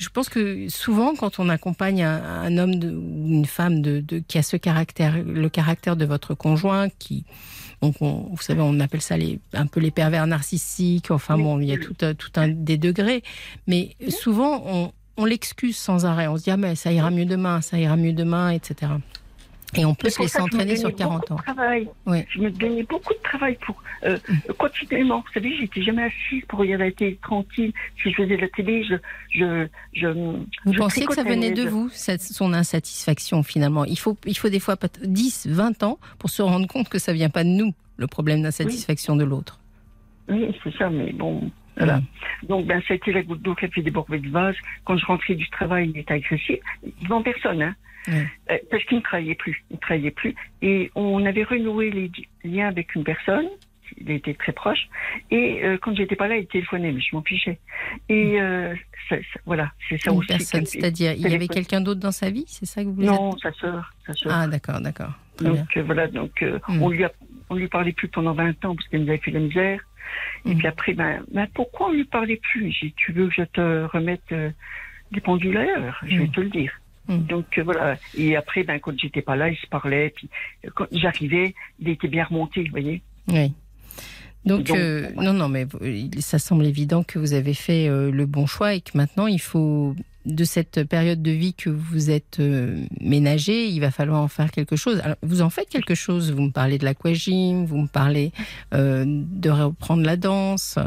[0.00, 4.00] Je pense que souvent, quand on accompagne un, un homme de- ou une femme de,
[4.00, 7.24] de- qui a ce caractère, le caractère de votre conjoint, qui,
[7.82, 11.10] donc on- vous savez, on appelle ça les, un peu les pervers narcissiques.
[11.10, 11.84] Enfin bon, il y a oui.
[11.84, 13.22] tout, un- tout un des degrés,
[13.66, 16.28] mais souvent on, on l'excuse sans arrêt.
[16.28, 18.92] On se dit ah mais ça ira mieux demain, ça ira mieux demain, etc.
[19.76, 21.84] Et on peut se laisser entraîner sur donnais 40 beaucoup ans.
[22.06, 22.24] Oui.
[22.30, 24.18] Je me donnais beaucoup de travail pour euh,
[24.58, 25.20] continuellement.
[25.26, 27.72] Vous savez, j'étais jamais assise pour regarder la télé tranquille.
[28.02, 28.94] Si je faisais de la télé, je
[29.30, 30.08] je je.
[30.08, 33.84] Vous je pensiez que ça venait de vous, cette, son insatisfaction finalement?
[33.84, 36.98] Il faut, il faut des fois peut- 10, 20 ans pour se rendre compte que
[36.98, 39.60] ça vient pas de nous, le problème d'insatisfaction de l'autre.
[40.28, 41.50] Oui, c'est ça, mais bon.
[41.84, 41.98] Voilà.
[41.98, 42.46] Mm.
[42.48, 44.56] Donc, ben, ça a été la goutte d'eau qui a fait déborder le vase.
[44.84, 46.58] Quand je rentrais du travail, il était agressif.
[47.02, 47.74] Devant personne, hein.
[48.08, 48.24] Euh,
[48.70, 49.62] parce qu'il ne travaillait plus.
[49.70, 50.34] Il ne travaillait plus.
[50.62, 52.10] Et on avait renoué les
[52.44, 53.46] liens avec une personne.
[53.98, 54.88] Il était très proche.
[55.30, 57.58] Et euh, quand j'étais pas là, il téléphonait, mais je m'en fichais.
[58.08, 58.74] Et euh,
[59.08, 60.28] ça- ça- voilà, c'est ça Une aussi.
[60.28, 63.08] personne, c'est-à-dire il y avait quelqu'un d'autre dans sa vie, c'est ça que vous voulez
[63.08, 63.92] Non, sa sœur.
[64.06, 64.32] Sa dire sœur.
[64.34, 65.12] Ah d'accord, d'accord.
[65.40, 65.50] Bien.
[65.54, 66.82] Donc euh, voilà, donc Mm.
[66.82, 67.10] on lui a,
[67.50, 69.80] on lui parlait plus pendant 20 ans parce qu'elle nous avait fait la misère.
[70.46, 70.58] Et Mm.
[70.58, 72.70] puis après, ben, ben pourquoi on lui parlait plus?
[72.72, 74.50] J'ai dit, tu veux que je te remette euh,
[75.12, 76.32] des pendules à l'heure Je vais Mm.
[76.32, 76.72] te le dire.
[77.08, 77.18] Mm.
[77.26, 77.98] Donc euh, voilà.
[78.14, 80.12] Et après, ben quand j'étais pas là, il se parlait.
[80.14, 80.28] Puis
[80.64, 83.02] euh, quand j'arrivais, il était bien remonté, vous voyez?
[83.28, 83.52] Oui.
[84.46, 85.66] Donc, Donc, euh, non, non, mais
[86.18, 89.94] ça semble évident que vous avez fait le bon choix et que maintenant, il faut,
[90.26, 94.50] de cette période de vie que vous êtes euh, ménagé, il va falloir en faire
[94.50, 95.02] quelque chose.
[95.22, 96.32] Vous en faites quelque chose.
[96.32, 98.32] Vous me parlez de l'aquagym, vous me parlez
[98.74, 100.78] euh, de reprendre la danse.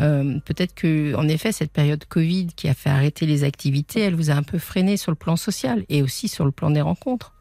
[0.00, 4.16] Euh, Peut-être que, en effet, cette période Covid qui a fait arrêter les activités, elle
[4.16, 6.80] vous a un peu freiné sur le plan social et aussi sur le plan des
[6.80, 7.32] rencontres.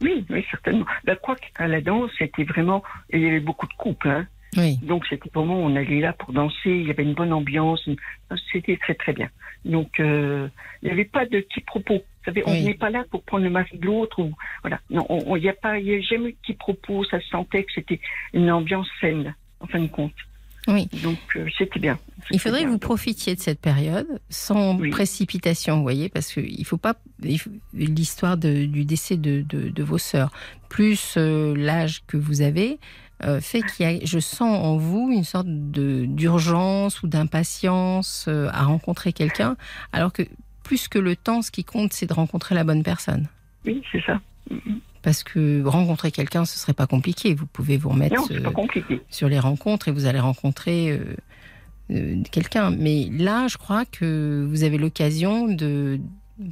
[0.00, 0.86] Oui, oui, certainement.
[1.04, 4.26] Ben, quoi qu'à la danse, c'était vraiment, il y avait beaucoup de couples, hein.
[4.56, 4.78] Oui.
[4.82, 7.88] Donc c'était vraiment, on allait là pour danser, il y avait une bonne ambiance,
[8.52, 9.30] c'était très très bien.
[9.64, 10.48] Donc euh,
[10.82, 11.94] il n'y avait pas de quiproquos.
[11.98, 12.62] Vous savez, on Oui.
[12.62, 14.32] n'est pas là pour prendre le mari de l'autre ou
[14.62, 14.80] voilà.
[14.90, 17.04] Non, on- on- il n'y a pas, il y a jamais eu de quiproquos.
[17.04, 18.00] Ça se sentait que c'était
[18.34, 20.12] une ambiance saine en fin de compte.
[20.68, 20.86] Oui.
[21.02, 21.98] Donc euh, c'était bien.
[22.30, 24.90] Il faudrait que vous profitiez de cette période sans Oui.
[24.90, 26.94] précipitation, vous voyez, parce qu'il ne faut pas
[27.24, 30.30] il faut- l'histoire de- du décès de, de- de vos sœurs,
[30.68, 32.78] plus euh, l'âge que vous avez.
[33.24, 38.26] Euh, fait qu'il y a, je sens en vous une sorte de d'urgence ou d'impatience
[38.28, 39.56] euh, à rencontrer quelqu'un,
[39.92, 40.22] alors que
[40.62, 43.28] plus que le temps, ce qui compte, c'est de rencontrer la bonne personne.
[43.64, 44.20] Oui, c'est ça.
[45.02, 47.34] Parce que rencontrer quelqu'un, ce serait pas compliqué.
[47.34, 49.00] Vous pouvez vous remettre Non, compliqué.
[49.10, 51.16] sur les rencontres et vous allez rencontrer euh,
[51.90, 52.70] euh, quelqu'un.
[52.70, 56.00] Mais là, je crois que vous avez l'occasion de...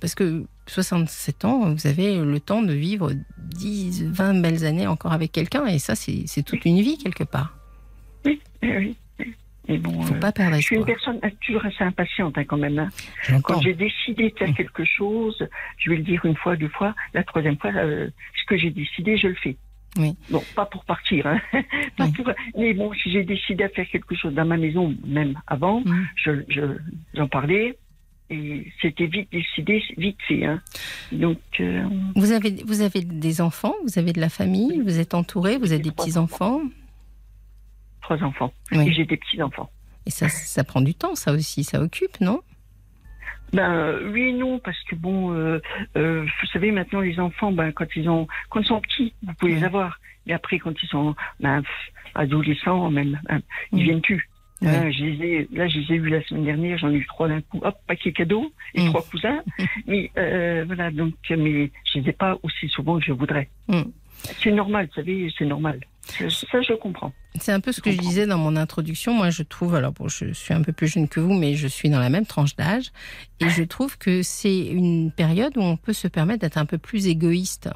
[0.01, 5.12] Parce que 67 ans, vous avez le temps de vivre 10, 20 belles années encore
[5.12, 5.66] avec quelqu'un.
[5.66, 7.57] Et ça, c'est toute une vie quelque part.
[8.24, 9.35] Oui, oui, oui.
[9.69, 12.57] Mais bon, Faut euh, pas perdre je suis une personne toujours assez impatiente hein, quand
[12.57, 12.78] même.
[12.78, 12.89] hein.
[13.44, 15.47] Quand j'ai décidé de faire quelque chose,
[15.78, 18.09] je vais le dire une fois, deux fois, la troisième fois, euh,
[18.40, 19.57] ce que j'ai décidé, je le fais.
[19.97, 20.15] Oui.
[20.28, 21.40] Bon, pas pour partir, hein.
[21.97, 22.12] Pas Oui.
[22.12, 25.82] pour- mais bon, si j'ai décidé de faire quelque chose dans ma maison, même avant,
[26.16, 26.78] je, je-
[27.15, 27.77] j'en parlais
[28.31, 30.44] et c'était vite décidé, vite fait.
[30.44, 30.61] Hein.
[31.12, 31.85] Donc, euh,
[32.15, 35.73] Vous avez, vous avez des enfants, vous avez de la famille, vous êtes entouré, vous
[35.73, 36.61] avez des petits-enfants.
[38.02, 38.52] trois enfants.
[38.73, 38.89] Oui.
[38.89, 39.70] Et j'ai des petits-enfants.
[40.07, 42.40] Et ça, ça prend du temps, ça aussi, ça occupe, non?
[43.52, 45.61] Ben oui et non parce que bon, euh,
[45.97, 49.35] euh, vous savez maintenant les enfants, ben quand ils ont, quand ils sont petits, vous
[49.35, 49.98] pouvez les avoir.
[50.27, 51.61] Mais après quand ils sont ben,
[52.15, 53.40] adolescents même, hein,
[53.73, 53.82] ils Mm.
[53.82, 54.30] viennent plus.
[54.62, 54.69] Ouais.
[54.69, 57.07] Hein, je les ai, là, je les ai eus la semaine dernière, j'en ai eu
[57.07, 58.87] trois d'un coup, hop, paquet cadeau, et Mm.
[58.89, 59.43] trois cousins.
[59.87, 63.49] mais euh, voilà, donc, mais je les ai pas aussi souvent que je voudrais.
[63.69, 63.82] Mm.
[64.43, 65.81] C'est normal, vous savez, c'est normal.
[66.03, 67.12] Ça, je comprends.
[67.39, 69.15] C'est un peu ce Je que je disais dans mon introduction.
[69.15, 71.69] Moi, je trouve, alors bon, je suis un peu plus jeune que vous, mais je
[71.69, 72.91] suis dans la même tranche d'âge.
[73.41, 76.78] Et je trouve que c'est une période où on peut se permettre d'être un peu
[76.78, 77.70] plus égoïste.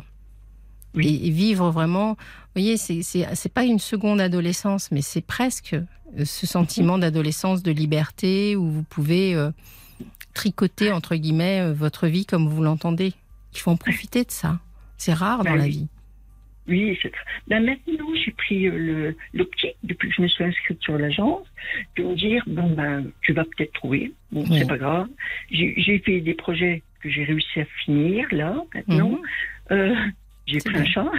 [0.94, 1.20] Oui.
[1.22, 2.10] Et, et vivre vraiment.
[2.14, 7.72] Vous voyez, c'est- pas une seconde adolescence, mais c'est presque euh, ce sentiment d'adolescence, de
[7.72, 9.50] liberté, où vous pouvez euh,
[10.34, 13.12] tricoter, entre guillemets, euh, votre vie comme vous l'entendez.
[13.52, 14.58] Il faut en profiter de ça.
[14.96, 15.88] C'est rare dans Ben la vie.
[16.66, 17.12] Oui, c'est
[17.46, 21.46] ben maintenant j'ai pris le l'optique depuis que je me suis inscrite sur l'agence
[21.98, 24.60] de me dire bon ben tu vas peut-être trouver bon Oui.
[24.60, 25.08] c'est pas grave
[25.50, 29.18] j'ai fait des projets que j'ai réussi à finir là maintenant Mhm.
[29.72, 29.94] Euh,
[30.46, 31.10] j'ai pris un chat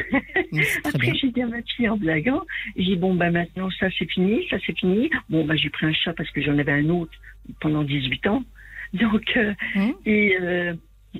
[0.51, 2.43] Oui, après j'ai dit à ma fille en blaguant
[2.75, 5.85] j'ai dit bon ben maintenant ça c'est fini ça c'est fini bon ben j'ai pris
[5.87, 7.11] un chat parce que j'en avais un autre
[7.59, 8.43] pendant 18 ans
[8.93, 9.93] donc euh, Mhm.
[10.05, 10.73] et euh,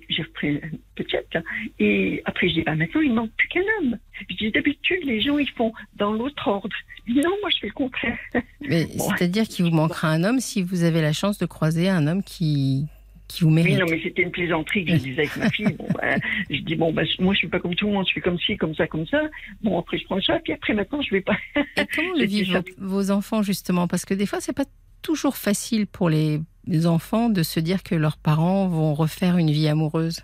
[0.10, 0.60] j'ai repris
[0.96, 1.34] petite.
[1.34, 1.42] là.
[1.80, 3.98] Et après, je dis, bah, maintenant, il manque plus qu'un homme.
[4.30, 6.76] Je dis, d'habitude, les gens, ils font dans l'autre ordre.
[7.08, 8.18] Non, moi, je fais le contraire.
[8.60, 9.10] Mais Bon.
[9.16, 12.24] C'est-à-dire qu'il vous manquera un homme si vous avez la chance de croiser un homme
[12.24, 12.88] qui,
[13.28, 13.80] qui vous Oui, mérite.
[13.80, 15.74] non, mais c'était une plaisanterie que je disais avec ma fille.
[15.78, 16.20] Bon, ben,
[16.50, 18.38] je dis, bon, ben, moi, je suis pas comme tout le monde, je suis comme
[18.40, 19.22] ci, comme ça, comme ça.
[19.64, 21.36] Bon, après, je prends chat, puis après, maintenant, je vais pas.
[21.78, 22.62] Et comment le vivent ça.
[22.78, 23.88] vos, vos enfants, justement?
[23.88, 24.66] Parce que des fois, c'est pas
[25.02, 29.52] toujours facile pour les, les enfants de se dire que leurs parents vont refaire une
[29.52, 30.22] vie amoureuse.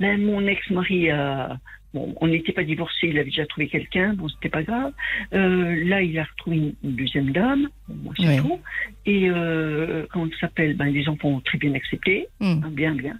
[0.00, 1.58] Ben, mon ex-mari a.
[1.94, 4.92] Bon, on n'était pas divorcés, il avait déjà trouvé quelqu'un, bon, c'était pas grave.
[5.34, 8.36] Euh, là, il a retrouvé une, une deuxième dame, bon, moi, c'est Oui.
[8.38, 8.58] tout.
[9.04, 10.74] Et euh, comment ça s'appelle?
[10.74, 12.60] Ben, les enfants ont très bien accepté, Hmm.
[12.64, 13.18] hein, bien, bien.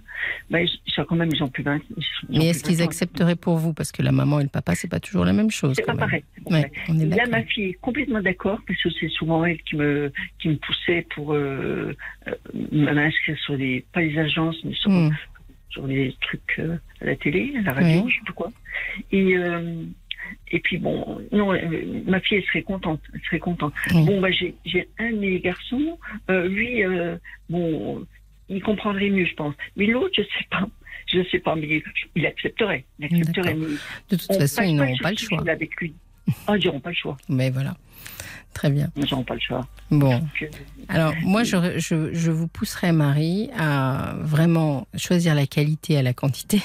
[0.49, 2.87] Ben, sont quand même, ils ont plus 20 ils ont Mais est-ce qu'ils 20 ans.
[2.87, 3.73] accepteraient pour vous?
[3.73, 5.73] Parce que la maman et le papa, c'est pas toujours la même chose.
[5.75, 5.99] C'est pas même.
[5.99, 6.23] pareil.
[6.47, 9.75] Ouais, on est Là, ma fille est complètement d'accord, parce que c'est souvent elle qui
[9.75, 11.93] me, qui me poussait pour euh,
[12.27, 12.31] euh,
[12.71, 15.11] m'inscrire sur des, pas les agences, mais sur, Hmm.
[15.73, 18.11] Sur les trucs euh, à la télé, à la radio, Oui.
[18.11, 18.51] je sais plus quoi.
[19.11, 19.83] Et, euh,
[20.51, 21.59] et puis bon, non, euh,
[22.05, 23.73] ma fille, elle serait contente, elle serait contente.
[23.93, 24.05] Oui.
[24.05, 25.97] Bon, bah, j'ai, j'ai un de mes garçons,
[26.29, 26.83] lui,
[27.49, 28.05] bon,
[28.49, 29.55] il comprendrait mieux, je pense.
[29.75, 30.67] Mais l'autre, je sais pas.
[31.07, 31.83] Je sais pas, mais
[32.15, 32.85] il accepterait.
[32.97, 33.65] Il accepterait, mais
[34.09, 35.43] De toute on façon, ils pas n'auront pas le choix.
[35.49, 35.93] Avec lui.
[36.47, 37.17] Ah, ils n'auront pas le choix.
[37.27, 37.75] Mais voilà.
[38.53, 38.89] Très bien.
[38.95, 39.67] Ils n'auront pas le choix.
[39.91, 40.21] Bon.
[40.89, 46.13] Alors, moi, je, je, je vous pousserai, Marie, à vraiment choisir la qualité à la
[46.13, 46.61] quantité,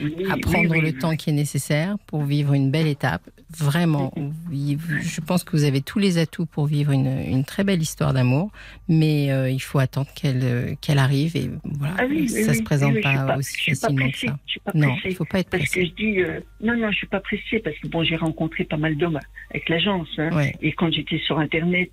[0.00, 3.22] oui, à prendre oui, le temps qui est nécessaire pour vivre une belle étape.
[3.56, 4.12] Vraiment,
[4.50, 8.12] je pense que vous avez tous les atouts pour vivre une, une très belle histoire
[8.12, 8.50] d'amour,
[8.88, 12.62] mais euh, il faut attendre qu'elle euh, qu'elle arrive et voilà, Ah ça oui, se
[12.62, 14.38] présente pas, pas- aussi facilement que ça.
[14.64, 17.06] Pas Non, il faut pas être Parce que je dis, euh, non, non, je suis
[17.06, 20.08] pas pressée parce que bon, j'ai rencontré pas mal d'hommes avec l'agence.
[20.18, 20.30] Hein.
[20.60, 21.90] Et quand j'étais sur Internet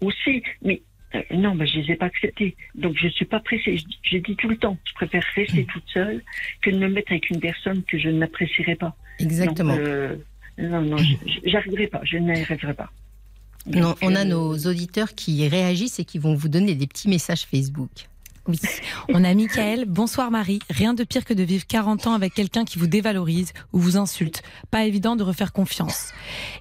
[0.00, 0.42] aussi.
[0.62, 0.82] Mais
[1.14, 2.56] euh, non, bah, je les ai pas acceptés.
[2.74, 3.76] Donc je suis pas pressée.
[3.76, 6.22] Je, je dis tout le temps, je préfère rester toute seule
[6.62, 8.94] que de me mettre avec une personne que je n'apprécierais pas.
[9.18, 9.76] Exactement.
[9.76, 10.16] Donc, euh,
[10.58, 10.96] non, non,
[11.44, 12.00] j'arriverai pas.
[12.04, 12.90] Je n'y arriverai pas.
[13.66, 17.08] Non, on a euh, nos auditeurs qui réagissent et qui vont vous donner des petits
[17.08, 17.90] messages Facebook.
[18.48, 18.58] Oui.
[19.10, 19.84] On a Michael.
[19.86, 20.60] Bonsoir Marie.
[20.70, 23.98] Rien de pire que de vivre 40 ans avec quelqu'un qui vous dévalorise ou vous
[23.98, 24.42] insulte.
[24.70, 26.12] Pas évident de refaire confiance.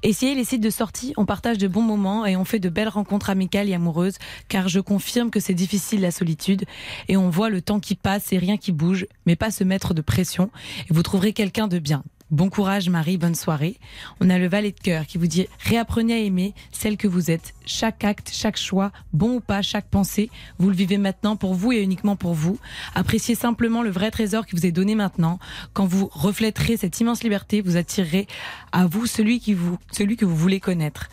[0.04, 1.14] Essayez les sites de sortie.
[1.16, 4.18] On partage de bons moments et on fait de belles rencontres amicales et amoureuses.
[4.50, 6.66] Car je confirme que c'est difficile la solitude.
[7.08, 9.08] Et on voit le temps qui passe et rien qui bouge.
[9.26, 10.52] Mais pas se mettre de pression.
[10.90, 12.04] Et vous trouverez quelqu'un de bien.
[12.30, 13.78] Bon courage Marie, bonne soirée.
[14.20, 17.32] On a le valet de cœur qui vous dit réapprenez à aimer celle que vous
[17.32, 17.54] êtes.
[17.66, 20.30] Chaque acte, chaque choix, bon ou pas, chaque pensée,
[20.60, 22.60] vous le vivez maintenant pour vous et uniquement pour vous.
[22.96, 25.40] Appréciez simplement le vrai trésor qui vous est donné maintenant.
[25.72, 28.28] Quand vous reflèterez cette immense liberté, vous attirerez
[28.74, 31.08] à vous celui qui vous, celui que vous voulez connaître.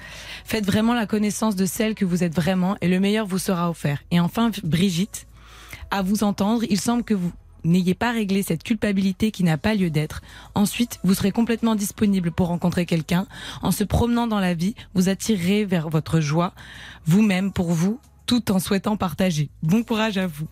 [0.44, 3.70] Faites vraiment la connaissance de celle que vous êtes vraiment et le meilleur vous sera
[3.70, 4.02] offert.
[4.10, 5.28] Et enfin, Brigitte,
[5.92, 7.30] à vous entendre, il semble que vous
[7.64, 10.22] n'ayez pas réglé cette culpabilité qui n'a pas lieu d'être.
[10.54, 13.26] Ensuite, vous serez complètement disponible pour rencontrer quelqu'un.
[13.62, 16.54] En se promenant dans la vie, vous attirerez vers votre joie,
[17.06, 19.50] vous-même, pour vous, tout en souhaitant partager.
[19.62, 20.46] Bon courage à vous.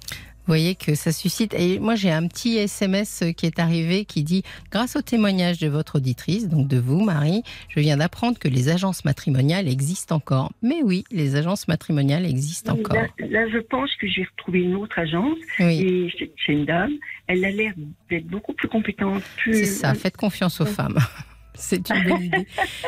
[0.44, 1.54] Vous voyez que ça suscite.
[1.54, 4.42] Et moi, j'ai un petit SMS qui est arrivé qui dit
[4.72, 8.68] Grâce au témoignage de votre auditrice, donc de vous, Marie, je viens d'apprendre que les
[8.68, 10.50] agences matrimoniales existent encore.
[10.60, 12.96] Mais oui, les agences matrimoniales existent encore.
[13.18, 15.38] Là, je pense que j'ai retrouvé une autre agence.
[15.60, 16.92] Et c'est une dame.
[17.28, 17.72] Elle a l'air
[18.10, 19.22] d'être beaucoup plus compétente.
[19.36, 19.54] Plus...
[19.54, 20.98] C'est ça, faites confiance aux femmes.
[21.54, 22.46] C'est une bonne idée.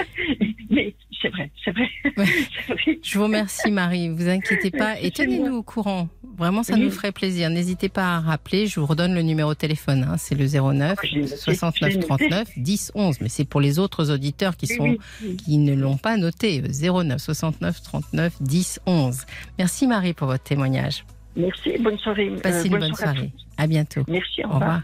[0.71, 1.89] Mais c'est vrai, c'est vrai.
[3.03, 4.09] Je vous remercie, Marie.
[4.09, 6.09] Vous inquiétez pas et tenez-nous au courant.
[6.37, 7.49] Vraiment, ça nous ferait plaisir.
[7.51, 8.67] N'hésitez pas à rappeler.
[8.67, 10.05] Je vous redonne le numéro de téléphone.
[10.09, 10.17] Hein.
[10.19, 10.99] C'est le 09
[11.37, 13.21] 69 39 10 11.
[13.21, 14.97] Mais c'est pour les autres auditeurs qui sont
[15.39, 16.61] qui ne l'ont pas noté.
[16.63, 19.27] 09 69 39 10 11.
[19.59, 21.05] Merci, Marie, pour votre témoignage.
[21.37, 21.77] Merci.
[21.81, 22.31] Bonne soirée.
[22.43, 23.33] Passez une bonne, soirée.
[23.57, 24.03] À, bientôt.
[24.09, 24.45] Merci.
[24.45, 24.83] Au revoir.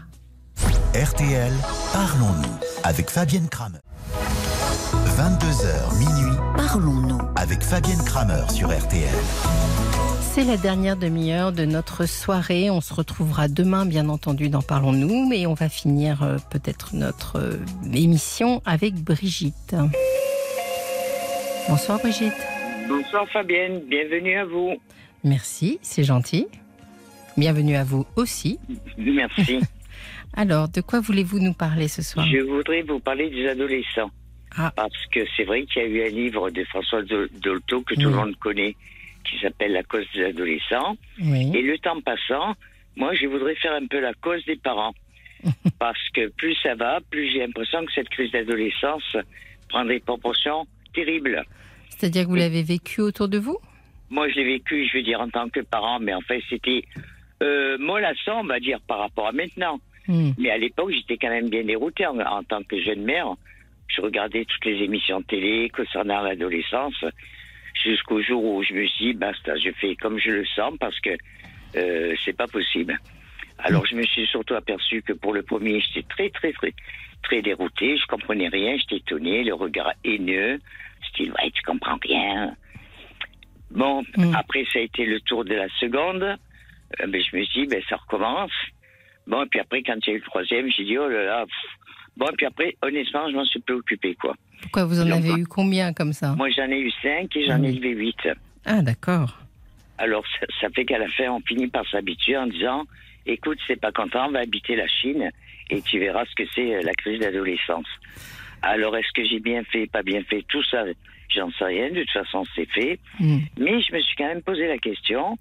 [0.57, 1.51] RTL,
[1.93, 3.79] parlons-nous avec Fabienne Kramer.
[5.17, 9.09] 22h minuit, parlons-nous avec Fabienne Kramer sur RTL.
[10.21, 12.69] C'est la dernière demi-heure de notre soirée.
[12.69, 17.37] On se retrouvera demain, bien entendu, dans Parlons-nous, mais on va finir euh, peut-être notre
[17.37, 17.57] euh,
[17.93, 19.75] émission avec Brigitte.
[21.69, 22.33] Bonsoir Brigitte.
[22.87, 24.75] Bonsoir Fabienne, bienvenue à vous.
[25.23, 26.47] Merci, c'est gentil.
[27.37, 28.59] Bienvenue à vous aussi.
[28.97, 29.59] Merci.
[30.33, 34.11] Alors, de quoi voulez-vous nous parler ce soir Je voudrais vous parler des adolescents.
[34.57, 34.71] Ah.
[34.75, 38.09] Parce que c'est vrai qu'il y a eu un livre de François Dolto que tout
[38.09, 38.75] le monde connaît,
[39.23, 40.97] qui s'appelle La cause des adolescents.
[41.19, 42.55] Et le temps passant,
[42.95, 44.93] moi, je voudrais faire un peu la cause des parents.
[45.79, 49.17] Parce que plus ça va, plus j'ai l'impression que cette crise d'adolescence
[49.69, 51.43] prend des proportions terribles.
[51.89, 53.57] C'est-à-dire que vous l'avez vécu autour de vous?
[54.09, 56.83] Moi, je l'ai vécu, je veux dire, en tant que parent, mais en fait, c'était
[57.41, 59.79] euh, mollasson, on va dire, par rapport à maintenant.
[60.07, 60.31] Hmm.
[60.37, 63.35] Mais à l'époque, j'étais quand même bien déroutée en, tant que jeune mère.
[63.87, 67.03] Je regardais toutes les émissions de télé concernant l'adolescence
[67.83, 70.99] jusqu'au jour où je me suis dit, basta, je fais comme je le sens parce
[70.99, 71.17] que
[71.75, 72.97] euh, c'est pas possible.
[73.59, 76.73] Alors je me suis surtout aperçu que pour le premier, j'étais très très très
[77.23, 80.59] très dérouté, je comprenais rien, j'étais étonné, le regard haineux,
[81.09, 82.55] style ouais tu comprends rien.
[83.69, 84.33] Bon, hmm.
[84.35, 87.67] après ça a été le tour de la seconde, euh, ben, je me suis dit
[87.67, 88.51] ben ça recommence.
[89.31, 91.23] Bon, et puis après, quand il y a eu le troisième, j'ai dit, oh là
[91.23, 91.45] là.
[92.17, 94.35] Bon, et puis après, honnêtement, je m'en suis préoccupé, quoi.
[94.61, 97.63] Pourquoi vous en avez eu combien comme ça Moi, j'en ai eu cinq et j'en
[97.63, 98.27] ai élevé huit.
[98.65, 99.39] Ah, d'accord.
[99.97, 100.25] Alors,
[100.59, 102.83] ça, fait qu'à la fin, on finit par s'habituer en disant,
[103.25, 105.31] écoute, c'est pas content, on va habiter la Chine
[105.69, 107.87] et tu verras ce que c'est euh, la crise d'adolescence.
[108.61, 110.83] Alors, est-ce que j'ai bien fait, pas bien fait Tout ça,
[111.33, 111.89] j'en sais rien.
[111.89, 112.99] De toute façon, c'est fait.
[113.17, 113.39] Hmm.
[113.57, 115.37] Mais je me suis quand même posé la question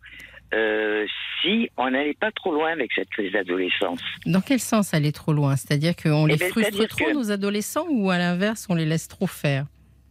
[0.54, 1.06] euh,
[1.40, 4.00] si on n'allait pas trop loin avec cette crise d'adolescence.
[4.26, 5.56] Dans quel sens aller trop loin?
[5.56, 9.08] C'est-à-dire qu'on les eh ben, frustre trop, nos adolescents, ou à l'inverse, on les laisse
[9.08, 9.66] trop faire?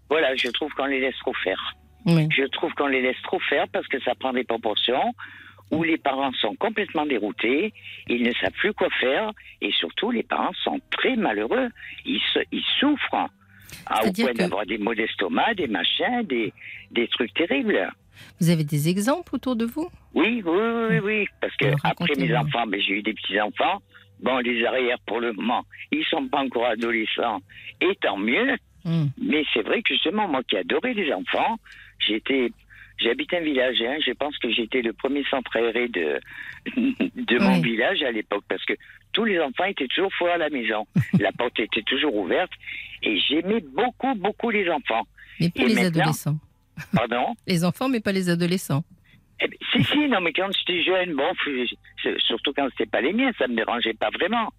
[0.09, 1.75] Voilà, je trouve qu'on les laisse trop faire.
[2.05, 5.13] Je trouve qu'on les laisse trop faire parce que ça prend des proportions
[5.71, 7.73] où les parents sont complètement déroutés,
[8.07, 11.69] ils ne savent plus quoi faire, et surtout les parents sont très malheureux,
[12.05, 12.21] ils,
[12.51, 13.29] ils souffrent,
[13.85, 16.53] à, au point d'avoir des maux d'estomac, des machins, des,
[16.89, 17.91] des trucs terribles.
[18.39, 19.89] Vous avez des exemples autour de vous?
[20.13, 20.59] Oui, oui,
[20.89, 23.81] oui, oui, parce que après mes enfants, j'ai eu des petits-enfants.
[24.21, 27.39] Bon, les arrières, pour le moment, ils sont pas encore adolescents,
[27.79, 28.57] et tant mieux.
[28.83, 29.07] Hmm.
[29.21, 31.57] Mais c'est vrai que justement, moi qui adorais les enfants,
[31.99, 32.51] j'étais
[33.01, 36.19] J'habite un village, hein, je pense que j'étais le premier centre aéré de,
[36.75, 38.73] de mon village à l'époque, parce que
[39.13, 40.85] tous les enfants étaient toujours forts à la maison.
[41.19, 42.51] la porte était toujours ouverte,
[43.01, 45.07] et j'aimais beaucoup, beaucoup les enfants.
[45.39, 46.37] Mais pas les adolescents.
[46.93, 47.35] Pardon?
[47.47, 48.83] Les enfants, mais pas les adolescents.
[49.41, 51.31] Eh ben, si, si, non, mais quand j'étais jeune, bon,
[52.27, 54.49] surtout quand c'était pas les miens, ça me dérangeait pas vraiment.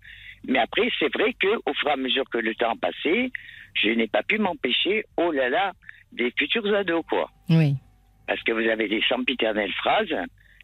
[0.47, 3.31] Mais après, c'est vrai que au fur et à mesure que le temps passait,
[3.75, 5.73] je n'ai pas pu m'empêcher, oh là là,
[6.13, 7.31] des futurs ados, quoi.
[7.51, 7.75] Oui.
[8.27, 10.15] Parce que vous avez des sempiternelles phrases,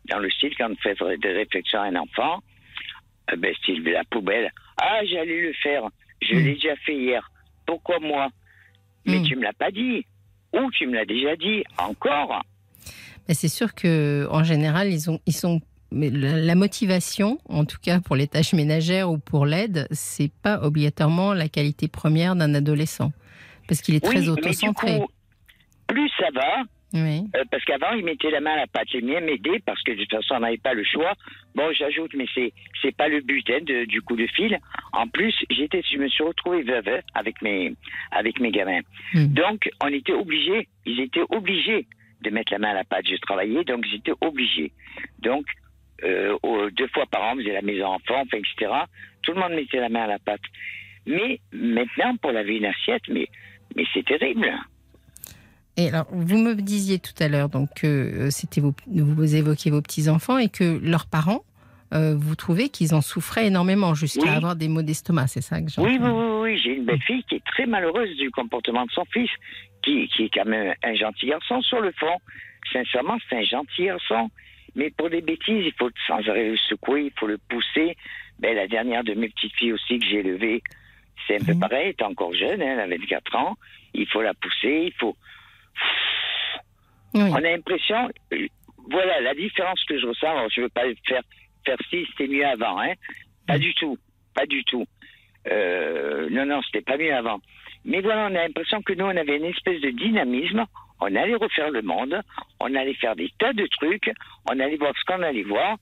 [0.08, 2.40] dans le style, quand vous faites des réflexions à un enfant,
[3.32, 4.50] eh ben, style la poubelle.
[4.76, 5.82] Ah, j'allais le faire.
[6.22, 6.38] Je hmm.
[6.38, 7.28] l'ai déjà fait hier.
[7.66, 8.28] Pourquoi moi?
[9.04, 9.24] Mais hmm.
[9.24, 10.06] tu me l'as pas dit.
[10.72, 12.42] Tu me l'as déjà dit, encore.
[13.28, 15.60] c'est sûr que en général, ils, ont, ils sont
[15.92, 20.60] mais la, motivation, en tout cas pour les tâches ménagères ou pour l'aide, c'est pas
[20.62, 23.12] obligatoirement la qualité première d'un adolescent,
[23.68, 25.00] parce qu'il est très autocentré.
[25.86, 27.24] plus ça va, oui.
[27.34, 28.88] Euh, parce qu'avant, il mettait la main à la pâte.
[28.90, 31.12] J'ai bien m'aider parce que de toute façon, on n'avait pas le choix.
[31.54, 32.52] Bon, j'ajoute, mais c'est
[32.82, 34.58] c'est pas le but hein, du coup de fil.
[34.92, 37.74] En plus, j'étais, je me suis retrouvé veuve avec mes
[38.12, 38.80] avec mes gamins.
[39.14, 39.26] Hmm.
[39.26, 40.68] Donc, on était obligés.
[40.84, 41.86] Ils étaient obligés
[42.22, 43.06] de mettre la main à la pâte.
[43.08, 44.72] Je travaillais, donc j'étais obligé.
[45.18, 45.46] Donc,
[46.04, 46.36] euh,
[46.70, 48.72] deux fois par an, on faisait la maison enfant, enfin, etc.
[49.22, 50.40] Tout le monde mettait la main à la pâte.
[51.06, 53.28] Mais maintenant, pour laver une assiette, mais
[53.74, 54.50] mais c'est terrible.
[55.76, 59.70] Et alors, vous me disiez tout à l'heure donc que euh, c'était vous, vous évoquiez
[59.70, 61.44] vos petits enfants et que leurs parents,
[61.94, 65.68] euh, vous trouvez qu'ils en souffraient énormément jusqu'à avoir des maux d'estomac, c'est ça que
[65.68, 68.84] j'ai oui, oui, oui, oui, j'ai une belle fille qui est très malheureuse du comportement
[68.86, 69.30] de son fils,
[69.82, 72.16] qui, qui est quand même un gentil garçon sur le fond.
[72.72, 74.30] Sincèrement, c'est un gentil garçon.
[74.74, 77.96] Mais pour des bêtises, il faut sans arrêt le secouer, il faut le pousser.
[78.40, 80.62] Ben, la dernière de mes petites filles aussi que j'ai élevée,
[81.26, 83.56] c'est un peu pareil, elle est encore jeune, hein, elle a 24 ans.
[83.94, 85.16] Il faut la pousser, il faut,
[87.14, 88.46] on a l'impression, euh,
[88.90, 90.48] voilà la différence que je ressens.
[90.50, 91.22] je ne veux pas faire
[91.64, 92.92] faire si c'était mieux avant, hein.
[93.46, 93.96] Pas du tout,
[94.34, 94.84] pas du tout.
[95.48, 97.40] Euh, non, non, c'était pas mieux avant.
[97.84, 100.64] Mais voilà, on a l'impression que nous, on avait une espèce de dynamisme.
[101.00, 102.20] On allait refaire le monde,
[102.58, 104.10] on allait faire des tas de trucs,
[104.50, 105.76] on allait voir ce qu'on allait voir.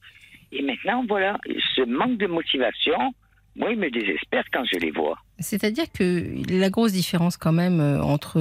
[0.51, 1.39] Et maintenant, voilà,
[1.77, 3.15] ce manque de motivation,
[3.57, 5.17] moi, il me désespère quand je les vois.
[5.39, 8.41] C'est-à-dire que la grosse différence quand même euh, entre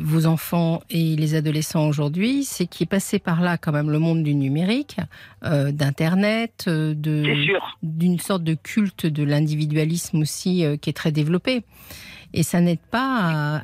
[0.00, 3.98] vos enfants et les adolescents aujourd'hui, c'est qu'il est passé par là quand même le
[3.98, 4.98] monde du numérique,
[5.44, 6.94] euh, d'Internet, euh,
[7.82, 11.64] d'une sorte de culte de l'individualisme aussi qui est très développé.
[12.32, 13.60] Et ça n'aide pas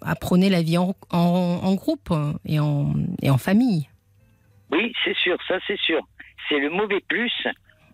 [0.00, 2.12] à, prôner la vie en, en, groupe
[2.46, 3.88] et en, et en famille.
[4.72, 6.00] Oui, c'est sûr, ça c'est sûr.
[6.48, 7.32] C'est le mauvais plus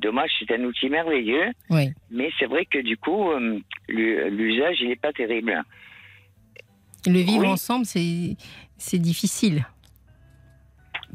[0.01, 1.51] Dommage, c'est un outil merveilleux.
[1.70, 1.91] Oui.
[2.11, 5.62] Mais c'est vrai que du coup, euh, l'usage, il n'est pas terrible.
[7.07, 9.66] Le vivre ensemble, c'est difficile.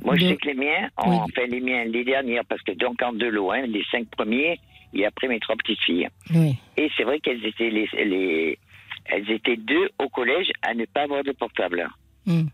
[0.04, 3.14] Moi, je sais que les miens, enfin les miens, les dernières, parce que donc en
[3.14, 4.60] deux lots, hein, les cinq premiers,
[4.94, 6.10] et après mes trois petites filles.
[6.34, 6.56] Oui.
[6.78, 8.58] Et c'est vrai qu'elles étaient les,
[9.06, 11.88] elles étaient deux au collège à ne pas avoir de portable.
[12.26, 12.48] Hmm.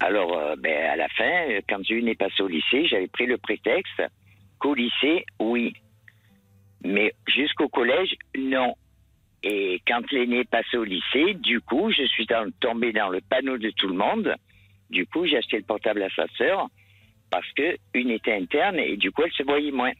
[0.00, 3.36] Alors, euh, ben, à la fin, quand une est passée au lycée, j'avais pris le
[3.36, 4.02] prétexte
[4.58, 5.72] Qu'au lycée, oui.
[6.84, 8.74] Mais jusqu'au collège, non.
[9.42, 12.26] Et quand l'aîné passait au lycée, du coup, je suis
[12.60, 14.34] tombé dans le panneau de tout le monde.
[14.90, 16.68] Du coup, j'ai acheté le portable à sa sœur
[17.30, 19.92] parce que une était interne et du coup, elle se voyait moins.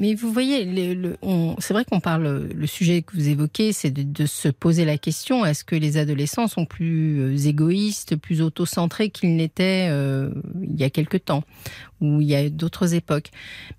[0.00, 0.68] Mais, vous voyez,
[1.58, 5.44] c'est vrai qu'on parle, le sujet que vous évoquez, c'est de, se poser la question,
[5.44, 10.30] est-ce que les adolescents sont plus euh, égoïstes, plus autocentrés qu'ils n'étaient euh,
[10.60, 11.44] il y a quelque temps,
[12.00, 13.30] ou il y a d'autres époques.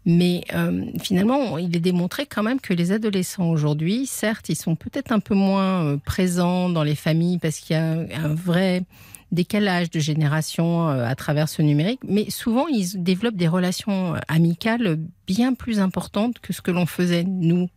[0.05, 4.76] Mais euh, finalement, il est démontré quand même que les adolescents aujourd'hui, certes, ils sont
[4.76, 8.84] peut-être un peu moins présents dans les familles parce qu'il y a un vrai
[9.31, 14.19] décalage de génération euh, à travers ce numérique, mais souvent ils développent des relations euh,
[14.27, 14.97] amicales
[15.27, 17.69] bien plus importantes que ce que l'on faisait nous.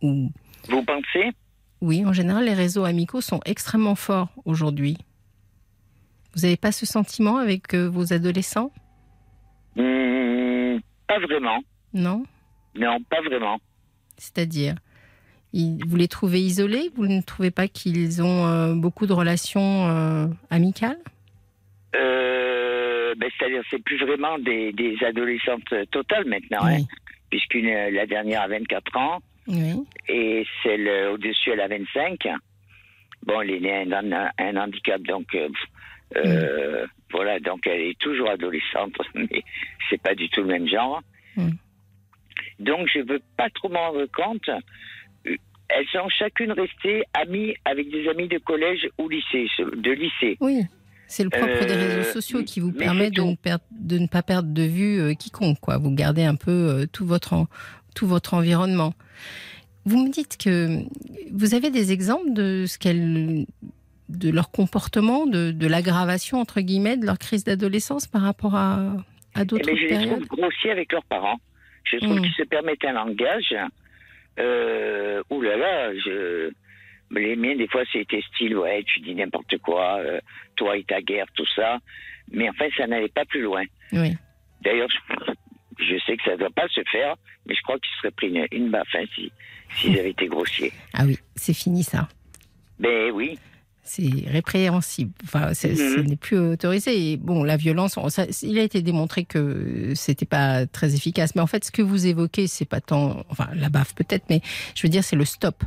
[0.00, 1.30] Vous pensez?
[1.80, 4.96] Oui, en général, les réseaux amicaux sont extrêmement forts aujourd'hui.
[6.34, 8.70] Vous n'avez pas ce sentiment avec euh, vos adolescents?
[9.76, 11.58] Mmh, Pas vraiment.
[11.92, 12.24] Non?
[12.76, 13.58] Non, pas vraiment.
[14.16, 14.76] C'est-à-dire?
[15.54, 16.90] Vous les trouvez isolés?
[16.94, 20.98] Vous ne trouvez pas qu'ils ont euh, beaucoup de relations euh, amicales?
[21.94, 26.78] Euh, ben, C'est-à-dire, c'est plus vraiment des, adolescentes totales maintenant, hein,
[27.30, 29.18] puisqu'une la dernière a 24 ans
[30.08, 32.28] et celle au-dessus elle a 25.
[33.26, 35.36] Bon, elle est née un, un handicap, donc
[37.10, 39.42] voilà, donc elle est toujours adolescente, mais
[39.90, 41.02] c'est pas du tout le même genre.
[42.58, 44.48] Donc je veux pas trop m'en rendre compte
[45.74, 50.36] elles sont chacune restées amies avec des amis de collège ou lycée, de lycée.
[50.40, 50.62] Oui.
[51.06, 53.34] C'est le propre des réseaux euh, sociaux qui vous permet de ne,
[53.70, 55.60] de ne, pas perdre de vue euh, quiconque.
[55.60, 55.76] Quoi.
[55.76, 57.46] Vous gardez un peu euh, tout, votre
[57.94, 58.94] tout votre environnement.
[59.84, 60.78] Vous me dites que
[61.30, 63.44] vous avez des exemples de ce qu'elles
[64.08, 68.96] de leur comportement, de, de l'aggravation entre guillemets de leur crise d'adolescence par rapport à,
[69.34, 71.40] à d'autres eh ben, Je les trouve grossiers avec leurs parents.
[71.84, 72.22] Je trouve hmm.
[72.22, 73.54] qu'ils se permettent un langage
[74.38, 76.50] euh, ouh là là, je,
[77.20, 80.20] les miens, des fois, c'était style, ouais, tu dis n'importe quoi, euh,
[80.56, 81.78] toi et ta guerre, tout ça.
[82.30, 83.64] Mais en fait, ça n'allait pas plus loin.
[83.92, 84.16] Oui.
[84.62, 84.88] D'ailleurs,
[85.78, 88.28] je, sais que ça ne doit pas se faire, mais je crois qu'ils seraient pris
[88.28, 89.04] une, une baffe hein,
[89.76, 90.72] s'ils avaient été grossiers.
[90.94, 92.08] Ah oui, c'est fini ça.
[92.78, 93.38] Ben oui.
[93.84, 95.12] C'est répréhensible.
[95.24, 95.66] Enfin, ce
[95.98, 96.06] Mhm.
[96.06, 97.12] n'est plus autorisé.
[97.12, 101.34] Et bon, la violence, on- ça- il a été démontré que c'était pas très efficace.
[101.34, 104.40] Mais en fait, ce que vous évoquez, c'est pas tant, enfin, la baffe peut-être, mais
[104.76, 105.64] je veux dire, c'est le stop.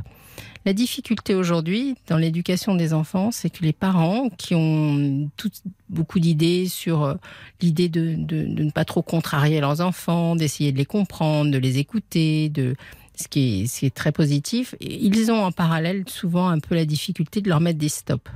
[0.64, 6.18] La difficulté aujourd'hui dans l'éducation des enfants, c'est que les parents qui ont toutes, beaucoup
[6.18, 7.14] d'idées sur euh,
[7.60, 11.58] l'idée de, de- de ne pas trop contrarier leurs enfants, d'essayer de les comprendre, de
[11.58, 12.74] les écouter, de
[13.16, 16.74] ce qui est, ce qui est très positif, ils ont en parallèle souvent un peu
[16.74, 18.30] la difficulté de leur mettre des stops.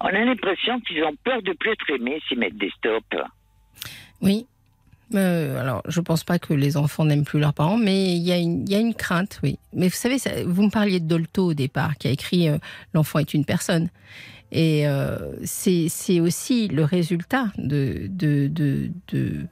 [0.00, 3.16] On a l'impression qu'ils ont peur de plus être aimés s'ils mettent des stops.
[4.20, 4.46] Oui.
[5.14, 8.30] Euh, alors, je pense pas que les enfants n'aiment plus leurs parents, mais il y,
[8.32, 9.58] a une- il y a une crainte, oui.
[9.72, 12.58] Mais vous savez, ça- vous me parliez de Dolto au départ, qui a écrit euh,
[12.92, 13.88] L'enfant est une personne.
[14.50, 19.46] Et euh, c'est aussi le résultat de, de, de, de,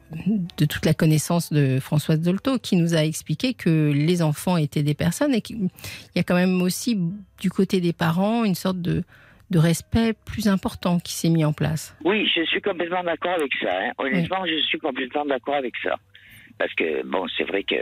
[0.56, 4.82] de toute la connaissance de Françoise Dolto, qui nous a expliqué que les enfants étaient
[4.82, 5.68] des personnes et qu'il
[6.14, 6.98] y a quand même aussi
[7.40, 9.04] du côté des parents une sorte de,
[9.50, 11.94] de respect plus important qui s'est mis en place.
[12.02, 13.68] Oui, je suis complètement d'accord avec ça.
[13.70, 13.92] hein.
[13.98, 15.96] Honnêtement, je suis complètement d'accord avec ça.
[16.58, 17.74] Parce que, bon, c'est vrai que,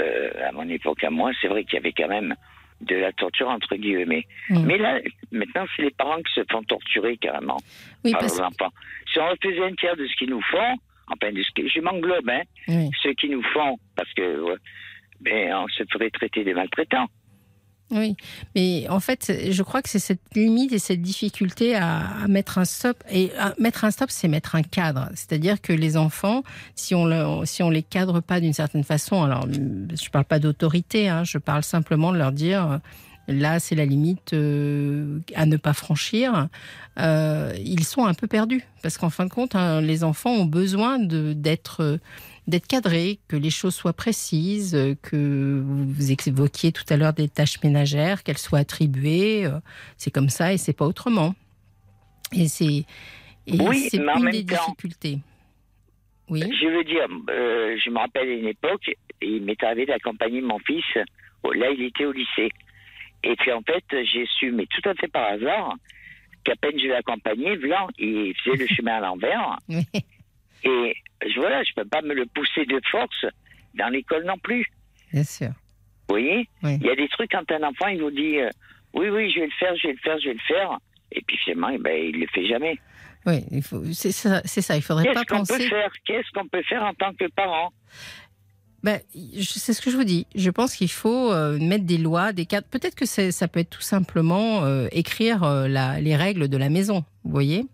[0.00, 2.34] euh, à mon époque, à moi, c'est vrai qu'il y avait quand même
[2.80, 4.26] de la torture, entre guillemets.
[4.48, 4.64] Mm.
[4.64, 5.00] Mais là,
[5.32, 7.58] maintenant, c'est les parents qui se font torturer carrément
[8.04, 8.72] Oui, par parce leurs enfants.
[9.12, 10.76] Si on faisait un tiers de ce qu'ils nous font,
[11.08, 14.56] enfin, de ce que, je m'englobe, hein, ce qu'ils nous font, parce que, ouais,
[15.20, 17.06] ben, on se ferait traiter des maltraitants.
[17.90, 18.16] Oui,
[18.54, 22.58] mais en fait, je crois que c'est cette limite et cette difficulté à, à mettre
[22.58, 23.02] un stop.
[23.10, 25.08] Et mettre un stop, c'est mettre un cadre.
[25.14, 26.42] C'est-à-dire que les enfants,
[26.76, 30.38] si on le, si on les cadre pas d'une certaine façon, alors je parle pas
[30.38, 32.80] d'autorité, hein, je parle simplement de leur dire.
[33.28, 36.48] Là, c'est la limite euh, à ne pas franchir.
[36.98, 40.46] Euh, ils sont un peu perdus parce qu'en fin de compte, hein, les enfants ont
[40.46, 41.98] besoin d'être
[42.46, 47.28] d'être cadrés, que les choses soient précises, euh, que vous évoquiez tout à l'heure des
[47.28, 49.44] tâches ménagères, qu'elles soient attribuées.
[49.46, 49.60] euh,
[49.96, 51.34] C'est comme ça et c'est pas autrement.
[52.32, 52.84] Et c'est
[53.48, 55.18] Oui, c'est une des temps- difficultés.
[56.28, 56.40] Oui.
[56.40, 58.88] Je veux dire, euh, je me rappelle une époque,
[59.20, 60.84] il m'est arrivé d'accompagner mon fils.
[60.94, 62.50] Là, il était au lycée.
[63.24, 65.74] Et puis, en fait, j'ai su, mais tout à fait par hasard,
[66.44, 69.58] qu'à peine je l'ai accompagné, voilà, il faisait le chemin à l'envers.
[70.64, 70.94] Et
[71.36, 73.24] voilà, je peux pas me le pousser de force
[73.74, 74.66] dans l'école non plus.
[75.12, 75.48] Bien sûr.
[76.08, 76.48] Vous voyez?
[76.62, 76.76] Oui.
[76.80, 78.48] Il y a des trucs quand un enfant, il vous dit, euh,
[78.94, 80.78] oui, oui, je vais le faire, je vais le faire, je vais le faire.
[81.12, 82.78] Et puis finalement, eh ben, il le fait jamais.
[83.26, 83.82] Oui, il faut.
[83.92, 84.40] C'est ça.
[84.44, 84.76] C'est ça.
[84.76, 85.68] Il faudrait pas Qu'est-ce qu'on peut penser.
[85.68, 85.92] faire?
[86.04, 87.72] Qu'est-ce qu'on peut faire en tant que parent?
[88.82, 90.26] Ben, je- c'est ce que je vous dis.
[90.34, 92.66] Je pense qu'il faut euh, mettre des lois, des cadres.
[92.70, 96.70] Peut-être que c'est- ça peut être tout simplement euh, écrire la- les règles de la
[96.70, 97.66] maison, vous voyez,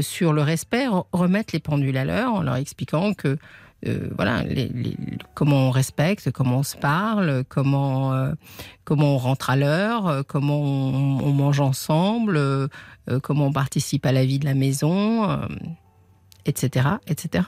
[0.00, 3.36] sur le respect, re- remettre les pendules à l'heure en leur expliquant que
[3.86, 4.44] euh, voilà,
[5.34, 8.32] comment on respecte, comment on se parle, comment euh,
[8.84, 12.68] comment on rentre à l'heure, euh, comment on, on mange ensemble, euh,
[13.08, 15.38] euh, comment on participe à la vie de la maison, euh,
[16.44, 17.44] etc., etc.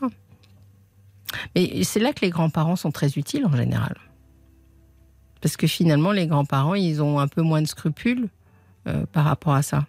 [1.54, 3.96] Mais c'est là que les grands-parents sont très utiles en général.
[5.42, 8.28] Parce que finalement, les grands-parents, ils ont un peu moins de scrupules
[8.86, 9.86] euh, par rapport à ça.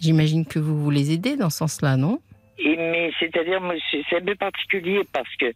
[0.00, 2.20] J'imagine que vous vous les aidez dans ce sens-là, non?
[2.58, 3.60] Et, mais c'est-à-dire,
[3.90, 5.52] c'est un peu particulier parce que,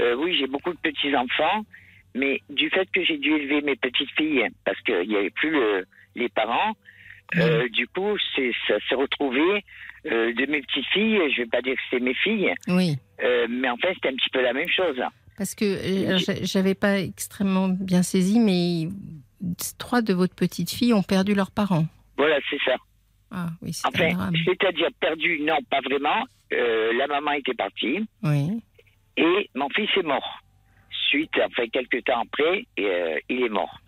[0.00, 1.64] euh, oui, j'ai beaucoup de petits-enfants,
[2.14, 5.50] mais du fait que j'ai dû élever mes petites filles, parce qu'il n'y avait plus
[5.50, 6.72] le- les parents,
[7.36, 8.16] euh, du coup,
[8.66, 9.64] ça s'est retrouvé
[10.04, 12.96] euh, de mes petites filles, je vais pas dire que c'est mes filles, Oui.
[13.48, 15.00] mais en fait, c'était un petit peu la même chose.
[15.38, 15.64] Parce que
[16.42, 18.88] j'avais pas extrêmement bien saisi, mais
[19.78, 21.86] trois de votre petite fille ont perdu leurs parents.
[22.18, 22.76] Voilà, c'est ça.
[23.34, 26.24] Ah oui, c'est Enfin, c'est-à-dire perdu, non, pas vraiment.
[26.52, 28.60] Euh, la maman était partie Oui.
[29.16, 30.40] et mon fils est mort.
[31.08, 33.80] Suite, enfin, quelques temps après, euh, il est mort.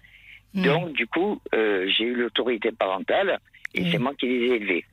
[0.54, 0.62] Hmm.
[0.62, 3.38] Donc, du coup, euh, j'ai eu l'autorité parentale
[3.74, 3.90] et Mm.
[3.90, 4.84] c'est moi qui les ai élevés.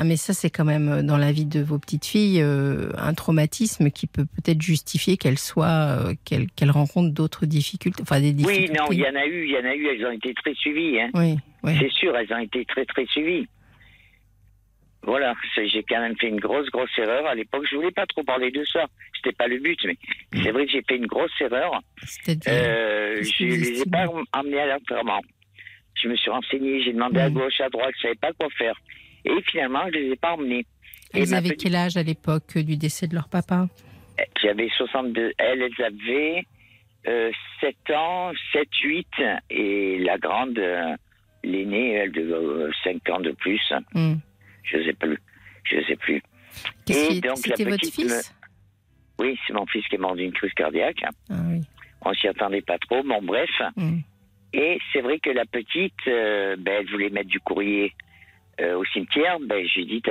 [0.00, 3.90] Ah mais ça c'est quand même dans la vie de vos petites filles un traumatisme
[3.90, 8.74] qui peut peut-être justifier qu'elles soient qu'elles rencontrent d'autres difficultés, enfin des Oui, difficultés.
[8.78, 10.54] non, il y en a eu, il y en a eu, elles ont été très
[10.54, 11.00] suivies.
[11.00, 11.10] Hein.
[11.14, 11.34] Oui,
[11.64, 11.72] oui.
[11.80, 13.48] C'est sûr, elles ont été très, très suivies.
[15.08, 17.24] Voilà, j'ai quand même fait une grosse, grosse erreur.
[17.26, 18.84] À l'époque, je voulais pas trop parler de ça.
[19.16, 19.96] C'était pas le but, mais
[20.42, 21.80] c'est vrai que j'ai fait une grosse erreur.
[22.46, 24.04] Euh, je vous les ai pas
[24.34, 25.20] emmenés à l'enterrement.
[26.00, 27.34] Je me suis renseigné, j'ai demandé à Mm.
[27.34, 28.74] gauche, à droite, je savais pas quoi faire.
[29.24, 30.66] Et finalement, je les ai pas emmenés.
[31.14, 33.66] Et elles avaient petite- quel âge à l'époque euh, du décès de leur papa?
[34.42, 35.32] J'avais 62.
[35.38, 36.44] Elles, elles avaient
[37.08, 37.30] euh,
[37.60, 39.06] 7 ans, 7, 8.
[39.48, 40.94] Et la grande, euh,
[41.42, 43.62] l'aînée, elle de euh, 5 ans de plus.
[43.94, 44.16] Hmm.
[44.70, 45.18] Je sais plus.
[45.64, 46.22] Je sais plus.
[46.88, 48.34] Et donc, la C'était votre petite fils
[49.18, 51.02] Oui, c'est mon fils qui est mort d'une crise cardiaque.
[51.30, 51.60] Ah oui.
[52.02, 53.02] On s'y attendait pas trop.
[53.02, 53.50] Bon, bref.
[53.76, 53.98] Hmm.
[54.52, 57.92] Et c'est vrai que la petite, euh, ben, elle voulait mettre du courrier
[58.60, 60.02] euh, au cimetière, ben, j'ai dit,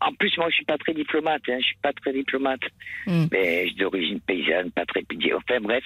[0.00, 2.60] en plus, moi, je suis pas très diplomate, hein, je suis pas très diplomate,
[3.06, 3.24] mm.
[3.32, 5.02] mais je suis d'origine paysanne, pas très
[5.34, 5.82] Enfin, bref,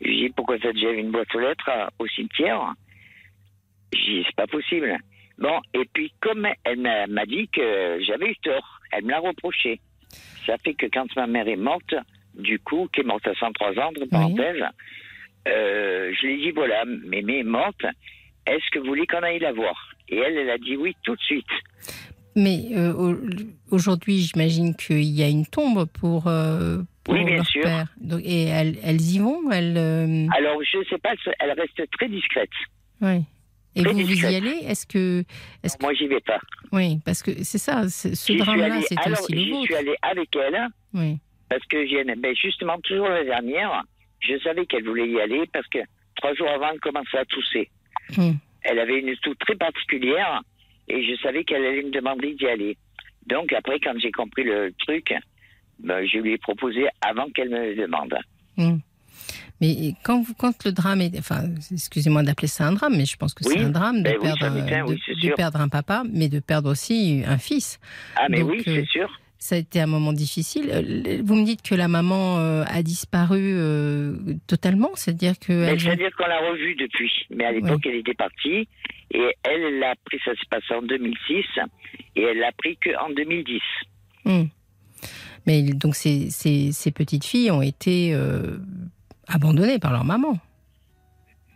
[0.00, 2.72] j'ai dit, pourquoi ça déjà une boîte aux lettres au cimetière?
[3.92, 4.96] J'ai dit, c'est pas possible.
[5.38, 9.80] Bon, et puis, comme elle m'a dit que j'avais eu tort, elle me l'a reproché.
[10.46, 11.94] Ça fait que quand ma mère est morte,
[12.34, 14.62] du coup, qui est morte à 103 ans, entre parenthèses,
[15.48, 17.84] euh, je lui ai dit, voilà, mémé est morte,
[18.46, 19.74] est-ce que vous voulez qu'on aille la voir?
[20.08, 21.46] Et elle, elle a dit oui tout de suite.
[22.36, 23.14] Mais euh,
[23.70, 27.62] aujourd'hui, j'imagine qu'il y a une tombe pour, euh, pour oui, bien leur sûr.
[27.62, 27.86] père.
[28.00, 29.76] Donc, et elles, elles, y vont elles,
[30.36, 32.50] Alors, je ne sais pas, elle reste très discrète.
[33.00, 33.22] Oui.
[33.76, 35.24] Et vous, vous y allez Est-ce que,
[35.62, 36.38] est Moi, j'y vais pas.
[36.72, 39.62] Oui, parce que c'est ça, ce drame-là, c'était aussi le vôtre.
[39.62, 40.68] Je suis allée avec elle.
[40.92, 41.18] Oui.
[41.48, 43.84] Parce que ben justement, toujours la dernière,
[44.20, 45.78] je savais qu'elle voulait y aller parce que
[46.16, 47.70] trois jours avant, elle commençait à tousser.
[48.62, 50.40] Elle avait une toux très particulière
[50.88, 52.76] et je savais qu'elle allait me demander d'y aller.
[53.26, 55.14] Donc après, quand j'ai compris le truc,
[55.78, 58.14] ben, je lui ai proposé avant qu'elle me le demande.
[58.56, 58.78] Hmm.
[59.60, 61.18] Mais quand, vous, quand le drame est.
[61.18, 64.20] Enfin, excusez-moi d'appeler ça un drame, mais je pense que c'est un drame de, ben
[64.20, 67.78] perdre, de, perdre un papa, mais de perdre aussi un fils.
[68.16, 70.70] Ah, mais oui, c'est euh, sûr ça a été un moment difficile.
[70.72, 74.16] Euh, vous me dites que la maman euh, a disparu euh,
[74.46, 75.76] totalement, c'est-à-dire que.
[75.78, 78.66] C'est-à-dire qu'on l'a revue depuis, mais à l'époque elle était partie
[79.10, 81.44] et elle, elle l'a pris, ça s'est passé en 2006
[82.16, 83.60] et elle l'a pris qu'en 2010.
[84.24, 84.44] Hmm.
[85.46, 88.16] Mais donc ces, ces, ces, petites filles ont été
[89.28, 90.38] abandonnées par leur maman.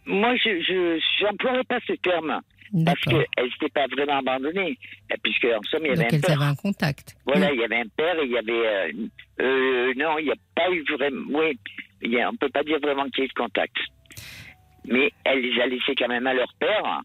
[0.07, 2.41] Moi, je n'emploierais pas ce terme.
[2.85, 4.79] Parce qu'elles n'étaient pas vraiment abandonnées.
[5.23, 6.43] Puisque, en somme, il y avait Donc un père.
[6.43, 7.17] avaient un contact.
[7.27, 8.53] Voilà, il y avait un père et il y avait.
[8.53, 8.93] Euh,
[9.41, 11.39] euh, non, il n'y a pas eu vraiment.
[11.39, 11.59] Oui,
[12.05, 13.77] on ne peut pas dire vraiment qu'il y ait eu de contact.
[14.87, 17.03] Mais elles les a laissées quand même à leur père.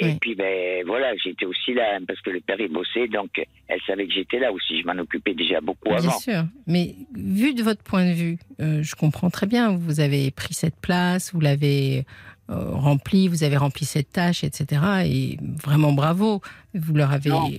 [0.00, 3.30] Et puis, ben voilà, j'étais aussi là, parce que le père, il bossait, donc
[3.66, 4.80] elle savait que j'étais là aussi.
[4.80, 6.00] Je m'en occupais déjà beaucoup avant.
[6.00, 6.44] Bien sûr.
[6.66, 10.54] Mais vu de votre point de vue, euh, je comprends très bien, vous avez pris
[10.54, 12.04] cette place, vous l'avez
[12.50, 14.80] euh, rempli, vous avez rempli cette tâche, etc.
[15.04, 16.40] Et vraiment bravo,
[16.74, 17.30] vous leur avez.
[17.30, 17.50] Non,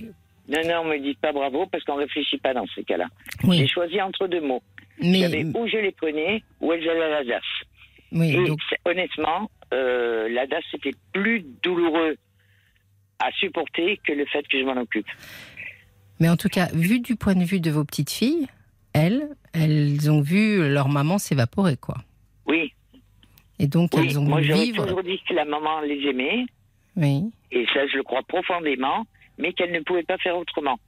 [0.48, 3.06] non, non me dites pas bravo parce qu'on réfléchit pas dans ces cas-là.
[3.48, 4.62] J'ai choisi entre deux mots.
[5.02, 5.44] Mais...
[5.54, 7.40] où je les prenais, où elles allaient à la DAS.
[8.12, 12.16] Oui, et honnêtement, euh, la DAS c'était plus douloureux
[13.20, 15.06] à supporter que le fait que je m'en occupe.
[16.18, 18.46] Mais en tout cas, vu du point de vue de vos petites filles,
[18.92, 21.96] elles, elles ont vu leur maman s'évaporer, quoi.
[22.46, 22.72] Oui,
[23.60, 26.46] et donc, elles ont moi, j'aurais toujours dit que la maman les aimait.
[26.96, 27.24] Oui.
[27.52, 29.04] Et ça, je le crois profondément,
[29.36, 30.80] mais qu'elle ne pouvait pas faire autrement.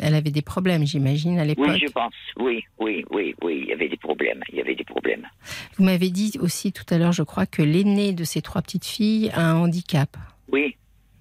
[0.00, 1.66] Elle avait des problèmes, j'imagine, à l'époque.
[1.68, 2.14] Oui, je pense.
[2.38, 3.60] Oui, oui, oui, oui.
[3.62, 4.40] Il y avait des problèmes.
[4.48, 5.28] Il y avait des problèmes.
[5.76, 8.86] Vous m'avez dit aussi tout à l'heure, je crois, que l'aînée de ces trois petites
[8.86, 10.16] filles a un handicap.
[10.50, 10.76] Oui.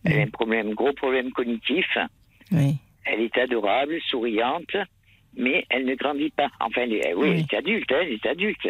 [0.08, 1.86] Elle a un problème, gros problème cognitif.
[2.52, 2.76] Oui.
[3.06, 4.76] Elle est adorable, souriante,
[5.36, 6.50] mais elle ne grandit pas.
[6.60, 8.68] Enfin, elle est, oui, elle est adulte, hein, elle est adulte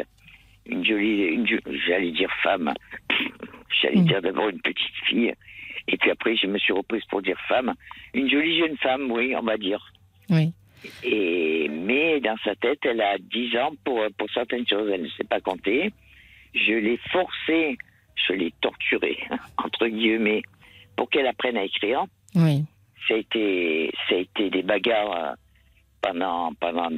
[0.67, 1.47] une jolie, une,
[1.87, 2.73] j'allais dire femme,
[3.81, 4.05] j'allais mm.
[4.05, 5.33] dire d'abord une petite fille,
[5.87, 7.73] et puis après je me suis reprise pour dire femme,
[8.13, 9.93] une jolie jeune femme, oui, on va dire.
[10.29, 10.51] Oui.
[11.03, 15.09] Et, mais dans sa tête, elle a 10 ans pour, pour certaines choses, elle ne
[15.09, 15.91] sait pas compter.
[16.53, 17.77] Je l'ai forcée,
[18.27, 19.17] je l'ai torturée,
[19.57, 20.43] entre guillemets,
[20.97, 22.05] pour qu'elle apprenne à écrire.
[22.35, 22.65] Oui.
[23.07, 25.33] Ça a été, ça a été des bagarres euh,
[26.01, 26.89] pendant, pendant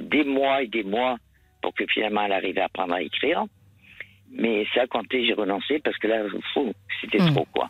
[0.00, 1.16] des mois et des mois
[1.62, 3.44] pour que finalement elle arrive à apprendre à écrire.
[4.34, 6.22] Mais ça, quand j'ai renoncé parce que là,
[7.00, 7.34] c'était hmm.
[7.34, 7.68] trop, quoi.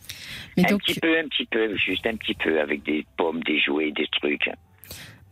[0.56, 3.90] un petit peu, un petit peu, juste un petit peu, avec des pommes, des jouets,
[3.90, 4.48] des trucs.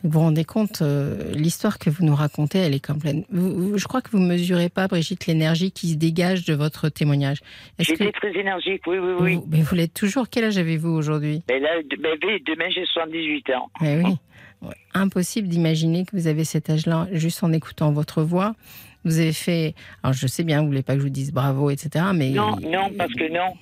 [0.03, 3.17] Vous vous rendez compte, euh, l'histoire que vous nous racontez, elle est complète.
[3.33, 7.39] je crois que vous ne mesurez pas, Brigitte, l'énergie qui se dégage de votre témoignage.
[7.79, 9.41] J'étais très énergique, oui, oui, oui.
[9.49, 10.29] mais vous l'êtes toujours.
[10.31, 11.43] Quel âge avez-vous aujourd'hui?
[11.49, 12.17] Ben là, ben,
[12.47, 13.71] Demain, j'ai 78 ans.
[13.83, 14.17] Eh oui
[14.95, 18.55] impossible d'imaginer que vous avez cet âge-là juste en écoutant votre voix.
[19.05, 19.75] Vous avez fait.
[20.03, 22.05] Alors, je sais bien, vous ne voulez pas que je vous dise bravo, etc.
[22.15, 23.55] Mais non, non, parce que non.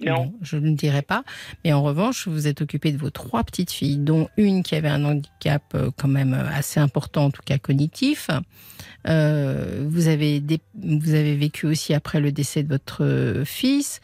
[0.00, 0.32] Non.
[0.42, 1.24] je ne dirai pas.
[1.64, 4.88] Mais en revanche, vous êtes occupé de vos trois petites filles, dont une qui avait
[4.88, 8.30] un handicap euh, quand même euh, assez important, en tout cas cognitif.
[9.08, 10.42] Euh, vous, avez
[10.74, 14.00] vous avez vécu aussi après le décès de votre fils.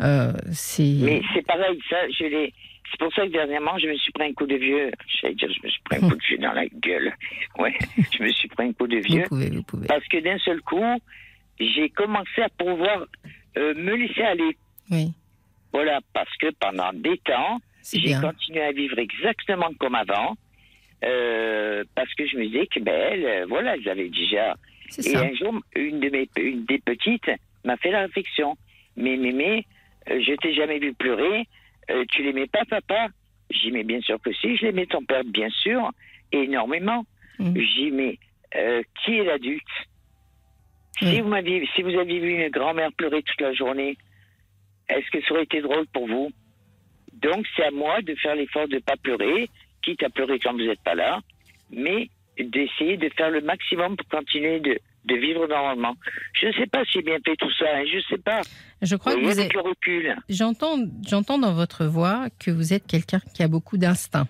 [0.00, 0.96] c'est...
[1.02, 2.54] Mais c'est pareil, ça, je l'ai
[2.90, 4.90] c'est pour ça que dernièrement, je me suis pris un coup de vieux.
[5.20, 7.14] J'allais dire, je me suis pris un coup de vieux dans la gueule.
[7.58, 7.74] Ouais,
[8.12, 9.22] je me suis pris un coup de vieux.
[9.22, 9.86] Vous pouvez, vous pouvez.
[9.86, 11.00] Parce que d'un seul coup,
[11.60, 13.06] j'ai commencé à pouvoir
[13.56, 14.56] euh, me laisser aller.
[14.90, 15.12] Oui.
[15.72, 17.58] Voilà, parce que pendant des temps,
[17.92, 20.36] j'ai continué à vivre exactement comme avant.
[21.04, 24.56] Euh, parce que je me disais que, ben, euh, voilà, avaient déjà.
[25.04, 27.30] Et un jour, une, de mes, une des petites
[27.64, 28.56] m'a fait la réflexion.
[28.96, 29.64] Mais, mais, mais,
[30.08, 31.46] je t'ai jamais vu pleurer.
[31.90, 33.08] Euh, tu l'aimais pas, papa?
[33.50, 34.56] J'y mets bien sûr que si.
[34.56, 35.90] Je mets en perte, bien sûr,
[36.32, 37.04] énormément.
[37.38, 37.60] Mmh.
[37.60, 38.18] J'y mets
[38.56, 39.62] euh, qui est l'adulte?
[40.98, 41.32] Si, vous
[41.76, 43.96] si vous aviez vu une grand-mère pleurer toute la journée,
[44.88, 46.30] est-ce que ça aurait été drôle pour vous?
[47.22, 49.50] Donc, c'est à moi de faire l'effort de ne pas pleurer,
[49.82, 51.20] quitte à pleurer quand vous n'êtes pas là,
[51.70, 52.08] mais
[52.38, 55.96] d'essayer de faire le maximum pour continuer de, de vivre normalement.
[56.32, 58.40] Je ne sais pas si j'ai bien fait tout ça, hein, je ne sais pas.
[58.80, 59.52] Je crois que vous êtes...
[59.56, 60.16] recul.
[60.28, 64.28] J'entends, j'entends dans votre voix que vous êtes quelqu'un qui a beaucoup d'instinct.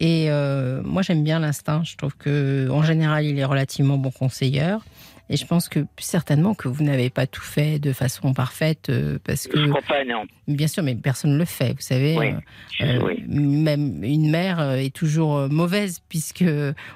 [0.00, 1.82] Et euh, moi, j'aime bien l'instinct.
[1.84, 4.84] Je trouve que, en général, il est relativement bon conseilleur.
[5.30, 9.18] Et je pense que certainement que vous n'avez pas tout fait de façon parfaite euh,
[9.24, 9.58] parce que.
[9.58, 10.24] Je crois pas, non.
[10.46, 11.72] Bien sûr, mais personne ne le fait.
[11.72, 12.32] Vous savez, euh,
[12.80, 16.44] euh, même une mère est toujours mauvaise puisque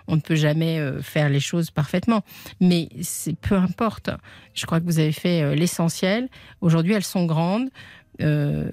[0.09, 2.22] on ne peut jamais faire les choses parfaitement.
[2.60, 4.10] Mais c'est peu importe.
[4.54, 6.28] Je crois que vous avez fait l'essentiel.
[6.60, 7.68] Aujourd'hui, elles sont grandes.
[8.20, 8.68] Euh,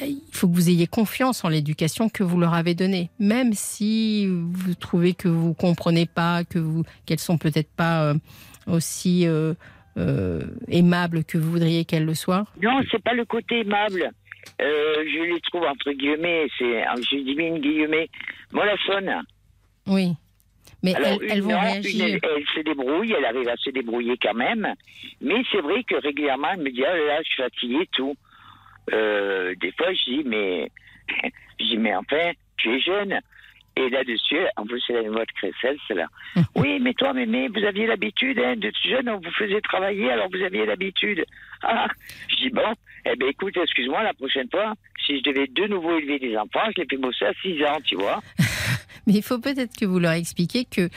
[0.00, 4.26] il faut que vous ayez confiance en l'éducation que vous leur avez donnée, même si
[4.26, 8.14] vous trouvez que vous comprenez pas, que vous qu'elles sont peut-être pas euh,
[8.66, 9.54] aussi euh,
[10.68, 12.44] aimables que vous voudriez qu'elles le soient.
[12.60, 14.10] Non, c'est pas le côté aimable.
[14.58, 18.08] je les trouve entre guillemets, c'est je dis bien guillemets,
[18.52, 19.22] mollassonne.
[19.86, 20.14] Oui.
[20.84, 20.92] Mais
[21.30, 22.18] elles, vont réagir.
[22.22, 24.74] elle, se débrouille, elle arrive à se débrouiller quand même.
[25.22, 28.14] Mais c'est vrai que régulièrement, elle me dit, ah là, je suis fatiguée, tout.
[28.92, 30.70] Euh, des fois, je dis, mais,
[31.58, 33.18] je dis, mais enfin, tu es jeune.
[33.76, 36.06] Et là-dessus, en plus, c'est la de Cressel, c'est là.
[36.54, 40.28] oui, mais toi, mais, vous aviez l'habitude, hein, de jeune, on vous faisait travailler, alors
[40.32, 41.24] vous aviez l'habitude.
[41.62, 41.88] Ah,
[42.28, 42.72] je dis, bon,
[43.04, 44.74] eh ben écoute, excuse-moi, la prochaine fois,
[45.04, 47.78] si je devais de nouveau élever des enfants, je les fais bosser à 6 ans,
[47.84, 48.22] tu vois.
[49.06, 50.88] Mais il faut peut-être que vous leur expliquiez que,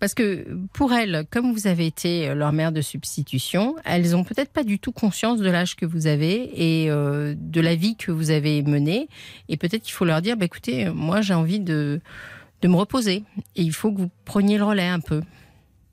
[0.00, 4.24] parce que pour elles, comme vous avez été euh, leur mère de substitution, elles ont
[4.24, 7.96] peut-être pas du tout conscience de l'âge que vous avez et euh, de la vie
[7.96, 9.08] que vous avez menée.
[9.48, 12.00] Et peut-être qu'il faut leur dire, bah, écoutez, moi j'ai envie de,
[12.62, 13.24] de me reposer
[13.56, 15.20] et il faut que vous preniez le relais un peu.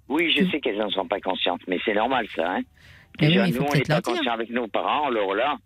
[0.08, 2.56] Oui, je sais qu'elles n'en sont pas conscientes, mais c'est normal ça.
[2.56, 2.62] Hein
[3.20, 5.58] Déjà, nous, on n'est pas conscients avec nos parents, alors là.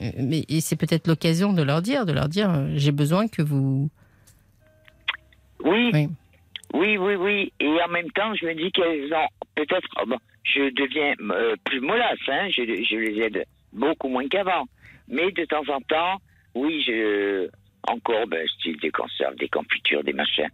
[0.00, 3.90] Euh, mais c'est peut-être l'occasion de leur dire, de leur dire, j'ai besoin que vous
[5.64, 5.90] oui.
[5.92, 6.08] oui.
[6.74, 9.88] Oui, oui, Et en même temps, je me dis qu'elles ont peut-être.
[10.02, 10.14] Oh,
[10.44, 14.64] je deviens euh, plus mollasse, hein, je, les aide beaucoup moins qu'avant.
[15.08, 16.20] Mais de temps en temps,
[16.54, 17.48] oui, je.
[17.90, 20.50] Encore, ben, style des conserves, des confitures, des machins.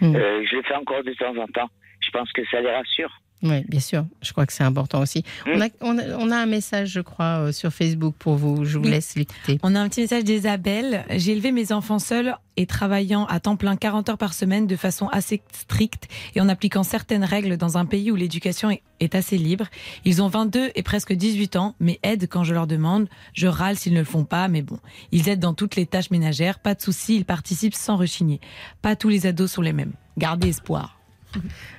[0.00, 0.14] Hmm.
[0.14, 1.70] Euh, je le fais encore de temps en temps.
[2.00, 3.12] Je pense que ça les rassure.
[3.42, 4.04] Oui, bien sûr.
[4.20, 5.22] Je crois que c'est important aussi.
[5.46, 5.62] Hmm.
[5.80, 8.64] On, a, un message, je crois, euh, sur Facebook pour vous.
[8.64, 9.58] Je vous laisse l'écouter.
[9.62, 11.04] On a un petit message d'Isabelle.
[11.10, 14.74] J'ai élevé mes enfants seuls et travaillant à temps plein 40 heures par semaine de
[14.74, 19.38] façon assez stricte et en appliquant certaines règles dans un pays où l'éducation est assez
[19.38, 19.66] libre.
[20.04, 23.08] Ils ont 22 et presque 18 ans, mais aident quand je leur demande.
[23.34, 24.80] Je râle s'ils ne le font pas, mais bon.
[25.12, 26.58] Ils aident dans toutes les tâches ménagères.
[26.58, 28.40] Pas de souci, ils participent sans rechigner.
[28.82, 29.92] Pas tous les ados sont les mêmes.
[30.16, 30.98] Gardez espoir.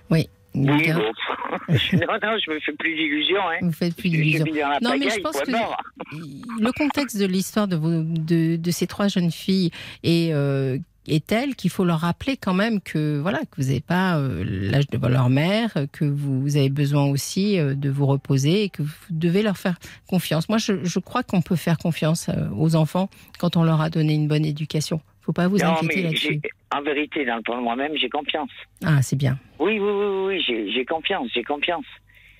[0.09, 0.29] Oui,
[0.59, 0.89] oui,
[1.93, 3.41] non, non, je me fais plus d'illusions.
[3.49, 3.57] Hein.
[3.61, 4.45] Vous faites plus d'illusions.
[4.81, 5.51] Non, mais je pense que
[6.61, 9.71] le contexte de l'histoire de, de, de, ces trois jeunes filles
[10.03, 10.77] est, euh,
[11.07, 14.43] est tel qu'il faut leur rappeler quand même que voilà que vous n'avez pas euh,
[14.45, 18.83] l'âge de leur mère, que vous avez besoin aussi euh, de vous reposer et que
[18.83, 19.77] vous devez leur faire
[20.07, 20.49] confiance.
[20.49, 23.09] Moi, je, je crois qu'on peut faire confiance aux enfants
[23.39, 26.41] quand on leur a donné une bonne éducation faut pas vous inquiéter là-dessus.
[26.75, 28.49] En vérité, dans le moi-même, j'ai confiance.
[28.83, 29.37] Ah, c'est bien.
[29.59, 31.85] Oui, oui, oui, oui, j'ai confiance, j'ai confiance.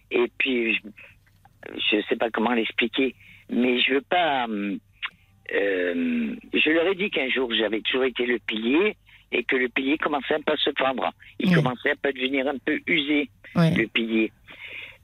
[0.09, 3.13] Et puis, je ne sais pas comment l'expliquer,
[3.51, 4.47] mais je veux pas.
[4.47, 4.77] Euh,
[5.53, 8.95] euh, je leur ai dit qu'un jour, j'avais toujours été le pilier
[9.31, 11.11] et que le pilier commençait un peu à se fendre.
[11.39, 14.31] Il commençait à pas devenir un peu usé, le pilier.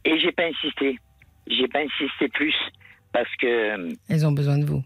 [0.06, 0.98] Et j'ai pas insisté.
[1.46, 2.56] J'ai pas insisté plus
[3.14, 3.94] parce que.
[4.10, 4.84] Elles ont besoin de vous.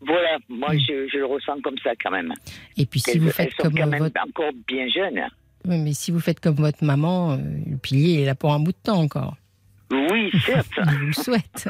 [0.00, 0.78] Voilà, moi mm.
[0.78, 2.32] je, le ressens comme ça quand même.
[2.76, 4.20] Et puis si vous faites comme quand votre...
[4.20, 4.86] encore bien.
[5.64, 8.60] Oui, mais si vous faites comme votre maman, euh, le pilier est là pour un
[8.60, 9.36] bout de temps encore.
[9.90, 10.68] Oui, certes.
[10.76, 11.68] Je vous souhaite.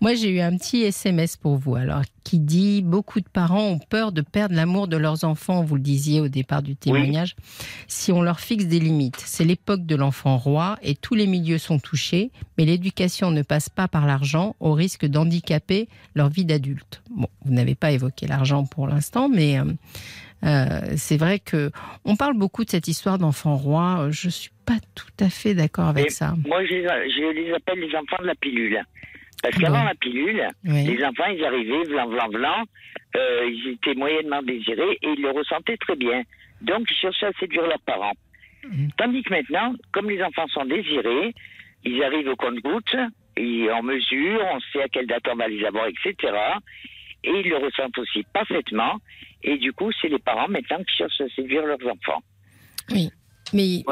[0.00, 3.78] Moi, j'ai eu un petit SMS pour vous, alors, qui dit Beaucoup de parents ont
[3.78, 7.34] peur de perdre l'amour de leurs enfants, vous le disiez au départ du témoignage,
[7.88, 9.20] si on leur fixe des limites.
[9.24, 13.68] C'est l'époque de l'enfant roi et tous les milieux sont touchés, mais l'éducation ne passe
[13.68, 17.02] pas par l'argent au risque d'handicaper leur vie d'adulte.
[17.10, 19.58] Bon, vous n'avez pas évoqué l'argent pour l'instant, mais.
[19.58, 19.64] Euh,
[20.44, 21.70] euh, c'est vrai que
[22.04, 24.08] on parle beaucoup de cette histoire d'enfant roi.
[24.10, 26.34] Je suis pas tout à fait d'accord avec ça.
[26.46, 26.74] Moi, je
[27.32, 28.82] les, appelle les enfants de la pilule.
[29.42, 32.62] Parce qu'avant la pilule, les enfants, ils arrivaient, blanc, blanc, blanc,
[33.16, 36.22] euh, ils étaient moyennement désirés et ils le ressentaient très bien.
[36.62, 38.14] Donc, ils cherchaient à séduire leurs parents.
[38.64, 38.90] Mhm.
[38.96, 41.34] Tandis que maintenant, comme les enfants sont désirés,
[41.84, 42.96] ils arrivent au compte-goutte,
[43.36, 46.32] on mesure, on sait à quelle date on va les avoir, etc.
[47.24, 48.98] et ils le ressentent aussi parfaitement.
[49.42, 52.22] Et du coup, c'est les parents maintenant qui cherchent à séduire leurs enfants.
[52.90, 53.10] Oui,
[53.52, 53.82] mais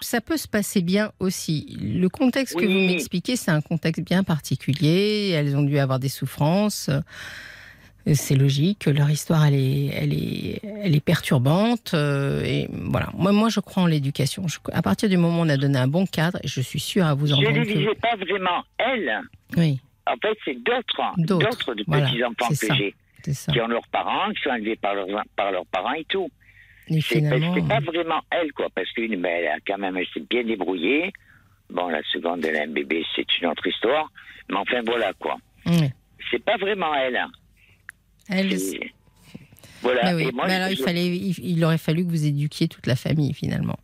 [0.00, 1.76] ça peut se passer bien aussi.
[1.80, 5.30] Le contexte que vous m'expliquez, c'est un contexte bien particulier.
[5.30, 6.90] Elles ont dû avoir des souffrances.
[8.12, 8.84] C'est logique.
[8.84, 11.94] Leur histoire, elle est, elle est, elle est perturbante.
[11.94, 13.08] Euh, et voilà.
[13.14, 14.44] Moi, moi, je crois en l'éducation.
[14.72, 17.14] À partir du moment où on a donné un bon cadre, je suis sûre à
[17.14, 19.20] vous en Je ne visais pas vraiment elles.
[19.56, 19.80] Oui.
[20.06, 22.94] En fait, c'est d'autres, d'autres de petits enfants que j'ai,
[23.24, 26.28] qui ont leurs parents, qui sont élevés par leurs, par leurs parents et tout.
[26.88, 27.20] C'est
[27.68, 31.12] pas vraiment elle, quoi, parce qu'une, ben, elle a quand même, elle s'est bien débrouillée.
[31.70, 34.10] Bon, la seconde, elle a un bébé, c'est une autre histoire.
[34.50, 35.36] Mais enfin, voilà, quoi.
[36.30, 37.16] C'est pas vraiment elle.
[37.16, 37.30] Hein.
[38.28, 38.56] Elle.
[39.82, 40.14] Voilà.
[40.14, 43.78] Mais, moi, alors, il, fallait, il, aurait fallu que vous éduquiez toute la famille, finalement.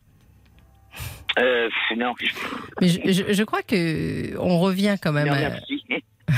[1.38, 2.12] Euh, non.
[2.80, 5.28] Mais je, je, crois que on revient quand même.
[5.28, 5.52] à...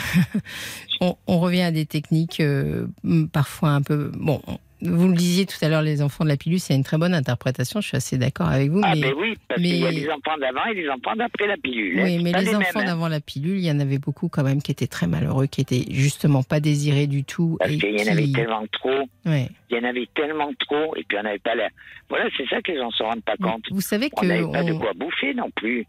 [1.01, 2.87] on, on, revient à des techniques euh,
[3.33, 4.11] parfois un peu.
[4.15, 4.41] Bon,
[4.83, 7.15] vous le disiez tout à l'heure, les enfants de la pilule, c'est une très bonne
[7.15, 7.81] interprétation.
[7.81, 8.81] Je suis assez d'accord avec vous.
[8.83, 11.57] Ah, mais, oui, parce qu'il y a des enfants d'avant et des enfants d'après la
[11.57, 12.01] pilule.
[12.03, 12.85] Oui, mais les, enfants hein.
[12.85, 15.61] d'avant la pilule, il y en avait beaucoup quand même qui étaient très malheureux, qui
[15.61, 17.57] étaient justement pas désirés du tout.
[17.61, 19.09] Parce qu'il y en avait tellement trop.
[19.25, 21.69] Il y en avait tellement trop, et puis on n'avait pas la.
[22.09, 23.65] Voilà, c'est ça que les gens ne se rendent pas compte.
[23.71, 24.17] Vous savez que.
[24.25, 25.87] On n'avait pas de quoi bouffer non plus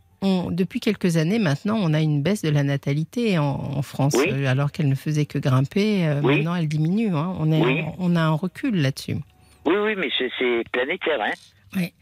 [0.51, 4.71] depuis quelques années maintenant, on a une baisse de la natalité en, France, euh, alors
[4.71, 6.07] qu'elle ne faisait que grimper.
[6.07, 7.15] Euh, maintenant, elle diminue.
[7.15, 7.35] Hein.
[7.39, 9.17] On, est, on, a un recul là-dessus.
[9.65, 11.19] Oui, oui, mais c'est planétaire.
[11.21, 11.31] Hein
[11.75, 11.93] oui.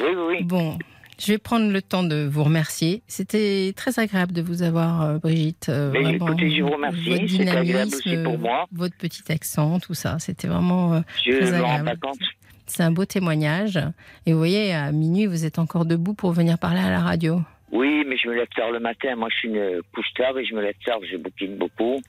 [0.00, 0.78] oui, oui, Bon,
[1.18, 3.02] je vais prendre le temps de vous remercier.
[3.06, 5.68] C'était très agréable de vous avoir, euh, Brigitte.
[5.68, 7.28] Mais écoutez, je vous remercie.
[7.28, 8.66] C'était agréable aussi pour moi.
[8.72, 11.88] Votre petit accent, tout ça, c'était vraiment je très agréable.
[11.88, 12.20] Rends pas compte.
[12.66, 13.78] C'est un beau témoignage.
[14.26, 17.40] Et vous voyez, à minuit, vous êtes encore debout pour venir parler à la radio.
[17.76, 19.14] Oui, mais je me lève tard le matin.
[19.16, 20.98] Moi, je suis une couche tard et je me lève tard.
[21.10, 22.00] Je bouquine beaucoup.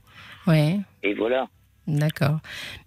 [0.48, 0.80] Oui.
[1.03, 1.49] Et voilà.
[1.88, 2.39] D'accord.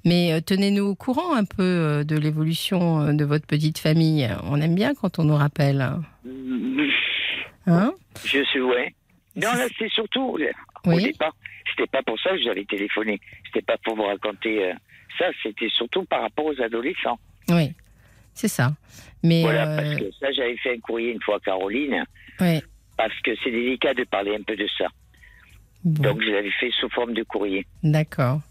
[0.06, 4.28] Mais euh, tenez-nous au courant un peu euh, de l'évolution euh, de votre petite famille.
[4.44, 5.86] On aime bien quand on nous rappelle.
[7.66, 7.92] Hein
[8.24, 8.94] Je suis, ouais.
[9.36, 10.38] Non, là, c'est surtout.
[10.86, 11.36] Au départ,
[11.68, 13.20] c'était pas pour ça que j'avais téléphoné.
[13.46, 14.72] C'était pas pour vous raconter
[15.18, 15.26] ça.
[15.42, 17.18] C'était surtout par rapport aux adolescents.
[17.50, 17.72] Oui,
[18.32, 18.72] c'est ça.
[19.22, 22.04] Mais voilà, parce que ça, j'avais fait un courrier une fois à Caroline.
[22.40, 22.60] Oui.
[23.00, 24.84] Parce que c'est délicat de parler un peu de ça.
[25.84, 27.66] Donc, je l'avais fait sous forme de courrier.
[27.82, 28.42] D'accord.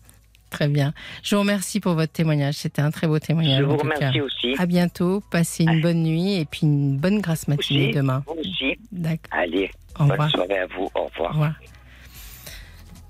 [0.49, 0.91] Très bien.
[1.21, 2.55] Je vous remercie pour votre témoignage.
[2.55, 3.59] C'était un très beau témoignage.
[3.59, 4.55] Je vous remercie aussi.
[4.57, 5.21] À bientôt.
[5.29, 8.23] Passez une bonne nuit et puis une bonne grasse matinée demain.
[8.25, 8.79] Vous aussi.
[8.91, 9.29] D'accord.
[9.29, 9.69] Allez.
[9.99, 10.89] Au bonne soirée à vous.
[10.95, 11.29] Au revoir.
[11.29, 11.53] Au revoir.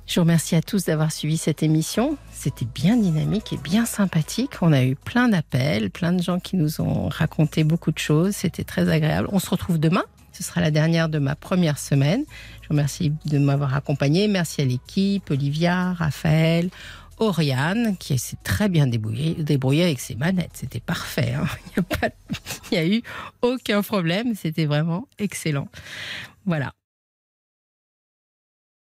[0.06, 2.18] Je vous remercie à tous d'avoir suivi cette émission.
[2.32, 4.56] C'était bien dynamique et bien sympathique.
[4.61, 8.36] On a eu plein d'appels, plein de gens qui nous ont raconté beaucoup de choses.
[8.36, 9.30] C'était très agréable.
[9.32, 10.03] On se retrouve demain
[10.40, 12.24] ce sera la dernière de ma première semaine.
[12.61, 14.30] Je vous remercie de m'avoir accompagné.
[14.30, 16.70] Merci à l'équipe, Olivia, Raphaël,
[17.18, 20.52] Oriane, qui s'est très bien débrouillée, avec ses manettes.
[20.53, 21.34] C'était parfait.
[21.34, 21.45] Hein.
[22.72, 23.02] Il n'y a, a eu
[23.41, 24.34] aucun problème.
[24.34, 25.68] C'était vraiment excellent.
[26.45, 26.72] Voilà.